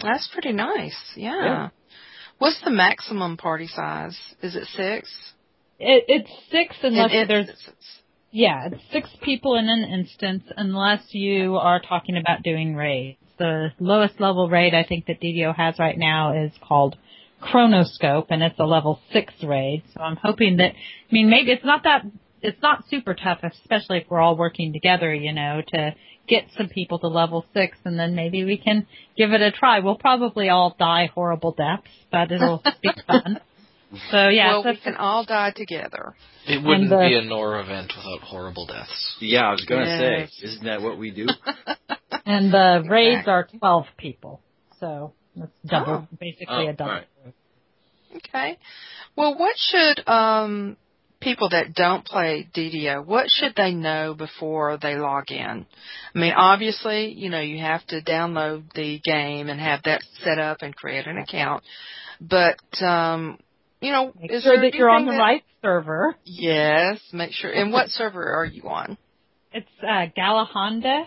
That's 0.00 0.28
pretty 0.32 0.52
nice. 0.52 0.96
Yeah. 1.16 1.44
Yeah. 1.44 1.68
What's 2.38 2.60
the 2.64 2.70
maximum 2.70 3.36
party 3.36 3.66
size? 3.68 4.18
Is 4.42 4.56
it 4.56 4.66
six? 4.74 5.14
It, 5.78 6.04
it's 6.08 6.30
six 6.50 6.76
unless 6.82 7.12
In 7.12 7.28
there's 7.28 7.48
instances. 7.48 8.01
Yeah, 8.32 8.68
it's 8.72 8.82
six 8.90 9.10
people 9.22 9.56
in 9.56 9.68
an 9.68 9.84
instance 9.84 10.44
unless 10.56 11.02
you 11.12 11.56
are 11.56 11.80
talking 11.80 12.16
about 12.16 12.42
doing 12.42 12.74
raids. 12.74 13.18
The 13.38 13.68
lowest 13.78 14.20
level 14.20 14.48
raid 14.48 14.74
I 14.74 14.84
think 14.84 15.06
that 15.06 15.20
DDO 15.20 15.54
has 15.54 15.78
right 15.78 15.98
now 15.98 16.44
is 16.44 16.52
called 16.66 16.96
Chronoscope, 17.42 18.26
and 18.30 18.42
it's 18.42 18.58
a 18.58 18.64
level 18.64 19.00
six 19.12 19.34
raid. 19.42 19.82
So 19.94 20.00
I'm 20.00 20.16
hoping 20.16 20.56
that 20.56 20.72
I 20.72 21.12
mean 21.12 21.28
maybe 21.28 21.52
it's 21.52 21.64
not 21.64 21.82
that 21.84 22.06
it's 22.40 22.60
not 22.62 22.84
super 22.88 23.14
tough, 23.14 23.40
especially 23.42 23.98
if 23.98 24.06
we're 24.08 24.20
all 24.20 24.36
working 24.36 24.72
together, 24.72 25.14
you 25.14 25.32
know, 25.32 25.62
to 25.68 25.94
get 26.26 26.44
some 26.56 26.68
people 26.68 26.98
to 27.00 27.08
level 27.08 27.44
six, 27.52 27.76
and 27.84 27.98
then 27.98 28.14
maybe 28.14 28.44
we 28.44 28.56
can 28.56 28.86
give 29.16 29.32
it 29.32 29.42
a 29.42 29.52
try. 29.52 29.80
We'll 29.80 29.96
probably 29.96 30.48
all 30.48 30.74
die 30.78 31.10
horrible 31.14 31.52
deaths, 31.52 31.90
but 32.10 32.32
it'll 32.32 32.62
be 32.82 32.90
fun. 33.06 33.40
So 34.10 34.28
yeah, 34.28 34.48
well, 34.52 34.62
so 34.62 34.70
we 34.70 34.76
can 34.78 34.96
all 34.96 35.24
die 35.24 35.52
together. 35.54 36.14
It 36.46 36.62
wouldn't 36.64 36.88
the- 36.90 36.96
be 36.98 37.14
a 37.16 37.22
NOR 37.22 37.60
event 37.60 37.92
without 37.96 38.20
horrible 38.22 38.66
deaths. 38.66 39.16
Yeah, 39.20 39.48
I 39.48 39.50
was 39.52 39.64
going 39.64 39.84
to 39.84 39.88
Yes. 39.90 40.30
say, 40.40 40.46
isn't 40.46 40.64
that 40.64 40.80
what 40.82 40.98
we 40.98 41.10
do? 41.10 41.26
And 42.24 42.52
the 42.54 42.84
raids 42.88 43.26
are 43.26 43.48
12 43.58 43.84
people. 43.96 44.40
So 44.78 45.12
that's 45.34 45.50
double, 45.66 46.06
Oh. 46.10 46.16
basically 46.20 46.46
Oh, 46.66 46.68
a 46.68 46.72
double. 46.72 46.90
alright. 46.92 47.06
Okay. 48.16 48.58
Well, 49.16 49.36
what 49.36 49.56
should 49.58 50.08
um 50.08 50.76
people 51.20 51.48
that 51.50 51.74
don't 51.74 52.04
play 52.04 52.48
DDO, 52.54 53.04
what 53.06 53.26
should 53.30 53.54
they 53.56 53.72
know 53.72 54.14
before 54.14 54.76
they 54.76 54.96
log 54.96 55.30
in? 55.30 55.66
I 56.14 56.18
mean, 56.18 56.32
obviously, 56.36 57.12
you 57.12 57.28
know, 57.30 57.40
you 57.40 57.58
have 57.60 57.84
to 57.88 58.00
download 58.02 58.72
the 58.74 58.98
game 59.00 59.48
and 59.48 59.60
have 59.60 59.82
that 59.84 60.02
set 60.24 60.38
up 60.38 60.58
and 60.62 60.74
create 60.76 61.06
an 61.08 61.18
account. 61.18 61.64
But 62.20 62.58
um 62.82 63.38
you 63.82 63.92
know, 63.92 64.12
Make 64.20 64.30
is 64.32 64.42
sure 64.42 64.60
that 64.60 64.74
you're 64.74 64.90
on 64.90 65.04
the 65.06 65.12
that- 65.12 65.18
right 65.18 65.42
server. 65.62 66.16
Yes, 66.24 66.98
make 67.12 67.32
sure. 67.32 67.50
And 67.50 67.72
what 67.72 67.88
server 67.90 68.22
are 68.34 68.44
you 68.44 68.62
on? 68.68 68.96
It's 69.52 69.68
uh, 69.82 70.06
Ghallanda. 70.16 71.04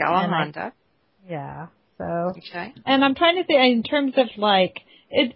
Ghallanda. 0.00 0.72
Yeah. 1.28 1.66
So, 1.98 2.04
Okay. 2.36 2.72
and 2.86 3.04
I'm 3.04 3.14
trying 3.14 3.36
to 3.36 3.44
think 3.44 3.60
in 3.60 3.82
terms 3.82 4.14
of 4.16 4.26
like 4.36 4.80
it. 5.10 5.34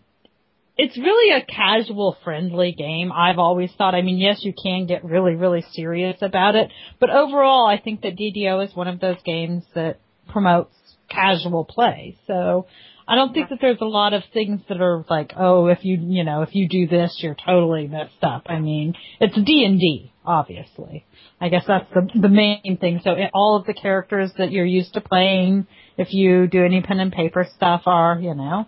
It's 0.78 0.98
really 0.98 1.32
a 1.32 1.42
casual, 1.42 2.18
friendly 2.22 2.72
game. 2.72 3.10
I've 3.10 3.38
always 3.38 3.72
thought. 3.78 3.94
I 3.94 4.02
mean, 4.02 4.18
yes, 4.18 4.40
you 4.44 4.52
can 4.52 4.86
get 4.86 5.06
really, 5.06 5.34
really 5.34 5.64
serious 5.72 6.18
about 6.20 6.54
it, 6.54 6.70
but 7.00 7.08
overall, 7.08 7.66
I 7.66 7.80
think 7.80 8.02
that 8.02 8.14
DDO 8.14 8.62
is 8.68 8.76
one 8.76 8.86
of 8.86 9.00
those 9.00 9.16
games 9.24 9.64
that 9.74 10.00
promotes 10.28 10.74
casual 11.08 11.64
play. 11.64 12.18
So, 12.26 12.66
I 13.08 13.14
don't 13.14 13.32
think 13.32 13.50
that 13.50 13.58
there's 13.60 13.80
a 13.80 13.86
lot 13.86 14.14
of 14.14 14.22
things 14.32 14.60
that 14.68 14.80
are 14.80 15.04
like, 15.08 15.32
oh, 15.36 15.66
if 15.66 15.84
you, 15.84 15.98
you 16.02 16.24
know, 16.24 16.42
if 16.42 16.54
you 16.54 16.68
do 16.68 16.88
this, 16.88 17.16
you're 17.20 17.36
totally 17.36 17.86
messed 17.86 18.22
up. 18.22 18.46
I 18.46 18.58
mean, 18.58 18.94
it's 19.20 19.34
D 19.34 19.64
and 19.64 19.78
D, 19.78 20.12
obviously. 20.24 21.06
I 21.40 21.48
guess 21.48 21.64
that's 21.68 21.88
the 21.94 22.08
the 22.20 22.28
main 22.28 22.78
thing. 22.80 23.00
So 23.04 23.12
it, 23.12 23.30
all 23.32 23.56
of 23.56 23.66
the 23.66 23.74
characters 23.74 24.32
that 24.38 24.50
you're 24.50 24.66
used 24.66 24.94
to 24.94 25.00
playing, 25.00 25.68
if 25.96 26.12
you 26.12 26.48
do 26.48 26.64
any 26.64 26.82
pen 26.82 26.98
and 26.98 27.12
paper 27.12 27.46
stuff, 27.54 27.82
are 27.86 28.18
you 28.20 28.34
know, 28.34 28.66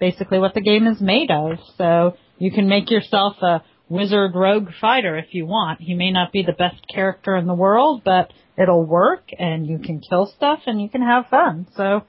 basically 0.00 0.40
what 0.40 0.54
the 0.54 0.62
game 0.62 0.88
is 0.88 1.00
made 1.00 1.30
of. 1.30 1.58
So 1.78 2.16
you 2.38 2.50
can 2.50 2.68
make 2.68 2.90
yourself 2.90 3.36
a 3.40 3.62
wizard 3.88 4.32
rogue 4.34 4.70
fighter 4.80 5.16
if 5.16 5.26
you 5.30 5.46
want. 5.46 5.80
He 5.80 5.94
may 5.94 6.10
not 6.10 6.32
be 6.32 6.42
the 6.42 6.52
best 6.52 6.84
character 6.92 7.36
in 7.36 7.46
the 7.46 7.54
world, 7.54 8.02
but 8.04 8.32
it'll 8.58 8.84
work, 8.84 9.28
and 9.38 9.64
you 9.64 9.78
can 9.78 10.00
kill 10.00 10.26
stuff, 10.26 10.60
and 10.66 10.82
you 10.82 10.88
can 10.88 11.02
have 11.02 11.26
fun. 11.30 11.68
So 11.76 12.02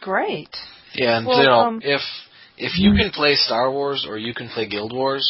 Great. 0.00 0.48
Yeah, 0.94 1.18
and 1.18 1.26
Well, 1.26 1.38
you 1.38 1.46
know, 1.46 1.60
um, 1.60 1.80
if 1.82 2.00
if 2.56 2.78
you 2.78 2.94
can 2.94 3.10
play 3.10 3.34
Star 3.34 3.70
Wars 3.70 4.06
or 4.08 4.18
you 4.18 4.34
can 4.34 4.48
play 4.48 4.68
Guild 4.68 4.92
Wars, 4.92 5.26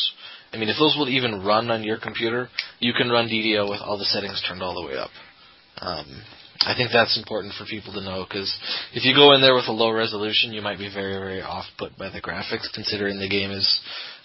I 0.52 0.56
mean, 0.56 0.68
if 0.68 0.76
those 0.78 0.96
will 0.98 1.08
even 1.08 1.44
run 1.44 1.70
on 1.70 1.84
your 1.84 1.98
computer, 1.98 2.48
you 2.78 2.92
can 2.92 3.08
run 3.08 3.28
DDO 3.28 3.68
with 3.68 3.80
all 3.80 3.98
the 3.98 4.04
settings 4.04 4.42
turned 4.46 4.62
all 4.62 4.74
the 4.74 4.86
way 4.86 4.96
up. 4.96 5.10
Um, 5.80 6.22
I 6.62 6.74
think 6.76 6.90
that's 6.92 7.16
important 7.16 7.54
for 7.54 7.64
people 7.64 7.92
to 7.94 8.02
know 8.02 8.26
because 8.28 8.52
if 8.92 9.04
you 9.04 9.14
go 9.14 9.32
in 9.32 9.40
there 9.40 9.54
with 9.54 9.68
a 9.68 9.72
low 9.72 9.92
resolution, 9.92 10.52
you 10.52 10.60
might 10.60 10.78
be 10.78 10.92
very, 10.92 11.14
very 11.14 11.40
off 11.40 11.64
put 11.78 11.96
by 11.96 12.10
the 12.10 12.20
graphics, 12.20 12.68
considering 12.74 13.18
the 13.18 13.28
game 13.28 13.50
is 13.50 13.80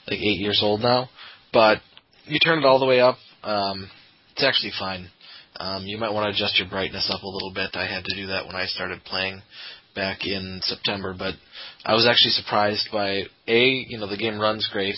like 0.07 0.19
eight 0.19 0.39
years 0.39 0.59
old 0.61 0.81
now. 0.81 1.09
But 1.53 1.79
you 2.25 2.39
turn 2.39 2.59
it 2.59 2.65
all 2.65 2.79
the 2.79 2.85
way 2.85 2.99
up, 2.99 3.17
um, 3.43 3.89
it's 4.33 4.43
actually 4.43 4.73
fine. 4.77 5.09
Um, 5.57 5.85
you 5.85 5.97
might 5.97 6.11
want 6.11 6.25
to 6.25 6.35
adjust 6.35 6.59
your 6.59 6.67
brightness 6.67 7.09
up 7.09 7.23
a 7.23 7.27
little 7.27 7.53
bit. 7.53 7.69
I 7.75 7.87
had 7.87 8.03
to 8.03 8.15
do 8.15 8.27
that 8.27 8.45
when 8.45 8.57
I 8.57 8.65
started 8.65 9.05
playing 9.05 9.41
back 9.95 10.25
in 10.25 10.59
September, 10.63 11.15
but 11.17 11.33
I 11.85 11.93
was 11.93 12.05
actually 12.05 12.31
surprised 12.31 12.89
by 12.91 13.23
a, 13.47 13.85
you 13.87 13.97
know, 13.97 14.07
the 14.07 14.17
game 14.17 14.39
runs 14.39 14.69
great. 14.71 14.95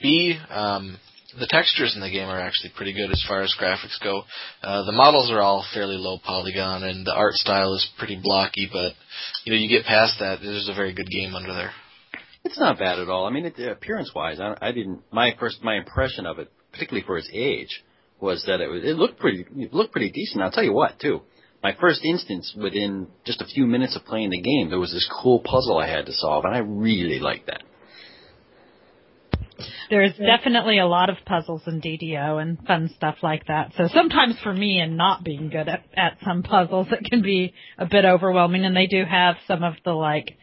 B, 0.00 0.38
um, 0.50 0.98
the 1.38 1.46
textures 1.48 1.94
in 1.94 2.00
the 2.00 2.10
game 2.10 2.28
are 2.28 2.40
actually 2.40 2.72
pretty 2.74 2.92
good 2.92 3.10
as 3.10 3.24
far 3.28 3.42
as 3.42 3.54
graphics 3.60 4.02
go. 4.02 4.22
Uh, 4.62 4.84
the 4.84 4.92
models 4.92 5.30
are 5.30 5.40
all 5.40 5.64
fairly 5.74 5.96
low 5.96 6.18
polygon, 6.24 6.82
and 6.82 7.06
the 7.06 7.14
art 7.14 7.34
style 7.34 7.74
is 7.74 7.86
pretty 7.98 8.18
blocky. 8.22 8.68
But 8.72 8.92
you 9.44 9.52
know, 9.52 9.58
you 9.58 9.68
get 9.68 9.86
past 9.86 10.16
that, 10.20 10.40
there's 10.42 10.68
a 10.68 10.74
very 10.74 10.94
good 10.94 11.08
game 11.10 11.34
under 11.34 11.52
there. 11.52 11.72
It's 12.44 12.58
not 12.58 12.78
bad 12.78 12.98
at 12.98 13.08
all. 13.08 13.26
I 13.26 13.30
mean, 13.30 13.44
it, 13.44 13.58
appearance-wise, 13.58 14.40
I, 14.40 14.56
I 14.60 14.72
didn't. 14.72 15.02
My 15.12 15.34
first, 15.38 15.62
my 15.62 15.76
impression 15.76 16.24
of 16.24 16.38
it, 16.38 16.50
particularly 16.72 17.06
for 17.06 17.18
its 17.18 17.28
age, 17.32 17.84
was 18.20 18.44
that 18.46 18.60
it 18.60 18.68
was. 18.68 18.82
It 18.84 18.96
looked 18.96 19.18
pretty. 19.18 19.44
It 19.56 19.74
looked 19.74 19.92
pretty 19.92 20.10
decent. 20.10 20.42
I'll 20.42 20.50
tell 20.50 20.64
you 20.64 20.72
what, 20.72 20.98
too. 20.98 21.20
My 21.62 21.74
first 21.80 22.04
instance, 22.04 22.54
within 22.56 23.08
just 23.24 23.40
a 23.40 23.46
few 23.46 23.66
minutes 23.66 23.96
of 23.96 24.04
playing 24.04 24.30
the 24.30 24.40
game, 24.40 24.70
there 24.70 24.78
was 24.78 24.92
this 24.92 25.08
cool 25.22 25.40
puzzle 25.40 25.78
I 25.78 25.88
had 25.88 26.06
to 26.06 26.12
solve, 26.12 26.44
and 26.44 26.54
I 26.54 26.58
really 26.58 27.18
liked 27.18 27.46
that. 27.46 27.62
There's 29.90 30.12
definitely 30.16 30.78
a 30.78 30.86
lot 30.86 31.10
of 31.10 31.16
puzzles 31.24 31.62
in 31.66 31.80
DDO 31.80 32.40
and 32.40 32.58
fun 32.66 32.90
stuff 32.94 33.16
like 33.22 33.46
that. 33.46 33.72
So 33.76 33.88
sometimes 33.88 34.36
for 34.42 34.52
me 34.52 34.78
and 34.78 34.96
not 34.96 35.24
being 35.24 35.48
good 35.48 35.68
at, 35.68 35.84
at 35.96 36.18
some 36.24 36.42
puzzles, 36.42 36.88
it 36.92 37.10
can 37.10 37.22
be 37.22 37.54
a 37.76 37.86
bit 37.86 38.04
overwhelming 38.04 38.64
and 38.64 38.76
they 38.76 38.86
do 38.86 39.04
have 39.04 39.36
some 39.46 39.64
of 39.64 39.74
the 39.84 39.92
like 39.92 40.36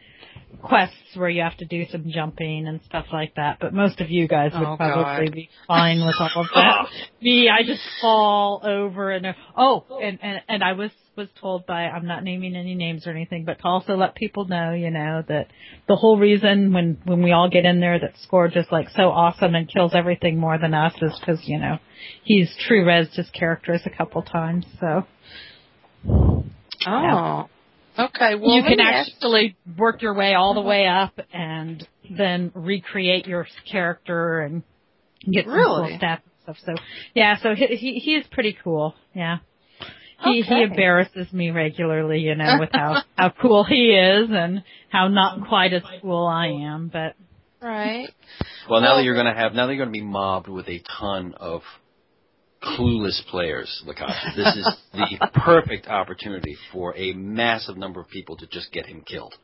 quests 0.62 0.96
where 1.14 1.28
you 1.28 1.42
have 1.42 1.56
to 1.58 1.64
do 1.64 1.84
some 1.90 2.04
jumping 2.10 2.66
and 2.66 2.80
stuff 2.84 3.06
like 3.12 3.34
that. 3.36 3.58
But 3.60 3.72
most 3.74 4.00
of 4.00 4.10
you 4.10 4.26
guys 4.28 4.52
would 4.54 4.62
Oh, 4.66 4.76
probably 4.76 5.26
God. 5.26 5.34
be 5.34 5.48
fine 5.66 5.98
with 6.04 6.14
all 6.20 6.42
of 6.42 6.46
that. 6.54 6.86
me, 7.22 7.48
I 7.48 7.62
just 7.64 7.82
fall 8.00 8.60
over 8.64 9.10
and 9.10 9.26
oh, 9.56 9.84
and, 10.02 10.18
and 10.22 10.40
and 10.48 10.64
I 10.64 10.72
was 10.72 10.90
was 11.16 11.28
told 11.40 11.64
by 11.64 11.84
I'm 11.84 12.06
not 12.06 12.24
naming 12.24 12.54
any 12.56 12.74
names 12.74 13.06
or 13.06 13.10
anything, 13.10 13.44
but 13.46 13.58
to 13.58 13.64
also 13.66 13.94
let 13.96 14.14
people 14.14 14.44
know, 14.46 14.72
you 14.72 14.90
know, 14.90 15.22
that 15.28 15.46
the 15.88 15.96
whole 15.96 16.18
reason 16.18 16.72
when 16.74 16.98
when 17.04 17.22
we 17.22 17.32
all 17.32 17.48
get 17.48 17.64
in 17.64 17.80
there 17.80 17.98
that 17.98 18.18
Scourge 18.22 18.52
just 18.52 18.70
like 18.70 18.90
so 18.90 19.04
awesome 19.10 19.54
and 19.54 19.66
kills 19.72 19.92
everything 19.94 20.36
more 20.38 20.58
than 20.58 20.74
us 20.74 20.92
is 21.00 21.18
because 21.18 21.40
you 21.48 21.58
know 21.58 21.78
he's 22.22 22.54
true 22.66 22.84
res 22.86 23.14
his 23.14 23.30
characters 23.30 23.80
a 23.86 23.90
couple 23.90 24.22
times. 24.22 24.66
So 24.80 25.06
Oh. 26.86 27.48
Okay, 27.98 28.34
well 28.34 28.54
you 28.56 28.62
can 28.62 28.78
me 28.78 28.84
ask- 28.84 29.10
actually 29.14 29.56
work 29.78 30.02
your 30.02 30.14
way 30.14 30.34
all 30.34 30.54
the 30.54 30.60
way 30.62 30.86
up 30.86 31.18
and 31.32 31.86
then 32.10 32.52
recreate 32.54 33.26
your 33.26 33.46
character 33.70 34.40
and 34.40 34.62
get 35.30 35.44
some 35.46 35.54
Really? 35.54 35.90
cool 35.90 35.98
stats 35.98 36.20
and 36.46 36.56
stuff. 36.56 36.56
So 36.64 36.74
yeah, 37.14 37.36
so 37.42 37.54
he 37.54 37.66
he, 37.76 37.98
he 37.98 38.14
is 38.16 38.26
pretty 38.30 38.56
cool. 38.62 38.94
Yeah. 39.14 39.38
He 40.24 40.40
he 40.42 40.62
embarrasses 40.62 41.30
me 41.32 41.50
regularly, 41.50 42.20
you 42.20 42.34
know, 42.34 42.56
with 42.58 42.70
how 42.72 43.02
how 43.18 43.30
cool 43.40 43.64
he 43.64 43.90
is 43.90 44.28
and 44.30 44.62
how 44.88 45.08
not 45.08 45.46
quite 45.48 45.72
as 45.74 45.82
cool 46.00 46.26
I 46.26 46.46
am, 46.46 46.88
but 46.92 47.14
right. 47.60 48.08
Well, 48.68 48.80
now 48.80 48.88
Well- 48.88 48.96
that 48.98 49.04
you're 49.04 49.14
going 49.14 49.26
to 49.26 49.34
have, 49.38 49.52
now 49.54 49.66
that 49.66 49.74
you're 49.74 49.84
going 49.84 49.94
to 49.94 50.00
be 50.00 50.04
mobbed 50.06 50.48
with 50.48 50.68
a 50.68 50.82
ton 51.00 51.34
of 51.38 51.62
clueless 52.62 53.24
players, 53.26 53.82
Lakasha, 53.86 54.34
this 54.36 54.56
is 54.56 54.76
the 54.92 55.30
perfect 55.34 55.88
opportunity 55.88 56.56
for 56.72 56.96
a 56.96 57.12
massive 57.12 57.76
number 57.76 58.00
of 58.00 58.08
people 58.08 58.36
to 58.38 58.46
just 58.46 58.72
get 58.72 58.86
him 58.86 59.02
killed. 59.06 59.34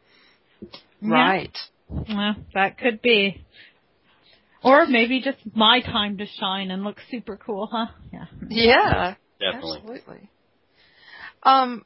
Right. 1.00 1.56
Well, 1.88 2.36
that 2.54 2.78
could 2.78 3.02
be. 3.02 3.44
Or 4.64 4.86
maybe 4.86 5.20
just 5.20 5.38
my 5.54 5.80
time 5.80 6.18
to 6.18 6.26
shine 6.26 6.70
and 6.70 6.84
look 6.84 6.98
super 7.10 7.36
cool, 7.36 7.68
huh? 7.70 7.86
Yeah. 8.12 8.26
Yeah. 8.48 9.14
Definitely. 9.40 9.78
Absolutely. 9.78 10.30
Um, 11.42 11.84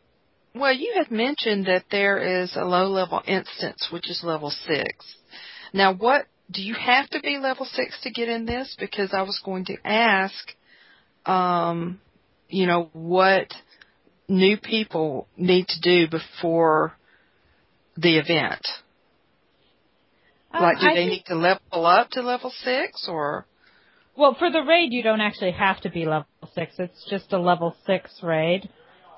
well, 0.54 0.74
you 0.74 0.94
had 0.96 1.10
mentioned 1.10 1.66
that 1.66 1.84
there 1.90 2.42
is 2.42 2.54
a 2.54 2.64
low 2.64 2.88
level 2.88 3.22
instance, 3.26 3.88
which 3.90 4.10
is 4.10 4.20
level 4.22 4.50
six. 4.50 5.16
Now, 5.72 5.94
what 5.94 6.26
do 6.50 6.62
you 6.62 6.74
have 6.74 7.08
to 7.10 7.20
be 7.20 7.38
level 7.38 7.66
six 7.66 7.98
to 8.02 8.10
get 8.10 8.28
in 8.28 8.44
this? 8.44 8.76
Because 8.78 9.10
I 9.12 9.22
was 9.22 9.40
going 9.44 9.64
to 9.66 9.76
ask, 9.84 10.52
um, 11.26 12.00
you 12.48 12.66
know, 12.66 12.90
what 12.92 13.48
new 14.28 14.56
people 14.56 15.26
need 15.36 15.66
to 15.68 15.80
do 15.80 16.08
before 16.08 16.94
the 17.96 18.18
event. 18.18 18.66
Um, 20.52 20.62
like, 20.62 20.80
do 20.80 20.86
I 20.86 20.94
they 20.94 21.00
think- 21.00 21.10
need 21.10 21.24
to 21.26 21.34
level 21.34 21.86
up 21.86 22.10
to 22.10 22.22
level 22.22 22.50
six, 22.50 23.08
or? 23.08 23.46
Well, 24.16 24.34
for 24.34 24.50
the 24.50 24.62
raid, 24.62 24.92
you 24.92 25.02
don't 25.02 25.20
actually 25.20 25.52
have 25.52 25.80
to 25.82 25.90
be 25.90 26.06
level 26.06 26.26
six. 26.54 26.78
It's 26.78 27.04
just 27.10 27.32
a 27.32 27.38
level 27.38 27.76
six 27.86 28.22
raid. 28.22 28.68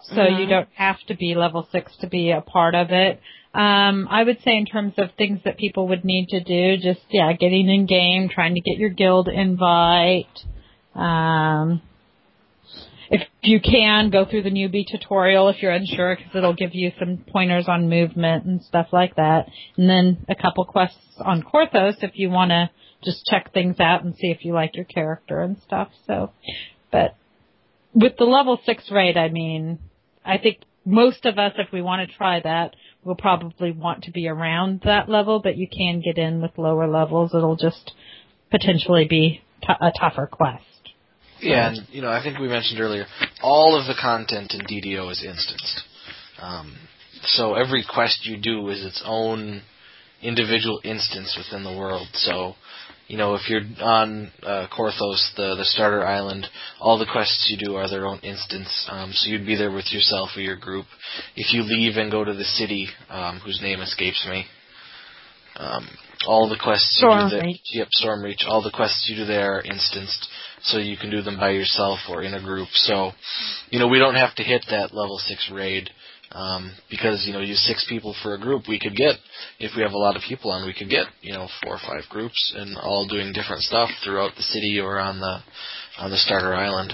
So 0.02 0.16
Mhm. 0.16 0.40
you 0.40 0.46
don't 0.46 0.68
have 0.74 1.00
to 1.08 1.14
be 1.14 1.34
level 1.34 1.68
six 1.72 1.96
to 1.98 2.06
be 2.06 2.30
a 2.30 2.40
part 2.40 2.74
of 2.74 2.90
it. 2.92 3.20
Um, 3.54 4.06
I 4.10 4.22
would 4.22 4.40
say 4.42 4.56
in 4.56 4.64
terms 4.66 4.94
of 4.98 5.10
things 5.12 5.40
that 5.44 5.56
people 5.56 5.88
would 5.88 6.04
need 6.04 6.28
to 6.28 6.40
do, 6.40 6.76
just, 6.76 7.00
yeah, 7.10 7.32
getting 7.32 7.68
in 7.68 7.86
game, 7.86 8.28
trying 8.28 8.54
to 8.54 8.60
get 8.60 8.78
your 8.78 8.90
guild 8.90 9.28
invite. 9.28 10.44
Um, 10.94 11.80
if 13.10 13.22
you 13.42 13.60
can, 13.60 14.10
go 14.10 14.24
through 14.24 14.42
the 14.42 14.50
newbie 14.50 14.86
tutorial 14.86 15.48
if 15.48 15.62
you're 15.62 15.72
unsure 15.72 16.16
because 16.16 16.34
it'll 16.34 16.54
give 16.54 16.74
you 16.74 16.92
some 16.98 17.24
pointers 17.32 17.66
on 17.66 17.88
movement 17.88 18.44
and 18.44 18.62
stuff 18.62 18.88
like 18.92 19.16
that. 19.16 19.48
And 19.76 19.88
then 19.88 20.26
a 20.28 20.34
couple 20.34 20.64
quests 20.64 20.98
on 21.18 21.42
Korthos 21.42 22.02
if 22.02 22.12
you 22.14 22.30
want 22.30 22.50
to 22.50 22.70
just 23.02 23.24
check 23.26 23.52
things 23.52 23.80
out 23.80 24.04
and 24.04 24.14
see 24.16 24.28
if 24.28 24.44
you 24.44 24.52
like 24.52 24.76
your 24.76 24.84
character 24.84 25.40
and 25.40 25.56
stuff. 25.64 25.88
So, 26.06 26.32
but 26.90 27.16
with 27.94 28.16
the 28.18 28.24
level 28.24 28.60
six 28.66 28.90
raid, 28.90 29.16
I 29.16 29.28
mean, 29.28 29.78
I 30.24 30.38
think 30.38 30.58
most 30.84 31.24
of 31.24 31.38
us, 31.38 31.52
if 31.56 31.72
we 31.72 31.80
want 31.80 32.08
to 32.08 32.16
try 32.16 32.40
that, 32.40 32.74
will 33.04 33.14
probably 33.14 33.72
want 33.72 34.04
to 34.04 34.10
be 34.10 34.28
around 34.28 34.82
that 34.84 35.08
level, 35.08 35.40
but 35.40 35.56
you 35.56 35.68
can 35.68 36.00
get 36.00 36.18
in 36.18 36.42
with 36.42 36.58
lower 36.58 36.88
levels. 36.88 37.34
It'll 37.34 37.56
just 37.56 37.92
potentially 38.50 39.06
be 39.08 39.42
t- 39.62 39.72
a 39.80 39.92
tougher 39.98 40.26
quest. 40.26 40.64
Yeah, 41.40 41.68
and 41.68 41.86
you 41.90 42.02
know, 42.02 42.10
I 42.10 42.22
think 42.22 42.38
we 42.38 42.48
mentioned 42.48 42.80
earlier, 42.80 43.06
all 43.42 43.78
of 43.78 43.86
the 43.86 43.94
content 44.00 44.54
in 44.54 44.60
DDO 44.60 45.10
is 45.10 45.24
instanced. 45.24 45.82
Um, 46.40 46.76
so 47.22 47.54
every 47.54 47.84
quest 47.88 48.26
you 48.26 48.36
do 48.36 48.68
is 48.68 48.84
its 48.84 49.02
own 49.04 49.62
individual 50.22 50.80
instance 50.84 51.36
within 51.36 51.64
the 51.64 51.76
world. 51.76 52.08
So, 52.14 52.54
you 53.06 53.16
know, 53.16 53.34
if 53.34 53.48
you're 53.48 53.62
on 53.80 54.30
uh, 54.42 54.66
Korthos, 54.76 55.34
the 55.36 55.54
the 55.56 55.64
starter 55.64 56.04
island, 56.04 56.46
all 56.80 56.98
the 56.98 57.06
quests 57.10 57.48
you 57.50 57.66
do 57.66 57.76
are 57.76 57.88
their 57.88 58.06
own 58.06 58.18
instance. 58.20 58.86
Um, 58.90 59.12
so 59.12 59.30
you'd 59.30 59.46
be 59.46 59.56
there 59.56 59.72
with 59.72 59.92
yourself 59.92 60.30
or 60.36 60.40
your 60.40 60.56
group. 60.56 60.86
If 61.36 61.52
you 61.52 61.62
leave 61.62 61.96
and 61.96 62.10
go 62.10 62.24
to 62.24 62.34
the 62.34 62.44
city, 62.44 62.88
um, 63.08 63.40
whose 63.40 63.60
name 63.62 63.80
escapes 63.80 64.26
me, 64.28 64.44
um, 65.56 65.88
all 66.26 66.48
the 66.48 66.58
quests 66.62 67.00
you 67.00 67.08
do 67.08 67.30
there, 67.30 67.42
Stormreach. 67.42 67.60
yep, 67.72 67.88
Stormreach, 68.02 68.46
all 68.46 68.62
the 68.62 68.70
quests 68.70 69.08
you 69.08 69.16
do 69.16 69.24
there 69.24 69.58
are 69.58 69.60
instanced 69.62 70.28
so 70.62 70.78
you 70.78 70.96
can 70.96 71.10
do 71.10 71.22
them 71.22 71.38
by 71.38 71.50
yourself 71.50 72.00
or 72.08 72.22
in 72.22 72.34
a 72.34 72.42
group. 72.42 72.68
So, 72.72 73.12
you 73.70 73.78
know, 73.78 73.88
we 73.88 73.98
don't 73.98 74.16
have 74.16 74.34
to 74.36 74.42
hit 74.42 74.64
that 74.70 74.92
level 74.92 75.18
six 75.18 75.50
raid 75.52 75.90
um, 76.32 76.72
because 76.90 77.24
you 77.26 77.32
know, 77.32 77.40
you 77.40 77.54
six 77.54 77.86
people 77.88 78.14
for 78.22 78.34
a 78.34 78.40
group. 78.40 78.64
We 78.68 78.78
could 78.78 78.96
get 78.96 79.14
if 79.58 79.72
we 79.76 79.82
have 79.82 79.92
a 79.92 79.98
lot 79.98 80.16
of 80.16 80.22
people 80.28 80.50
on, 80.50 80.66
we 80.66 80.74
could 80.74 80.90
get 80.90 81.06
you 81.22 81.32
know 81.32 81.48
four 81.62 81.76
or 81.76 81.78
five 81.78 82.08
groups 82.10 82.54
and 82.56 82.76
all 82.76 83.06
doing 83.08 83.32
different 83.32 83.62
stuff 83.62 83.88
throughout 84.04 84.32
the 84.36 84.42
city 84.42 84.78
or 84.78 84.98
on 84.98 85.20
the 85.20 85.38
on 85.98 86.10
the 86.10 86.18
starter 86.18 86.54
island. 86.54 86.92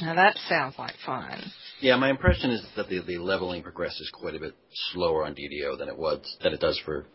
Now 0.00 0.14
that 0.14 0.36
sounds 0.48 0.76
like 0.78 0.94
fun. 1.04 1.52
Yeah, 1.80 1.96
my 1.96 2.10
impression 2.10 2.50
is 2.50 2.62
that 2.76 2.88
the, 2.88 3.00
the 3.06 3.18
leveling 3.18 3.62
progresses 3.62 4.10
quite 4.12 4.34
a 4.34 4.38
bit 4.38 4.54
slower 4.92 5.24
on 5.24 5.34
DDO 5.34 5.78
than 5.78 5.88
it 5.88 5.96
was 5.96 6.20
than 6.42 6.52
it 6.52 6.60
does 6.60 6.78
for 6.84 7.06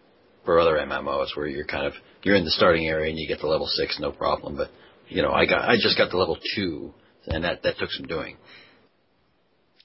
for 0.43 0.59
other 0.59 0.77
MMOs 0.77 1.35
where 1.35 1.47
you're 1.47 1.65
kind 1.65 1.85
of 1.85 1.93
you're 2.23 2.35
in 2.35 2.45
the 2.45 2.51
starting 2.51 2.87
area 2.87 3.09
and 3.09 3.19
you 3.19 3.27
get 3.27 3.39
to 3.39 3.47
level 3.47 3.67
six 3.67 3.99
no 3.99 4.11
problem. 4.11 4.55
But 4.57 4.69
you 5.07 5.21
know, 5.21 5.31
I 5.31 5.45
got 5.45 5.69
I 5.69 5.75
just 5.75 5.97
got 5.97 6.09
to 6.11 6.17
level 6.17 6.37
two 6.55 6.93
and 7.27 7.43
that 7.43 7.61
that 7.63 7.77
took 7.77 7.91
some 7.91 8.07
doing. 8.07 8.37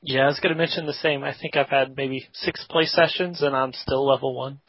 Yeah, 0.03 0.23
I 0.23 0.27
was 0.29 0.41
going 0.41 0.55
to 0.55 0.59
mention 0.59 0.87
the 0.87 0.95
same. 0.95 1.23
I 1.23 1.35
think 1.39 1.57
I've 1.57 1.69
had 1.69 1.95
maybe 1.95 2.27
six 2.33 2.65
play 2.71 2.87
sessions 2.87 3.43
and 3.43 3.55
I'm 3.55 3.75
still 3.75 4.07
level 4.07 4.35
one. 4.35 4.61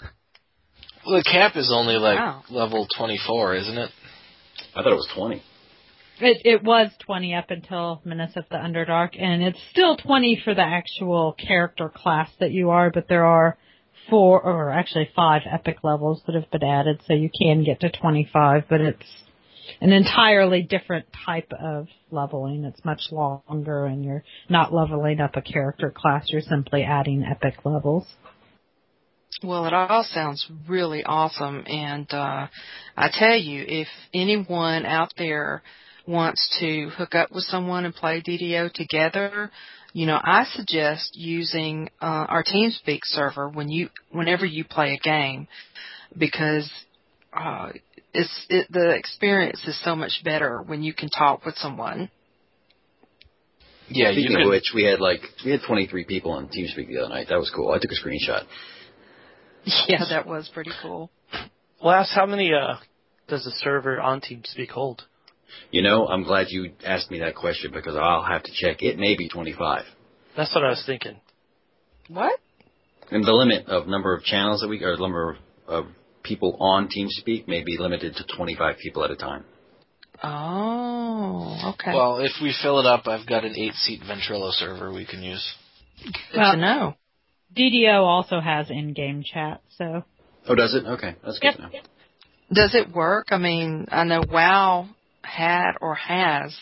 Well, 1.06 1.18
the 1.18 1.24
cap 1.24 1.56
is 1.56 1.72
only 1.74 1.96
like 1.96 2.20
Wow. 2.20 2.44
level 2.50 2.86
twenty 2.98 3.18
four, 3.26 3.56
isn't 3.56 3.78
it? 3.78 3.90
I 4.76 4.84
thought 4.84 4.92
it 4.92 4.96
was 4.96 5.10
twenty. 5.16 5.42
It 6.22 6.42
it 6.46 6.64
was 6.64 6.92
twenty 7.00 7.34
up 7.34 7.50
until 7.50 8.02
Menace 8.06 8.36
of 8.36 8.46
the 8.50 8.58
Underdark, 8.58 9.20
and 9.20 9.42
it's 9.42 9.60
still 9.72 9.98
twenty 9.98 10.40
for 10.44 10.54
the 10.54 10.62
actual 10.62 11.34
character 11.34 11.90
class 11.90 12.30
that 12.40 12.52
you 12.52 12.70
are, 12.70 12.92
but 12.92 13.08
there 13.08 13.26
are 13.26 13.58
four 14.10 14.42
or 14.42 14.72
actually 14.72 15.10
five 15.16 15.42
epic 15.52 15.78
levels 15.84 16.22
that 16.26 16.36
have 16.36 16.50
been 16.52 16.64
added, 16.64 17.02
so 17.08 17.14
you 17.14 17.30
can 17.30 17.64
get 17.64 17.80
to 17.80 17.90
twenty 17.90 18.30
five, 18.32 18.66
but 18.70 18.82
it's 18.82 19.06
an 19.80 19.92
entirely 19.92 20.62
different 20.62 21.06
type 21.26 21.52
of 21.60 21.88
leveling. 22.12 22.66
It's 22.66 22.84
much 22.86 23.02
longer 23.12 23.86
and 23.86 24.04
you're 24.06 24.24
not 24.50 24.74
leveling 24.74 25.20
up 25.22 25.36
a 25.36 25.42
character 25.42 25.92
class, 25.96 26.26
you're 26.28 26.42
simply 26.42 26.84
adding 26.84 27.24
epic 27.24 27.66
levels. 27.66 28.06
Well, 29.44 29.66
it 29.66 29.74
all 29.74 30.04
sounds 30.04 30.46
really 30.68 31.04
awesome, 31.04 31.64
and 31.66 32.06
uh, 32.14 32.48
I 32.96 33.10
tell 33.12 33.36
you, 33.36 33.64
if 33.68 33.88
anyone 34.14 34.86
out 34.86 35.14
there 35.18 35.64
wants 36.12 36.58
to 36.60 36.90
hook 36.90 37.16
up 37.16 37.32
with 37.32 37.44
someone 37.46 37.86
and 37.86 37.96
play 37.96 38.22
DDO 38.22 38.74
together, 38.74 39.50
you 39.94 40.06
know, 40.06 40.20
I 40.22 40.46
suggest 40.54 41.12
using 41.16 41.90
uh, 42.02 42.26
our 42.30 42.44
TeamSpeak 42.44 43.00
server 43.04 43.50
when 43.50 43.70
you, 43.70 43.90
whenever 44.12 44.46
you 44.46 44.64
play 44.64 44.94
a 44.94 45.00
game, 45.00 45.48
because 46.18 46.70
uh, 47.34 47.70
it's 48.14 48.46
it, 48.50 48.68
the 48.72 48.92
experience 48.92 49.62
is 49.66 49.80
so 49.84 49.96
much 49.96 50.22
better 50.24 50.62
when 50.66 50.84
you 50.84 50.94
can 50.94 51.10
talk 51.10 51.46
with 51.46 51.56
someone. 51.56 52.10
Yeah, 53.90 54.12
Speaking 54.14 54.38
could. 54.38 54.44
of 54.44 54.50
which, 54.50 54.72
we 54.74 54.84
had 54.84 55.02
like 55.02 55.22
we 55.44 55.52
had 55.52 55.62
23 55.68 56.06
people 56.06 56.32
on 56.32 56.48
TeamSpeak 56.48 56.88
the 56.88 57.00
other 57.00 57.10
night. 57.10 57.28
That 57.30 57.40
was 57.40 57.52
cool. 57.54 57.72
I 57.72 57.80
took 57.80 57.92
a 57.92 57.96
screenshot. 58.08 58.44
Yeah, 59.88 60.06
that 60.10 60.26
was 60.26 60.50
pretty 60.52 60.72
cool. 60.82 61.12
Last, 61.84 62.12
how 62.16 62.26
many 62.26 62.52
uh, 62.52 62.78
does 63.28 63.44
the 63.46 63.52
server 63.52 64.02
on 64.02 64.20
TeamSpeak 64.20 64.70
hold? 64.70 65.04
You 65.72 65.82
know, 65.82 66.08
I'm 66.08 66.24
glad 66.24 66.48
you 66.50 66.72
asked 66.86 67.10
me 67.12 67.20
that 67.20 67.36
question 67.36 67.72
because 67.74 67.96
I'll 67.96 68.24
have 68.24 68.44
to 68.44 68.52
check. 68.54 68.82
It 68.82 68.98
may 68.98 69.16
be 69.16 69.30
25. 69.30 69.86
That's 70.36 70.54
what 70.54 70.64
I 70.64 70.70
was 70.70 70.84
thinking. 70.86 71.20
What? 72.08 72.40
And 73.10 73.24
the 73.26 73.34
limit 73.34 73.68
of 73.68 73.88
number 73.88 74.16
of 74.16 74.24
channels 74.24 74.62
that 74.62 74.68
we, 74.70 74.84
or 74.84 74.96
number 74.98 75.32
of, 75.32 75.38
of 75.68 75.86
people 76.24 76.58
on 76.60 76.88
TeamSpeak 76.90 77.48
may 77.48 77.64
be 77.64 77.78
limited 77.78 78.16
to 78.16 78.36
25 78.36 78.78
people 78.78 79.04
at 79.04 79.12
a 79.12 79.16
time. 79.16 79.44
Oh, 80.24 81.74
okay. 81.74 81.92
Well, 81.94 82.18
if 82.20 82.32
we 82.42 82.54
fill 82.62 82.80
it 82.80 82.86
up, 82.86 83.08
I've 83.08 83.28
got 83.28 83.44
an 83.44 83.54
eight 83.58 83.74
seat 83.74 84.02
Ventrilo 84.02 84.52
server 84.52 84.94
we 84.94 85.06
can 85.06 85.22
use. 85.24 85.46
Good 86.04 86.14
well- 86.38 86.52
to 86.54 86.58
know. 86.58 86.96
DDO 87.56 88.02
also 88.02 88.40
has 88.40 88.70
in-game 88.70 89.24
chat, 89.26 89.62
so 89.78 90.04
Oh, 90.48 90.56
does 90.56 90.74
it? 90.74 90.86
Okay, 90.86 91.16
that's 91.24 91.38
good 91.40 91.48
Yep. 91.48 91.56
to 91.58 91.62
know. 91.64 91.70
Does 92.54 92.74
it 92.76 92.92
work? 92.92 93.28
I 93.32 93.38
mean, 93.38 93.88
I 93.92 94.06
know 94.06 94.22
WoW 94.22 94.88
had 95.24 95.74
or 95.82 95.96
has 95.96 96.56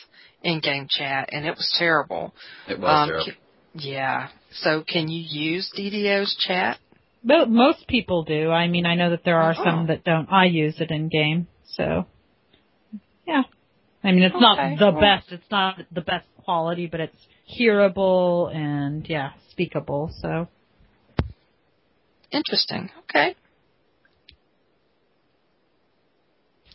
in-game 0.43 0.87
chat, 0.89 1.29
and 1.31 1.45
it 1.45 1.51
was 1.51 1.75
terrible. 1.77 2.33
It 2.67 2.79
was 2.79 2.89
Um, 2.89 3.07
terrible. 3.09 3.25
ca- 3.25 3.37
yeah. 3.75 4.27
So, 4.51 4.83
can 4.83 5.09
you 5.09 5.21
use 5.21 5.71
DDO's 5.77 6.35
chat? 6.35 6.79
Mo- 7.23 7.45
most 7.45 7.87
people 7.87 8.23
do. 8.23 8.49
I 8.51 8.67
mean, 8.67 8.85
I 8.85 8.95
know 8.95 9.09
that 9.11 9.23
there 9.23 9.39
are 9.39 9.53
Oh. 9.57 9.63
some 9.63 9.87
that 9.87 10.03
don't. 10.03 10.31
I 10.31 10.45
use 10.45 10.79
it 10.79 10.89
in 10.91 11.09
game, 11.09 11.47
so 11.65 12.05
yeah. 13.27 13.43
I 14.03 14.11
mean, 14.13 14.23
it's 14.23 14.33
Okay, 14.33 14.41
not 14.41 14.79
the 14.79 14.91
well- 14.91 15.01
best. 15.01 15.31
It's 15.31 15.51
not 15.51 15.79
the 15.91 16.01
best 16.01 16.25
quality, 16.45 16.87
but 16.87 17.01
it's 17.01 17.27
hearable 17.45 18.47
and 18.47 19.07
yeah, 19.09 19.31
speakable. 19.49 20.09
So 20.21 20.47
Interesting. 22.31 22.91
Okay. 23.09 23.35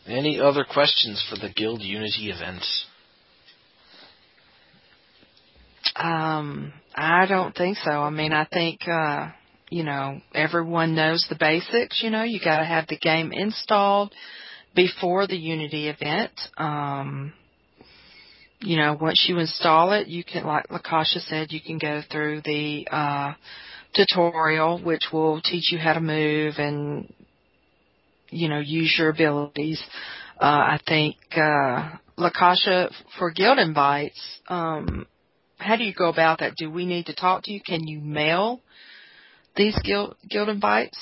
Any 0.07 0.39
other 0.39 0.63
questions 0.63 1.23
for 1.29 1.35
the 1.35 1.51
Guild 1.51 1.81
Unity 1.81 2.29
events? 2.29 2.85
Um, 5.95 6.73
I 6.93 7.25
don't 7.25 7.55
think 7.55 7.77
so. 7.77 7.89
I 7.89 8.09
mean, 8.11 8.31
I 8.31 8.45
think 8.45 8.87
uh, 8.87 9.29
you 9.69 9.83
know 9.83 10.21
everyone 10.33 10.93
knows 10.93 11.25
the 11.27 11.37
basics. 11.39 12.03
You 12.03 12.11
know, 12.11 12.23
you 12.23 12.39
got 12.43 12.59
to 12.59 12.65
have 12.65 12.87
the 12.87 12.97
game 12.97 13.31
installed 13.31 14.13
before 14.75 15.25
the 15.25 15.37
Unity 15.37 15.87
event. 15.87 16.31
Um, 16.57 17.33
you 18.59 18.77
know, 18.77 18.97
once 18.99 19.25
you 19.27 19.39
install 19.39 19.91
it, 19.93 20.07
you 20.07 20.23
can, 20.23 20.45
like 20.45 20.67
Lakasha 20.67 21.19
said, 21.27 21.51
you 21.51 21.61
can 21.61 21.77
go 21.77 22.01
through 22.11 22.41
the 22.41 22.87
uh, 22.91 23.33
tutorial, 23.95 24.81
which 24.83 25.07
will 25.11 25.41
teach 25.41 25.71
you 25.71 25.77
how 25.77 25.93
to 25.93 26.01
move 26.01 26.55
and 26.57 27.11
you 28.35 28.49
know 28.49 28.59
use 28.59 28.95
your 28.97 29.09
abilities. 29.09 29.83
Uh, 30.39 30.75
I 30.75 30.79
think 30.87 31.15
uh, 31.31 31.91
Lakasha 32.17 32.91
for 33.17 33.31
guild 33.31 33.57
invites. 33.57 34.19
Um, 34.47 35.07
how 35.57 35.77
do 35.77 35.83
you 35.83 35.93
go 35.93 36.09
about 36.09 36.39
that? 36.39 36.55
Do 36.57 36.69
we 36.69 36.85
need 36.85 37.05
to 37.05 37.15
talk 37.15 37.43
to 37.43 37.51
you? 37.51 37.61
Can 37.65 37.87
you 37.87 37.99
mail 38.01 38.61
these 39.55 39.77
guild 39.83 40.15
guild 40.29 40.49
invites? 40.49 40.97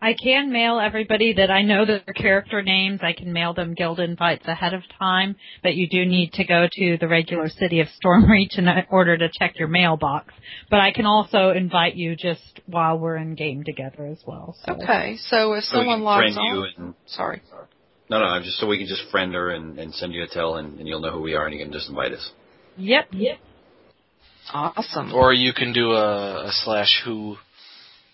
I 0.00 0.12
can 0.14 0.52
mail 0.52 0.78
everybody 0.78 1.32
that 1.34 1.50
I 1.50 1.62
know 1.62 1.84
their 1.84 2.00
character 2.14 2.62
names. 2.62 3.00
I 3.02 3.12
can 3.12 3.32
mail 3.32 3.52
them 3.52 3.74
guild 3.74 3.98
invites 3.98 4.46
ahead 4.46 4.72
of 4.72 4.82
time, 4.96 5.34
but 5.62 5.74
you 5.74 5.88
do 5.88 6.04
need 6.04 6.32
to 6.34 6.44
go 6.44 6.68
to 6.70 6.96
the 7.00 7.08
regular 7.08 7.48
city 7.48 7.80
of 7.80 7.88
Stormreach 8.00 8.58
in 8.58 8.68
order 8.90 9.18
to 9.18 9.28
check 9.36 9.58
your 9.58 9.66
mailbox. 9.66 10.32
But 10.70 10.78
I 10.78 10.92
can 10.92 11.04
also 11.04 11.50
invite 11.50 11.96
you 11.96 12.14
just 12.14 12.60
while 12.66 12.96
we're 12.96 13.16
in 13.16 13.34
game 13.34 13.64
together 13.64 14.06
as 14.06 14.18
well. 14.24 14.56
So. 14.64 14.74
Okay, 14.74 15.16
so 15.16 15.54
if 15.54 15.64
So 15.64 15.78
someone 15.78 15.96
can 15.98 16.04
logs 16.04 16.34
friend 16.34 16.48
you 16.48 16.60
on, 16.60 16.72
and 16.76 16.94
sorry. 17.06 17.42
no, 18.08 18.20
no, 18.20 18.24
I'm 18.24 18.44
just 18.44 18.58
so 18.58 18.68
we 18.68 18.78
can 18.78 18.86
just 18.86 19.02
friend 19.10 19.34
her 19.34 19.50
and, 19.50 19.80
and 19.80 19.92
send 19.94 20.14
you 20.14 20.22
a 20.22 20.28
tell, 20.28 20.56
and, 20.56 20.78
and 20.78 20.86
you'll 20.86 21.00
know 21.00 21.10
who 21.10 21.22
we 21.22 21.34
are, 21.34 21.46
and 21.46 21.58
you 21.58 21.64
can 21.64 21.72
just 21.72 21.88
invite 21.88 22.12
us. 22.12 22.30
Yep. 22.76 23.08
Yep. 23.10 23.38
Awesome. 24.54 25.12
Or 25.12 25.32
you 25.32 25.52
can 25.52 25.72
do 25.72 25.90
a, 25.90 26.46
a 26.46 26.50
slash 26.52 27.02
who 27.04 27.36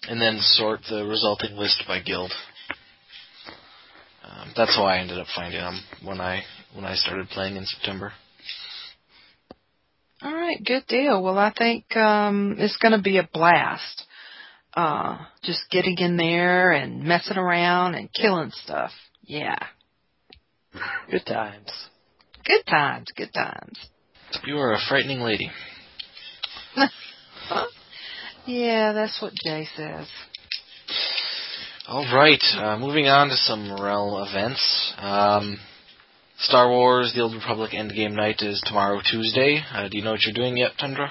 and 0.08 0.20
then 0.20 0.38
sort 0.40 0.80
the 0.88 1.04
resulting 1.04 1.56
list 1.56 1.82
by 1.86 2.00
guild. 2.00 2.32
Um, 4.24 4.52
that's 4.56 4.74
how 4.76 4.84
I 4.84 4.98
ended 4.98 5.18
up 5.18 5.26
finding 5.34 5.60
them 5.60 5.80
when 6.02 6.20
I 6.20 6.42
when 6.74 6.84
I 6.84 6.94
started 6.94 7.28
playing 7.28 7.56
in 7.56 7.64
September. 7.66 8.12
All 10.22 10.32
right, 10.34 10.56
good 10.64 10.86
deal. 10.86 11.22
Well, 11.22 11.38
I 11.38 11.52
think 11.56 11.94
um, 11.96 12.56
it's 12.58 12.76
going 12.78 12.92
to 12.92 13.02
be 13.02 13.18
a 13.18 13.28
blast. 13.32 14.04
Uh, 14.72 15.18
just 15.42 15.70
getting 15.70 15.98
in 15.98 16.16
there 16.16 16.72
and 16.72 17.04
messing 17.04 17.36
around 17.36 17.94
and 17.94 18.08
killing 18.12 18.50
stuff. 18.64 18.90
Yeah, 19.22 19.56
Good 21.10 21.24
times. 21.26 21.70
good 22.44 22.64
times, 22.66 23.06
good 23.16 23.32
times. 23.32 23.78
You 24.44 24.56
are 24.58 24.72
a 24.72 24.78
frightening 24.88 25.20
lady. 25.20 25.50
Yeah, 28.46 28.92
that's 28.92 29.22
what 29.22 29.32
Jay 29.42 29.66
says. 29.74 30.06
All 31.88 32.04
right, 32.14 32.42
uh, 32.58 32.78
moving 32.78 33.06
on 33.06 33.28
to 33.28 33.36
some 33.36 33.68
Morel 33.68 34.22
events. 34.28 34.94
Um, 34.98 35.58
Star 36.38 36.68
Wars: 36.68 37.12
The 37.14 37.22
Old 37.22 37.34
Republic 37.34 37.70
Endgame 37.72 38.12
Night 38.12 38.42
is 38.42 38.62
tomorrow, 38.66 39.00
Tuesday. 39.10 39.62
Uh, 39.72 39.88
do 39.88 39.96
you 39.96 40.04
know 40.04 40.12
what 40.12 40.22
you're 40.24 40.34
doing 40.34 40.58
yet, 40.58 40.72
Tundra? 40.78 41.10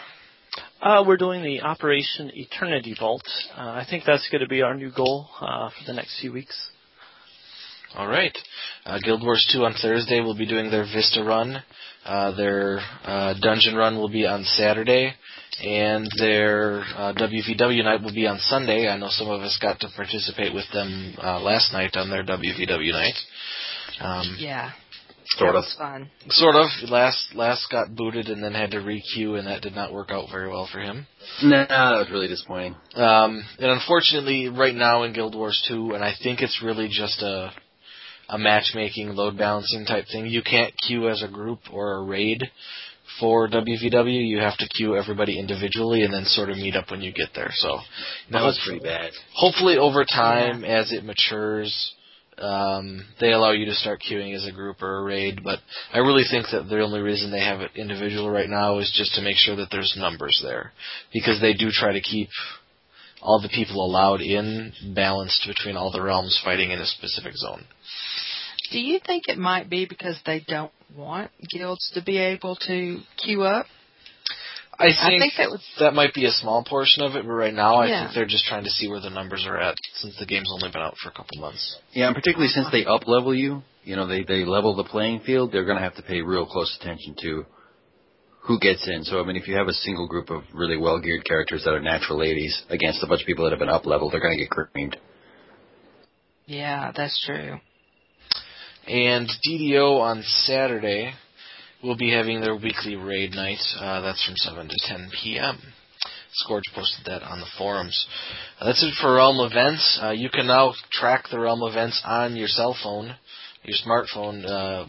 Uh, 0.80 1.04
we're 1.08 1.18
doing 1.18 1.42
the 1.44 1.62
Operation 1.62 2.30
Eternity 2.36 2.96
Vault. 3.00 3.28
Uh, 3.58 3.62
I 3.62 3.86
think 3.90 4.04
that's 4.06 4.30
going 4.30 4.42
to 4.42 4.48
be 4.48 4.62
our 4.62 4.76
new 4.76 4.92
goal 4.92 5.28
uh, 5.42 5.70
for 5.70 5.86
the 5.88 5.94
next 5.94 6.20
few 6.22 6.32
weeks. 6.32 6.70
All 7.96 8.08
right. 8.08 8.36
Uh, 8.86 9.00
Guild 9.04 9.22
Wars 9.24 9.48
2 9.54 9.64
on 9.66 9.74
Thursday 9.82 10.20
will 10.20 10.36
be 10.36 10.48
doing 10.48 10.72
their 10.72 10.84
Vista 10.84 11.24
run. 11.24 11.62
Uh, 12.06 12.36
their 12.36 12.80
uh, 13.06 13.34
dungeon 13.40 13.76
run 13.76 13.96
will 13.98 14.10
be 14.10 14.26
on 14.26 14.44
Saturday, 14.44 15.14
and 15.64 16.10
their 16.18 16.80
uh, 16.82 17.14
WVW 17.14 17.84
night 17.84 18.02
will 18.02 18.14
be 18.14 18.28
on 18.28 18.40
Sunday. 18.40 18.90
I 18.90 18.98
know 18.98 19.08
some 19.10 19.30
of 19.30 19.42
us 19.42 19.58
got 19.62 19.80
to 19.82 19.88
participate 19.96 20.54
with 20.54 20.66
them 20.74 21.14
uh, 21.22 21.40
last 21.40 21.72
night 21.72 21.96
on 21.96 22.10
their 22.10 22.24
WVW 22.24 22.92
night. 22.92 23.16
Um, 24.02 24.36
Yeah, 24.40 24.72
Sort 25.38 25.56
of. 25.56 25.64
fun. 25.78 26.10
Sort 26.30 26.56
of. 26.56 26.68
Last 26.90 27.34
last 27.36 27.68
got 27.72 27.96
booted 27.96 28.28
and 28.28 28.44
then 28.44 28.54
had 28.54 28.72
to 28.72 28.78
requeue, 28.78 29.38
and 29.38 29.48
that 29.48 29.62
did 29.62 29.74
not 29.76 29.94
work 29.94 30.10
out 30.12 30.30
very 30.32 30.50
well 30.50 30.68
for 30.72 30.80
him. 30.80 31.08
Nah, 31.44 31.66
that 31.68 31.98
was 32.00 32.10
really 32.12 32.28
disappointing. 32.28 32.76
Um, 32.96 33.44
and 33.60 33.72
unfortunately, 33.72 34.50
right 34.50 34.76
now 34.76 35.04
in 35.04 35.14
Guild 35.14 35.36
Wars 35.36 35.64
2, 35.70 35.92
and 35.94 36.04
I 36.04 36.14
think 36.22 36.42
it's 36.42 36.62
really 36.64 36.88
just 36.90 37.22
a 37.22 37.52
a 38.30 38.38
matchmaking, 38.38 39.10
load 39.10 39.38
balancing 39.38 39.86
type 39.86 40.06
thing. 40.12 40.28
You 40.28 40.42
can't 40.42 40.74
queue 40.88 41.10
as 41.10 41.22
a 41.24 41.28
group 41.28 41.60
or 41.72 41.94
a 41.96 42.04
raid 42.04 42.44
for 43.20 43.48
WVW. 43.50 44.28
You 44.28 44.40
have 44.40 44.58
to 44.58 44.68
queue 44.70 44.96
everybody 44.96 45.40
individually 45.40 46.04
and 46.04 46.14
then 46.14 46.24
sort 46.26 46.50
of 46.50 46.58
meet 46.58 46.76
up 46.76 46.90
when 46.90 47.02
you 47.02 47.12
get 47.12 47.30
there. 47.36 47.52
So 47.54 47.80
That 48.32 48.42
was 48.42 48.60
pretty 48.66 48.84
bad. 48.84 49.12
hopefully 49.36 49.78
over 49.78 50.06
time 50.06 50.64
as 50.64 50.92
it 50.92 51.04
matures 51.04 51.94
um, 52.40 53.06
they 53.22 53.32
allow 53.32 53.52
you 53.52 53.66
to 53.66 53.76
start 53.76 54.02
queuing 54.10 54.36
as 54.36 54.48
a 54.48 54.52
group 54.52 54.82
or 54.82 54.98
a 54.98 55.04
raid 55.04 55.42
but 55.44 55.60
i 55.94 56.00
really 56.00 56.24
think 56.30 56.48
that 56.52 56.68
the 56.68 56.82
only 56.82 57.00
reason 57.00 57.30
they 57.32 57.40
have 57.40 57.62
it 57.62 57.70
individual 57.76 58.28
right 58.28 58.50
now 58.50 58.80
is 58.80 58.92
just 58.98 59.14
to 59.14 59.22
make 59.22 59.36
sure 59.38 59.56
that 59.56 59.68
there's 59.70 59.94
numbers 60.00 60.42
there 60.44 60.72
because 61.14 61.40
they 61.42 61.54
do 61.54 61.70
try 61.72 61.94
to 61.94 62.02
keep 62.02 62.30
all 63.22 63.40
the 63.40 63.50
people 63.50 63.86
allowed 63.86 64.20
in 64.20 64.74
balanced 64.96 65.46
between 65.48 65.78
all 65.78 65.92
the 65.92 66.02
realms 66.02 66.42
fighting 66.44 66.72
in 66.72 66.80
a 66.80 66.86
specific 66.88 67.34
zone 67.36 67.64
Do 68.74 68.80
you 68.80 69.00
think 69.06 69.26
it 69.28 69.38
might 69.38 69.70
be 69.70 69.86
because 69.86 70.20
they 70.26 70.44
don't 70.48 70.72
want 70.98 71.30
guilds 71.50 71.92
to 71.94 72.02
be 72.02 72.18
able 72.18 72.56
to 72.68 73.00
queue 73.18 73.44
up? 73.44 73.68
I 74.80 74.86
think, 74.92 75.22
think 75.22 75.34
that 75.38 75.52
would- 75.52 75.62
that 75.78 75.94
might 75.94 76.16
be 76.16 76.26
a 76.26 76.32
small 76.32 76.64
portion 76.64 77.04
of 77.04 77.16
it, 77.16 77.24
but 77.24 77.32
right 77.32 77.54
now 77.54 77.76
I 77.76 77.86
Yeah. 77.86 78.04
think 78.04 78.16
they're 78.16 78.26
just 78.26 78.46
trying 78.46 78.64
to 78.64 78.72
see 78.72 78.88
where 78.88 79.00
the 79.00 79.12
numbers 79.12 79.46
are 79.46 79.58
at 79.58 79.76
since 79.94 80.18
the 80.18 80.26
game's 80.26 80.52
only 80.52 80.70
been 80.70 80.82
out 80.82 80.98
for 80.98 81.10
a 81.10 81.12
couple 81.12 81.40
months. 81.40 81.78
Yeah, 81.94 82.08
and 82.08 82.16
particularly 82.16 82.50
since 82.52 82.68
they 82.72 82.84
up 82.84 83.08
level 83.08 83.36
you, 83.36 83.62
you 83.84 83.96
know, 83.96 84.08
they 84.08 84.24
they 84.24 84.44
level 84.44 84.74
the 84.74 84.84
playing 84.84 85.20
field. 85.20 85.52
They're 85.52 85.66
going 85.66 85.78
to 85.78 85.84
have 85.84 85.96
to 85.98 86.02
pay 86.02 86.22
real 86.22 86.48
close 86.48 86.76
attention 86.82 87.14
to 87.22 87.46
who 88.40 88.60
gets 88.60 88.88
in. 88.88 89.04
So 89.04 89.20
I 89.22 89.24
mean, 89.24 89.36
if 89.36 89.48
you 89.48 89.56
have 89.56 89.68
a 89.68 89.74
single 89.74 90.08
group 90.08 90.32
of 90.32 90.44
really 90.52 90.78
well 90.78 91.00
geared 91.00 91.24
characters 91.26 91.64
that 91.66 91.74
are 91.76 91.80
natural 91.80 92.18
ladies 92.18 92.64
against 92.70 93.04
a 93.04 93.06
bunch 93.08 93.22
of 93.22 93.28
people 93.28 93.44
that 93.46 93.52
have 93.52 93.60
been 93.60 93.70
up 93.70 93.86
leveled, 93.86 94.14
they're 94.14 94.20
going 94.20 94.36
to 94.36 94.44
get 94.44 94.50
creamed. 94.50 94.98
Yeah, 96.48 96.92
that's 96.96 97.24
true. 97.24 97.60
And 98.88 99.30
DDO 99.48 100.00
on 100.00 100.24
Saturday 100.24 101.14
will 101.84 101.96
be 101.96 102.12
having 102.12 102.42
their 102.42 102.56
weekly 102.56 102.96
raid 102.96 103.32
night. 103.32 103.60
Uh, 103.80 104.02
that's 104.02 104.26
from 104.26 104.36
7 104.36 104.68
to 104.68 104.76
10 104.88 105.12
p.m. 105.22 105.60
Scourge 106.34 106.64
posted 106.74 107.06
that 107.06 107.22
on 107.24 107.40
the 107.40 107.46
forums. 107.58 108.08
Uh, 108.60 108.66
that's 108.66 108.84
it 108.84 108.94
for 109.00 109.16
Realm 109.16 109.40
events. 109.40 110.00
Uh, 110.02 110.12
you 110.12 110.30
can 110.30 110.48
now 110.48 110.74
track 110.92 111.26
the 111.30 111.40
Realm 111.40 111.62
events 111.62 112.02
on 112.06 112.36
your 112.36 112.48
cell 112.48 112.76
phone, 112.82 113.16
your 113.64 113.78
smartphone, 113.86 114.46
uh, 114.46 114.88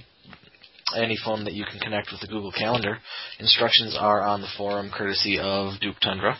any 0.96 1.16
phone 1.24 1.44
that 1.44 1.52
you 1.52 1.64
can 1.64 1.80
connect 1.80 2.08
with 2.10 2.20
the 2.20 2.26
Google 2.26 2.52
Calendar. 2.52 2.98
Instructions 3.38 3.96
are 3.98 4.22
on 4.22 4.40
the 4.40 4.48
forum, 4.56 4.90
courtesy 4.96 5.38
of 5.38 5.78
Duke 5.80 5.96
Tundra. 6.00 6.36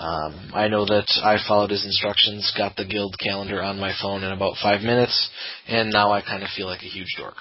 Um, 0.00 0.52
I 0.54 0.68
know 0.68 0.86
that 0.86 1.06
I 1.22 1.36
followed 1.46 1.70
his 1.70 1.84
instructions, 1.84 2.50
got 2.56 2.74
the 2.74 2.86
guild 2.86 3.16
calendar 3.22 3.62
on 3.62 3.78
my 3.78 3.92
phone 4.00 4.22
in 4.24 4.32
about 4.32 4.54
five 4.62 4.80
minutes, 4.80 5.28
and 5.68 5.90
now 5.90 6.10
I 6.10 6.22
kind 6.22 6.42
of 6.42 6.48
feel 6.56 6.66
like 6.66 6.80
a 6.80 6.86
huge 6.86 7.14
dork. 7.18 7.34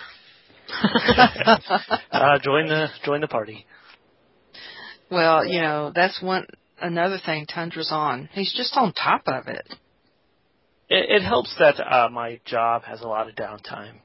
Uh, 2.12 2.38
join 2.40 2.68
the 2.68 2.88
join 3.06 3.22
the 3.22 3.28
party. 3.28 3.66
Well, 5.10 5.46
you 5.46 5.62
know, 5.62 5.92
that's 5.96 6.22
one 6.22 6.46
another 6.82 7.18
thing 7.24 7.46
Tundra's 7.46 7.92
on. 7.92 8.30
He's 8.34 8.54
just 8.54 8.76
on 8.76 8.94
top 8.94 9.24
of 9.28 9.48
it. 9.48 9.66
It, 10.90 11.22
it 11.22 11.24
helps 11.24 11.56
that 11.60 11.80
uh, 11.80 12.10
my 12.10 12.42
job 12.46 12.84
has 12.84 13.02
a 13.02 13.08
lot 13.08 13.30
of 13.30 13.36
downtime. 13.36 14.00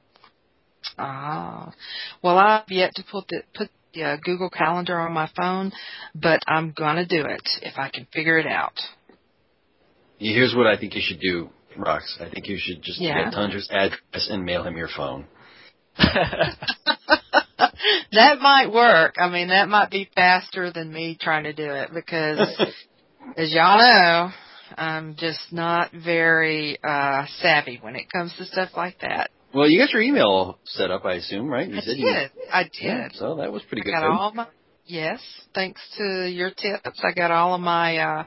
Ah. 0.97 1.73
Well, 2.23 2.37
I've 2.37 2.69
yet 2.69 2.91
to 2.95 3.03
put 3.11 3.27
the 3.27 3.41
put 3.53 3.69
the 3.69 3.73
uh, 4.03 4.17
Google 4.21 4.49
Calendar 4.49 4.99
on 4.99 5.13
my 5.13 5.29
phone, 5.35 5.71
but 6.13 6.41
I'm 6.47 6.71
gonna 6.71 7.05
do 7.05 7.25
it 7.25 7.47
if 7.61 7.77
I 7.77 7.89
can 7.89 8.07
figure 8.13 8.37
it 8.37 8.47
out. 8.47 8.79
Here's 10.17 10.55
what 10.55 10.67
I 10.67 10.77
think 10.77 10.95
you 10.95 11.01
should 11.03 11.19
do, 11.19 11.49
Rox. 11.77 12.01
I 12.19 12.29
think 12.29 12.47
you 12.47 12.57
should 12.57 12.81
just 12.81 12.99
Yeah. 12.99 13.25
get 13.25 13.33
Tundra's 13.33 13.69
address 13.71 14.29
and 14.29 14.45
mail 14.45 14.63
him 14.63 14.77
your 14.77 14.87
phone. 14.87 15.27
that 15.97 16.57
might 18.41 18.71
work. 18.71 19.15
I 19.17 19.29
mean, 19.29 19.49
that 19.49 19.69
might 19.69 19.89
be 19.89 20.09
faster 20.15 20.71
than 20.71 20.91
me 20.91 21.17
trying 21.19 21.43
to 21.43 21.53
do 21.53 21.69
it 21.69 21.93
because, 21.93 22.39
as 23.37 23.53
y'all 23.53 23.77
know, 23.77 24.31
I'm 24.77 25.15
just 25.15 25.53
not 25.53 25.91
very 25.91 26.77
uh 26.83 27.25
savvy 27.39 27.79
when 27.81 27.95
it 27.95 28.11
comes 28.11 28.35
to 28.37 28.45
stuff 28.45 28.71
like 28.75 28.99
that. 28.99 29.29
Well, 29.55 29.69
you 29.69 29.79
got 29.79 29.91
your 29.93 30.01
email 30.01 30.59
set 30.65 30.91
up, 30.91 31.05
I 31.05 31.13
assume, 31.13 31.47
right? 31.47 31.67
You 31.69 31.77
I 31.77 31.81
said 31.81 31.97
you- 31.97 32.05
did. 32.13 32.31
I 32.51 32.63
did. 32.63 32.71
Yeah, 32.81 33.07
so 33.13 33.35
that 33.37 33.51
was 33.53 33.63
pretty 33.63 33.83
I 33.83 33.85
good. 33.85 33.91
got 33.93 34.01
too. 34.01 34.19
all 34.19 34.31
my 34.33 34.47
Yes, 34.87 35.19
thanks 35.55 35.81
to 35.97 36.29
your 36.29 36.51
tips, 36.51 36.99
I 37.03 37.11
got 37.13 37.31
all 37.31 37.55
of 37.55 37.61
my 37.61 37.97
uh, 37.97 38.23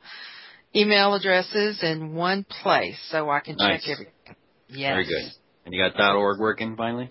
email 0.74 1.14
addresses 1.14 1.81
in 1.85 2.14
one 2.16 2.45
place, 2.62 2.99
so 3.11 3.31
I 3.31 3.39
can 3.41 3.55
Nice. 3.57 3.85
check 3.85 3.93
everything. 3.93 4.14
Yes. 4.70 4.91
Very 4.95 5.05
good. 5.05 5.33
And 5.66 5.74
you 5.74 5.89
got 5.89 6.16
.org 6.16 6.41
working 6.41 6.74
finally? 6.76 7.11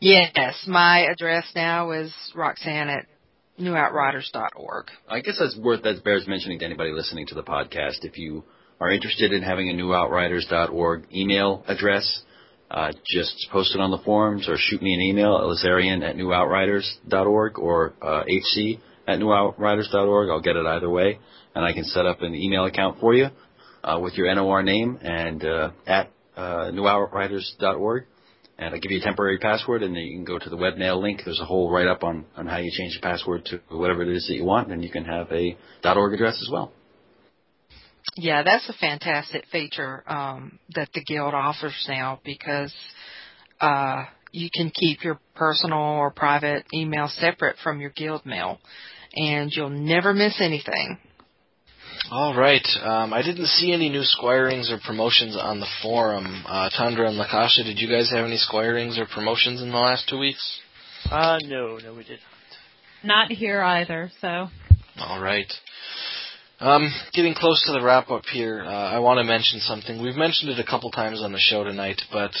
Yes, 0.00 0.64
my 0.66 1.06
address 1.10 1.46
now 1.54 1.92
is 1.92 2.12
Roxanne 2.34 2.88
at 2.90 3.06
newoutriders.org. 3.58 4.86
I 5.08 5.20
guess 5.20 5.38
that's 5.38 5.56
worth 5.56 5.82
that 5.84 6.02
bears 6.04 6.26
mentioning 6.26 6.58
to 6.58 6.64
anybody 6.64 6.90
listening 6.92 7.26
to 7.28 7.34
the 7.34 7.42
podcast. 7.42 8.02
If 8.04 8.18
you 8.18 8.44
are 8.80 8.90
interested 8.90 9.32
in 9.32 9.42
having 9.42 9.70
a 9.70 9.72
newoutriders.org 9.74 11.06
email 11.14 11.64
address, 11.68 12.22
uh, 12.70 12.92
just 13.04 13.48
post 13.50 13.74
it 13.74 13.80
on 13.80 13.90
the 13.90 13.98
forums 13.98 14.48
or 14.48 14.56
shoot 14.56 14.80
me 14.80 14.94
an 14.94 15.00
email 15.00 15.36
at 15.36 15.42
lazarian 15.42 16.08
at 16.08 16.16
newoutriders.org 16.16 17.58
or 17.58 17.94
uh, 18.00 18.22
hc 18.24 18.78
at 19.08 19.18
newoutriders.org. 19.18 20.30
I'll 20.30 20.40
get 20.40 20.56
it 20.56 20.66
either 20.66 20.88
way, 20.88 21.18
and 21.54 21.64
I 21.64 21.72
can 21.72 21.84
set 21.84 22.06
up 22.06 22.22
an 22.22 22.34
email 22.34 22.64
account 22.66 23.00
for 23.00 23.14
you 23.14 23.28
uh, 23.82 23.98
with 24.00 24.14
your 24.14 24.32
NOR 24.34 24.62
name 24.62 24.98
and 25.02 25.44
uh, 25.44 25.70
at 25.86 26.10
uh, 26.36 26.70
newoutriders.org. 26.72 28.06
And 28.58 28.74
I'll 28.74 28.80
give 28.80 28.92
you 28.92 28.98
a 28.98 29.02
temporary 29.02 29.38
password, 29.38 29.82
and 29.82 29.96
then 29.96 30.02
you 30.02 30.16
can 30.18 30.24
go 30.24 30.38
to 30.38 30.50
the 30.50 30.56
webmail 30.56 31.00
link. 31.00 31.22
There's 31.24 31.40
a 31.40 31.46
whole 31.46 31.70
write-up 31.72 32.04
on, 32.04 32.26
on 32.36 32.46
how 32.46 32.58
you 32.58 32.70
change 32.70 32.94
the 32.94 33.00
password 33.00 33.46
to 33.46 33.60
whatever 33.74 34.02
it 34.02 34.14
is 34.14 34.26
that 34.28 34.34
you 34.34 34.44
want, 34.44 34.70
and 34.70 34.84
you 34.84 34.90
can 34.90 35.06
have 35.06 35.32
a 35.32 35.56
.org 35.82 36.12
address 36.12 36.38
as 36.42 36.50
well. 36.52 36.70
Yeah, 38.16 38.42
that's 38.42 38.68
a 38.68 38.72
fantastic 38.74 39.44
feature 39.52 40.02
um, 40.10 40.58
that 40.74 40.88
the 40.94 41.02
guild 41.02 41.34
offers 41.34 41.86
now 41.88 42.20
because 42.24 42.72
uh, 43.60 44.04
you 44.32 44.48
can 44.52 44.70
keep 44.70 45.04
your 45.04 45.18
personal 45.34 45.78
or 45.78 46.10
private 46.10 46.64
email 46.72 47.08
separate 47.08 47.56
from 47.62 47.80
your 47.80 47.90
guild 47.90 48.24
mail, 48.24 48.58
and 49.14 49.52
you'll 49.54 49.70
never 49.70 50.12
miss 50.12 50.40
anything. 50.40 50.98
All 52.10 52.34
right. 52.36 52.66
Um, 52.82 53.12
I 53.12 53.22
didn't 53.22 53.46
see 53.46 53.72
any 53.72 53.88
new 53.88 54.02
squirings 54.02 54.70
or 54.72 54.78
promotions 54.84 55.36
on 55.36 55.60
the 55.60 55.66
forum. 55.82 56.44
Uh, 56.46 56.70
Tundra 56.76 57.08
and 57.08 57.20
Lakasha, 57.20 57.64
did 57.64 57.78
you 57.78 57.88
guys 57.88 58.10
have 58.10 58.24
any 58.24 58.38
squirings 58.38 58.98
or 58.98 59.06
promotions 59.06 59.60
in 59.60 59.70
the 59.70 59.76
last 59.76 60.08
two 60.08 60.18
weeks? 60.18 60.60
Uh, 61.10 61.38
no, 61.44 61.78
no, 61.78 61.94
we 61.94 62.04
did 62.04 62.18
not. 63.02 63.28
Not 63.28 63.30
here 63.30 63.62
either, 63.62 64.10
so. 64.20 64.48
All 64.98 65.20
right. 65.20 65.50
Um, 66.60 66.92
getting 67.14 67.32
close 67.32 67.64
to 67.64 67.72
the 67.72 67.82
wrap 67.82 68.10
up 68.10 68.26
here, 68.26 68.62
uh, 68.62 68.68
I 68.68 68.98
want 68.98 69.16
to 69.16 69.24
mention 69.24 69.60
something. 69.60 70.02
We've 70.02 70.14
mentioned 70.14 70.50
it 70.50 70.60
a 70.60 70.70
couple 70.70 70.90
times 70.90 71.22
on 71.22 71.32
the 71.32 71.38
show 71.38 71.64
tonight, 71.64 72.02
but 72.12 72.32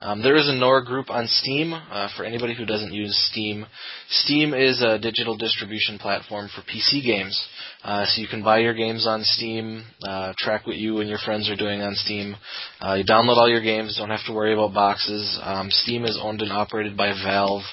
um, 0.00 0.22
there 0.22 0.36
is 0.36 0.48
a 0.48 0.54
NOR 0.54 0.82
group 0.82 1.10
on 1.10 1.26
Steam 1.26 1.74
uh, 1.74 2.08
for 2.16 2.24
anybody 2.24 2.54
who 2.54 2.64
doesn't 2.64 2.94
use 2.94 3.14
Steam. 3.30 3.66
Steam 4.08 4.54
is 4.54 4.80
a 4.80 4.98
digital 4.98 5.36
distribution 5.36 5.98
platform 5.98 6.48
for 6.48 6.62
PC 6.62 7.04
games, 7.04 7.38
uh, 7.84 8.06
so 8.06 8.22
you 8.22 8.28
can 8.28 8.42
buy 8.42 8.60
your 8.60 8.72
games 8.72 9.06
on 9.06 9.20
Steam, 9.24 9.84
uh, 10.04 10.32
track 10.38 10.66
what 10.66 10.76
you 10.76 11.00
and 11.00 11.10
your 11.10 11.18
friends 11.18 11.50
are 11.50 11.56
doing 11.56 11.82
on 11.82 11.94
Steam. 11.96 12.36
Uh, 12.80 12.94
you 12.94 13.04
download 13.04 13.36
all 13.36 13.50
your 13.50 13.60
games, 13.60 13.98
don't 13.98 14.08
have 14.08 14.24
to 14.24 14.32
worry 14.32 14.54
about 14.54 14.72
boxes. 14.72 15.38
Um, 15.42 15.68
Steam 15.70 16.06
is 16.06 16.18
owned 16.18 16.40
and 16.40 16.50
operated 16.50 16.96
by 16.96 17.12
Valve 17.12 17.64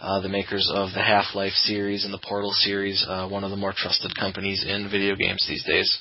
uh, 0.00 0.20
the 0.20 0.28
makers 0.28 0.70
of 0.74 0.90
the 0.94 1.02
Half-Life 1.02 1.52
series 1.52 2.04
and 2.04 2.14
the 2.14 2.20
Portal 2.26 2.52
series, 2.52 3.04
uh, 3.06 3.28
one 3.28 3.44
of 3.44 3.50
the 3.50 3.56
more 3.56 3.74
trusted 3.76 4.16
companies 4.16 4.64
in 4.66 4.88
video 4.90 5.14
games 5.14 5.44
these 5.48 5.64
days. 5.64 5.98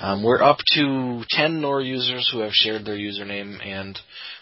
Um, 0.00 0.22
we're 0.22 0.42
up 0.42 0.58
to 0.74 1.22
10 1.30 1.60
NOR 1.60 1.80
users 1.80 2.28
who 2.32 2.40
have 2.40 2.52
shared 2.52 2.84
their 2.84 2.96
username 2.96 3.64
and 3.64 3.98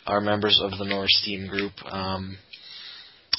are 0.06 0.20
members 0.20 0.60
of 0.62 0.78
the 0.78 0.84
NOR 0.84 1.06
Steam 1.08 1.48
group. 1.48 1.72
Um, 1.90 2.36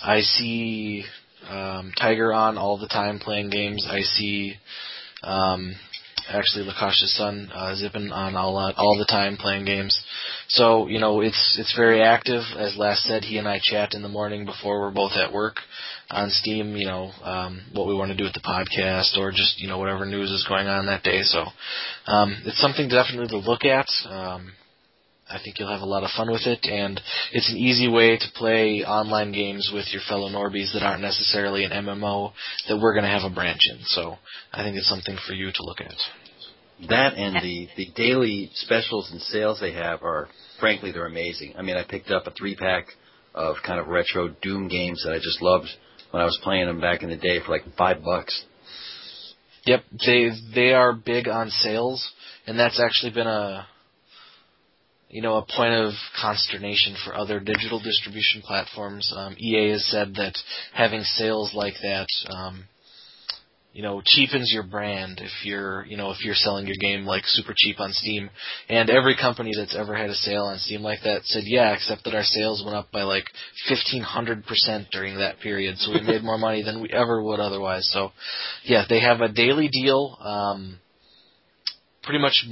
I 0.04 0.22
see 0.22 1.04
um, 1.48 1.92
Tiger 2.00 2.34
on 2.34 2.58
all 2.58 2.78
the 2.78 2.88
time 2.88 3.20
playing 3.20 3.50
games. 3.50 3.88
I 3.90 4.02
see 4.02 4.56
um, 5.24 5.76
actually 6.30 6.66
Lakasha's 6.66 7.16
son 7.16 7.50
uh, 7.54 7.76
Zippin 7.76 8.12
on 8.12 8.36
all 8.36 8.58
all 8.58 8.98
the 8.98 9.06
time 9.06 9.38
playing 9.38 9.66
games. 9.66 10.00
So 10.48 10.88
you 10.88 11.00
know 11.00 11.22
it's 11.22 11.58
it's 11.60 11.76
very 11.76 12.02
active. 12.02 12.44
As 12.58 12.78
last 12.78 13.04
said, 13.04 13.24
he 13.24 13.38
and 13.38 13.48
I 13.48 13.60
chat 13.62 13.94
in 13.94 14.02
the 14.02 14.10
morning 14.10 14.46
before 14.46 14.80
we're 14.80 14.92
both 14.92 15.14
at 15.14 15.34
work 15.34 15.58
on 16.10 16.30
Steam. 16.30 16.76
You 16.76 16.88
know 16.88 17.12
um, 17.24 17.62
what 17.74 17.88
we 17.88 17.96
want 17.96 18.12
to 18.12 18.18
do 18.18 18.24
with 18.24 18.34
the 18.34 18.40
podcast 18.40 19.18
or 19.18 19.32
just 19.32 19.60
you 19.60 19.68
know 19.68 19.78
whatever 19.78 20.06
news 20.06 20.32
is 20.32 20.46
going 20.48 20.68
on 20.68 20.86
that 20.86 21.04
day. 21.04 21.22
So 21.24 21.46
um, 22.08 22.42
it's 22.46 22.62
something 22.62 22.88
definitely 22.88 23.28
to 23.30 23.38
look 23.38 23.66
at. 23.66 23.88
Um, 24.08 24.54
I 25.30 25.40
think 25.44 25.60
you'll 25.60 25.72
have 25.72 25.82
a 25.82 25.86
lot 25.86 26.04
of 26.04 26.10
fun 26.18 26.32
with 26.32 26.48
it, 26.48 26.66
and 26.66 27.00
it's 27.32 27.52
an 27.52 27.58
easy 27.58 27.88
way 27.88 28.18
to 28.18 28.26
play 28.34 28.84
online 28.84 29.32
games 29.32 29.70
with 29.72 29.86
your 29.92 30.02
fellow 30.10 30.28
Norbies 30.28 30.74
that 30.74 30.82
aren't 30.82 31.02
necessarily 31.02 31.64
an 31.64 31.72
MMO 31.72 32.32
that 32.68 32.80
we're 32.82 32.94
going 32.94 33.04
to 33.04 33.12
have 33.12 33.30
a 33.30 33.34
branch 33.34 33.62
in. 33.70 33.80
So 33.86 34.18
I 34.52 34.64
think 34.64 34.76
it's 34.76 34.90
something 34.90 35.18
for 35.28 35.34
you 35.34 35.52
to 35.52 35.64
look 35.64 35.82
at. 35.82 35.94
That 36.90 37.14
and 37.14 37.36
the, 37.44 37.68
the 37.78 37.88
daily 37.96 38.50
specials 38.54 39.12
and 39.12 39.22
sales 39.22 39.60
they 39.60 39.74
have 39.74 40.02
are, 40.02 40.30
frankly, 40.60 40.92
they're 40.92 41.06
amazing. 41.06 41.54
I 41.58 41.62
mean, 41.62 41.78
I 41.78 41.84
picked 41.84 42.10
up 42.10 42.26
a 42.26 42.32
three 42.32 42.56
pack 42.56 42.88
of 43.36 43.58
kind 43.66 43.80
of 43.80 43.88
retro 43.88 44.30
Doom 44.42 44.68
games 44.68 45.04
that 45.06 45.14
I 45.14 45.18
just 45.18 45.42
loved 45.42 45.68
when 46.12 46.22
I 46.22 46.26
was 46.26 46.40
playing 46.42 46.66
them 46.66 46.82
back 46.82 47.04
in 47.04 47.10
the 47.10 47.18
day 47.18 47.40
for 47.46 47.52
like 47.52 47.64
five 47.78 48.04
bucks. 48.04 48.46
Yep, 49.66 49.84
they 50.06 50.32
they 50.56 50.74
are 50.74 50.94
big 50.94 51.28
on 51.28 51.50
sales, 51.50 52.12
and 52.48 52.58
that's 52.58 52.80
actually 52.80 53.12
been 53.12 53.28
a 53.28 53.68
you 55.10 55.22
know 55.22 55.38
a 55.38 55.46
point 55.46 55.74
of 55.74 55.94
consternation 56.22 56.96
for 57.04 57.16
other 57.16 57.40
digital 57.40 57.80
distribution 57.80 58.42
platforms. 58.42 59.12
Um, 59.16 59.36
EA 59.40 59.72
has 59.72 59.86
said 59.86 60.14
that 60.16 60.38
having 60.74 61.02
sales 61.02 61.52
like 61.56 61.74
that, 61.82 62.08
um, 62.30 62.66
you 63.74 63.82
know, 63.82 64.02
cheapens 64.06 64.52
your 64.54 64.64
brand 64.64 65.20
if 65.20 65.32
you're 65.44 65.84
you 65.86 65.98
know 65.98 66.12
if 66.12 66.24
you're 66.24 66.36
selling 66.36 66.68
your 66.68 66.76
game 66.80 67.06
like 67.06 67.24
super 67.26 67.54
cheap 67.58 67.80
on 67.80 67.92
Steam. 67.92 68.30
And 68.70 68.90
every 68.90 69.16
company 69.20 69.52
that's 69.58 69.76
ever 69.76 69.96
had 69.96 70.12
a 70.12 70.16
sale 70.16 70.46
on 70.46 70.60
Steam 70.60 70.82
like 70.82 71.00
that 71.04 71.26
said, 71.26 71.44
yeah, 71.46 71.74
except 71.74 72.04
that 72.04 72.16
our 72.16 72.24
sales 72.24 72.64
went 72.64 72.78
up 72.78 72.92
by 72.92 73.02
like 73.02 73.26
fifteen 73.68 74.04
hundred 74.04 74.46
percent 74.46 74.90
during 74.92 75.18
that 75.18 75.40
period, 75.40 75.78
so 75.80 75.92
we 75.92 76.02
made 76.02 76.24
more 76.24 76.38
money 76.38 76.62
than 76.62 76.82
we 76.82 76.90
ever 76.92 77.24
would 77.24 77.40
otherwise. 77.40 77.90
So, 77.92 78.12
yeah, 78.64 78.86
they 78.88 79.00
have 79.02 79.22
a 79.22 79.32
daily 79.32 79.70
deal. 79.70 80.18
Um, 80.22 80.80
pretty 82.10 82.24
much 82.24 82.44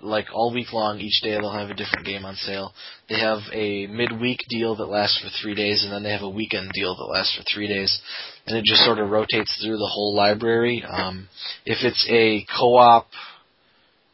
like 0.00 0.24
all 0.32 0.54
week 0.54 0.72
long, 0.72 0.98
each 0.98 1.20
day 1.22 1.32
they'll 1.32 1.52
have 1.52 1.68
a 1.68 1.74
different 1.74 2.06
game 2.06 2.24
on 2.24 2.34
sale. 2.34 2.72
They 3.10 3.20
have 3.20 3.40
a 3.52 3.86
midweek 3.86 4.38
deal 4.48 4.74
that 4.76 4.86
lasts 4.86 5.20
for 5.20 5.28
three 5.42 5.54
days, 5.54 5.84
and 5.84 5.92
then 5.92 6.02
they 6.02 6.12
have 6.12 6.22
a 6.22 6.30
weekend 6.30 6.70
deal 6.72 6.96
that 6.96 7.12
lasts 7.12 7.36
for 7.36 7.44
three 7.52 7.68
days, 7.68 8.00
and 8.46 8.56
it 8.56 8.64
just 8.64 8.86
sort 8.86 8.98
of 8.98 9.10
rotates 9.10 9.54
through 9.62 9.76
the 9.76 9.90
whole 9.92 10.16
library. 10.16 10.82
Um, 10.88 11.28
if 11.66 11.84
it's 11.84 12.06
a 12.08 12.46
co-op, 12.58 13.06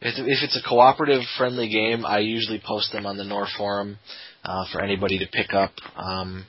if, 0.01 0.15
if 0.17 0.43
it's 0.43 0.57
a 0.57 0.67
cooperative 0.67 1.21
friendly 1.37 1.69
game, 1.69 2.05
I 2.05 2.19
usually 2.19 2.61
post 2.61 2.91
them 2.91 3.05
on 3.05 3.15
the 3.15 3.23
Nor 3.23 3.47
forum 3.57 3.99
uh, 4.43 4.65
for 4.69 4.81
anybody 4.81 5.17
to 5.19 5.27
pick 5.31 5.53
up. 5.53 5.71
Um, 5.95 6.45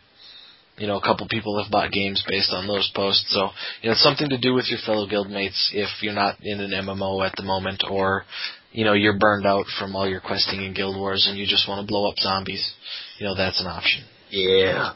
you 0.80 0.86
know, 0.86 0.96
a 0.96 1.02
couple 1.02 1.28
people 1.28 1.62
have 1.62 1.70
bought 1.70 1.92
games 1.92 2.24
based 2.26 2.52
on 2.52 2.66
those 2.66 2.90
posts. 2.94 3.26
So, 3.28 3.50
you 3.82 3.88
know, 3.88 3.92
it's 3.92 4.02
something 4.02 4.30
to 4.30 4.38
do 4.38 4.54
with 4.54 4.64
your 4.70 4.78
fellow 4.84 5.06
guildmates 5.06 5.70
if 5.74 5.88
you're 6.00 6.14
not 6.14 6.36
in 6.42 6.58
an 6.58 6.70
MMO 6.70 7.24
at 7.24 7.34
the 7.36 7.42
moment 7.42 7.84
or, 7.88 8.24
you 8.72 8.84
know, 8.84 8.94
you're 8.94 9.18
burned 9.18 9.46
out 9.46 9.66
from 9.78 9.94
all 9.94 10.08
your 10.08 10.20
questing 10.20 10.64
in 10.64 10.72
Guild 10.72 10.96
Wars 10.96 11.26
and 11.28 11.38
you 11.38 11.46
just 11.46 11.68
want 11.68 11.86
to 11.86 11.86
blow 11.86 12.08
up 12.08 12.16
zombies. 12.16 12.72
You 13.18 13.26
know, 13.26 13.36
that's 13.36 13.60
an 13.60 13.66
option. 13.66 14.04
Yeah. 14.30 14.94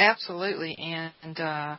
Absolutely. 0.00 0.76
And, 0.76 1.38
uh, 1.38 1.76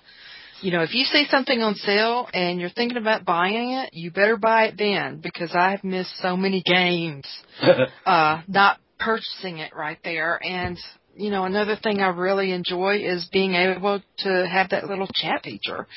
you 0.62 0.72
know, 0.72 0.84
if 0.84 0.94
you 0.94 1.04
see 1.04 1.26
something 1.30 1.62
on 1.62 1.76
sale 1.76 2.30
and 2.34 2.62
you're 2.62 2.70
thinking 2.70 2.98
about 2.98 3.26
buying 3.26 3.72
it, 3.72 3.90
you 3.94 4.12
better 4.12 4.38
buy 4.38 4.68
it 4.68 4.76
then 4.78 5.20
because 5.22 5.52
I 5.54 5.72
have 5.72 5.84
missed 5.84 6.16
so 6.22 6.38
many 6.38 6.64
games, 6.66 7.26
uh, 8.06 8.44
not 8.48 8.78
purchasing 8.98 9.58
it 9.58 9.76
right 9.76 9.98
there. 10.06 10.40
And, 10.42 10.78
you 11.22 11.30
know, 11.30 11.46
another 11.46 11.78
thing 11.82 12.00
I 12.00 12.08
really 12.08 12.52
enjoy 12.52 12.98
is 12.98 13.30
being 13.32 13.54
able 13.54 14.02
to 14.20 14.48
have 14.52 14.72
that 14.72 14.88
little 14.88 15.08
chat 15.14 15.44
feature. 15.44 15.88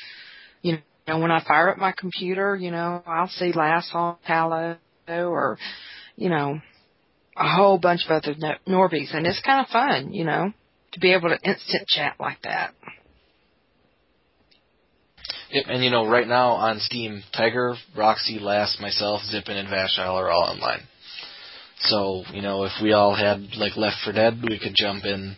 You 0.61 0.77
know, 1.07 1.17
when 1.17 1.31
I 1.31 1.43
fire 1.43 1.71
up 1.71 1.77
my 1.77 1.93
computer, 1.97 2.55
you 2.55 2.69
know, 2.69 3.01
I'll 3.07 3.27
see 3.27 3.51
Last 3.51 3.89
on 3.93 4.17
Palo 4.25 4.77
or, 5.07 5.57
you 6.15 6.29
know, 6.29 6.59
a 7.35 7.49
whole 7.49 7.79
bunch 7.79 8.01
of 8.05 8.11
other 8.11 8.35
Norbies 8.67 9.15
and 9.15 9.25
it's 9.25 9.41
kind 9.41 9.65
of 9.65 9.71
fun, 9.71 10.13
you 10.13 10.25
know, 10.25 10.53
to 10.93 10.99
be 10.99 11.11
able 11.11 11.29
to 11.29 11.39
instant 11.43 11.87
chat 11.87 12.15
like 12.19 12.41
that. 12.43 12.73
Yep, 15.51 15.65
and 15.69 15.83
you 15.83 15.89
know, 15.89 16.07
right 16.07 16.27
now 16.27 16.51
on 16.51 16.79
Steam, 16.79 17.23
Tiger, 17.35 17.75
Roxy, 17.95 18.39
Last, 18.39 18.79
myself, 18.79 19.21
Zippin, 19.23 19.57
and 19.57 19.69
Vashile 19.69 20.15
are 20.15 20.29
all 20.29 20.43
online. 20.43 20.81
So, 21.79 22.23
you 22.33 22.41
know, 22.41 22.63
if 22.63 22.71
we 22.81 22.93
all 22.93 23.15
had 23.15 23.55
like 23.57 23.75
Left 23.77 23.97
4 24.03 24.13
Dead, 24.13 24.39
we 24.41 24.57
could 24.59 24.73
jump 24.75 25.03
in, 25.05 25.35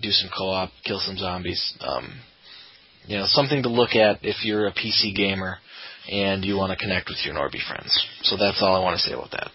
do 0.00 0.10
some 0.10 0.30
co-op, 0.36 0.70
kill 0.84 0.98
some 1.00 1.16
zombies. 1.16 1.74
Um, 1.80 2.20
you 3.06 3.18
know, 3.18 3.24
something 3.26 3.62
to 3.64 3.68
look 3.68 3.94
at 3.94 4.20
if 4.22 4.44
you're 4.44 4.66
a 4.66 4.72
PC 4.72 5.14
gamer 5.14 5.58
and 6.10 6.44
you 6.44 6.56
want 6.56 6.70
to 6.70 6.76
connect 6.82 7.08
with 7.08 7.18
your 7.24 7.34
Norby 7.34 7.60
friends. 7.66 8.04
So 8.22 8.36
that's 8.36 8.62
all 8.62 8.74
I 8.74 8.82
want 8.82 8.98
to 8.98 9.02
say 9.06 9.12
about 9.12 9.30
that. 9.32 9.50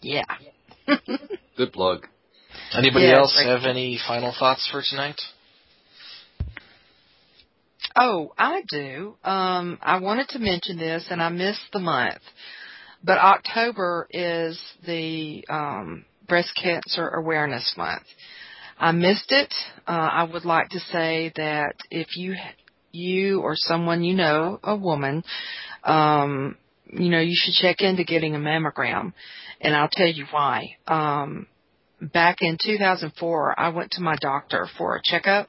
Yeah. 0.00 0.24
Good 1.56 1.72
plug. 1.72 2.06
Anybody 2.76 3.06
Yeah, 3.06 3.18
else 3.18 3.34
like- 3.36 3.46
have 3.46 3.68
any 3.68 3.98
final 4.06 4.34
thoughts 4.36 4.68
for 4.70 4.82
tonight? 4.88 5.20
Oh, 7.96 8.32
I 8.38 8.62
do. 8.68 9.16
Um, 9.24 9.78
I 9.82 9.98
wanted 9.98 10.28
to 10.30 10.38
mention 10.38 10.78
this, 10.78 11.06
and 11.10 11.20
I 11.20 11.28
missed 11.28 11.60
the 11.72 11.80
month, 11.80 12.20
but 13.02 13.18
October 13.18 14.06
is 14.10 14.60
the 14.86 15.44
um, 15.48 16.04
Breast 16.28 16.50
Cancer 16.60 17.08
Awareness 17.08 17.74
Month. 17.76 18.04
I 18.78 18.92
missed 18.92 19.30
it. 19.30 19.52
Uh, 19.86 19.90
I 19.90 20.24
would 20.24 20.44
like 20.44 20.70
to 20.70 20.80
say 20.80 21.32
that 21.36 21.74
if 21.90 22.16
you 22.16 22.34
you 22.92 23.40
or 23.40 23.52
someone 23.54 24.02
you 24.02 24.14
know, 24.14 24.58
a 24.62 24.76
woman, 24.76 25.22
um, 25.84 26.56
you 26.92 27.08
know, 27.08 27.20
you 27.20 27.34
should 27.34 27.54
check 27.54 27.80
into 27.80 28.04
getting 28.04 28.34
a 28.34 28.38
mammogram, 28.38 29.12
and 29.60 29.76
I'll 29.76 29.90
tell 29.90 30.08
you 30.08 30.26
why. 30.30 30.76
Um, 30.86 31.46
back 32.00 32.38
in 32.40 32.58
2004, 32.62 33.60
I 33.60 33.68
went 33.68 33.92
to 33.92 34.02
my 34.02 34.16
doctor 34.20 34.66
for 34.76 34.96
a 34.96 35.00
checkup, 35.02 35.48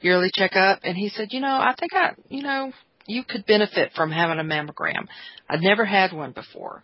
yearly 0.00 0.30
checkup, 0.34 0.80
and 0.82 0.96
he 0.96 1.08
said, 1.08 1.28
you 1.30 1.40
know, 1.40 1.56
I 1.56 1.74
think 1.78 1.94
I, 1.94 2.12
you 2.28 2.42
know, 2.42 2.72
you 3.06 3.24
could 3.24 3.46
benefit 3.46 3.92
from 3.94 4.10
having 4.10 4.38
a 4.38 4.44
mammogram. 4.44 5.06
I'd 5.48 5.60
never 5.60 5.84
had 5.84 6.12
one 6.12 6.32
before. 6.32 6.82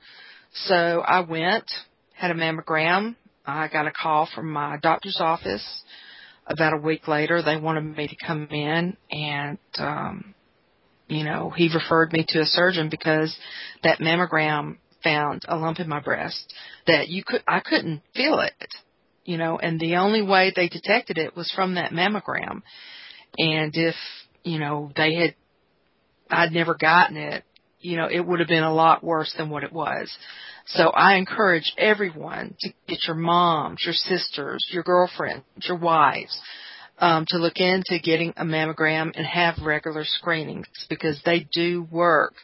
So 0.55 0.75
I 0.75 1.21
went, 1.21 1.71
had 2.15 2.31
a 2.31 2.35
mammogram. 2.35 3.17
I 3.45 3.69
got 3.69 3.87
a 3.87 3.93
call 3.93 4.29
from 4.35 4.51
my 4.51 4.79
doctor's 4.83 5.19
office. 5.21 5.83
About 6.47 6.75
a 6.75 6.79
week 6.79 7.07
later, 7.07 7.43
they 7.43 7.57
wanted 7.57 7.97
me 7.97 8.09
to 8.09 8.27
come 8.27 8.49
in 8.51 8.97
and, 9.11 9.59
um, 9.79 10.35
you 11.09 11.25
know, 11.25 11.51
he 11.51 11.71
referred 11.73 12.13
me 12.13 12.25
to 12.29 12.41
a 12.41 12.47
surgeon 12.47 12.89
because 12.91 13.37
that 13.85 14.01
mammogram 14.01 14.79
found 15.05 15.43
a 15.47 15.57
lump 15.57 15.79
in 15.79 15.89
my 15.89 16.01
breast 16.01 16.53
that 16.87 17.09
you 17.09 17.23
could, 17.25 17.43
I 17.47 17.61
couldn't 17.61 18.03
feel 18.15 18.41
it 18.41 18.75
you 19.25 19.37
know, 19.37 19.59
and 19.59 19.79
the 19.79 19.97
only 19.97 20.23
way 20.23 20.53
they 20.55 20.69
detected 20.69 21.19
it 21.19 21.37
was 21.37 21.51
from 21.55 21.75
that 21.75 21.93
mammogram. 21.93 22.63
And 23.39 23.73
if, 23.75 23.95
you 24.43 24.59
know, 24.59 24.91
they 24.97 25.15
had, 25.15 25.35
I'd 26.33 26.53
never 26.53 26.75
gotten 26.75 27.17
it, 27.17 27.45
you 27.81 27.97
know, 27.97 28.09
it 28.11 28.21
would 28.21 28.39
have 28.39 28.49
been 28.49 28.63
a 28.63 28.75
lot 28.75 29.05
worse 29.05 29.33
than 29.37 29.51
what 29.51 29.65
it 29.65 29.73
was. 29.73 30.11
So 30.67 30.89
I 30.91 31.17
encourage 31.17 31.73
everyone 31.77 32.55
to 32.61 32.71
get 32.87 33.01
your 33.07 33.17
moms, 33.17 33.83
your 33.85 33.95
sisters, 33.95 34.65
your 34.71 34.85
girlfriends, 34.85 35.45
your 35.63 35.79
wives, 35.79 36.41
um, 36.99 37.27
to 37.29 37.39
look 37.39 37.57
into 37.57 37.99
getting 38.03 38.33
a 38.37 38.45
mammogram 38.45 39.13
and 39.17 39.27
have 39.27 39.57
regular 39.65 40.05
screenings 40.05 40.67
because 40.89 41.21
they 41.25 41.49
do 41.53 41.87
work. 41.91 42.35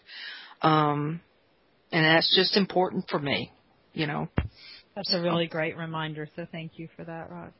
Um, 0.62 1.20
and 1.93 2.05
that's 2.05 2.34
just 2.34 2.57
important 2.57 3.05
for 3.09 3.20
me, 3.20 3.53
you 3.95 4.07
know. 4.07 4.28
That's 4.97 5.14
a 5.14 5.20
really 5.20 5.47
great 5.47 5.76
reminder, 5.76 6.28
so 6.34 6.45
thank 6.51 6.72
you 6.76 6.89
for 6.97 7.05
that, 7.05 7.30
Roz. 7.30 7.53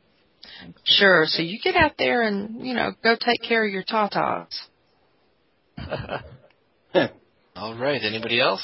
Sure. 0.85 1.24
So 1.26 1.43
you 1.43 1.61
get 1.62 1.76
out 1.76 1.93
there 1.99 2.22
and, 2.22 2.66
you 2.66 2.74
know, 2.74 2.93
go 3.03 3.14
take 3.14 3.49
care 3.49 3.64
of 3.64 3.72
your 3.72 3.85
tatas. 3.85 4.49
All 7.57 7.76
right. 7.76 8.01
Anybody 8.03 8.41
else? 8.41 8.62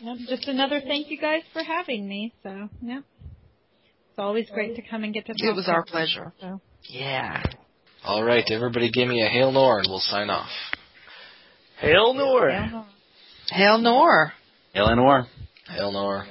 Yep, 0.00 0.16
just 0.28 0.48
another 0.48 0.80
thank 0.80 1.10
you 1.10 1.18
guys 1.20 1.42
for 1.52 1.62
having 1.62 2.08
me. 2.08 2.32
So, 2.42 2.68
yeah. 2.82 2.98
It's 2.98 4.18
always 4.18 4.48
great 4.50 4.76
to 4.76 4.82
come 4.82 5.02
and 5.04 5.12
get 5.12 5.26
to 5.26 5.32
talk. 5.32 5.40
It 5.42 5.54
was 5.54 5.68
our 5.68 5.84
pleasure. 5.84 6.32
So. 6.40 6.60
Yeah. 6.88 7.42
All 8.04 8.22
right. 8.22 8.44
Everybody 8.48 8.90
give 8.90 9.08
me 9.08 9.22
a 9.22 9.28
hail 9.28 9.50
nor 9.50 9.78
and 9.78 9.88
we'll 9.88 10.00
sign 10.00 10.30
off. 10.30 10.50
Hail 11.80 12.14
Nor! 12.14 12.48
Yeah. 12.48 12.84
Hail 13.50 13.78
Nor. 13.78 14.32
Eleanor. 14.74 15.26
Hail 15.68 15.92
nor. 15.92 16.26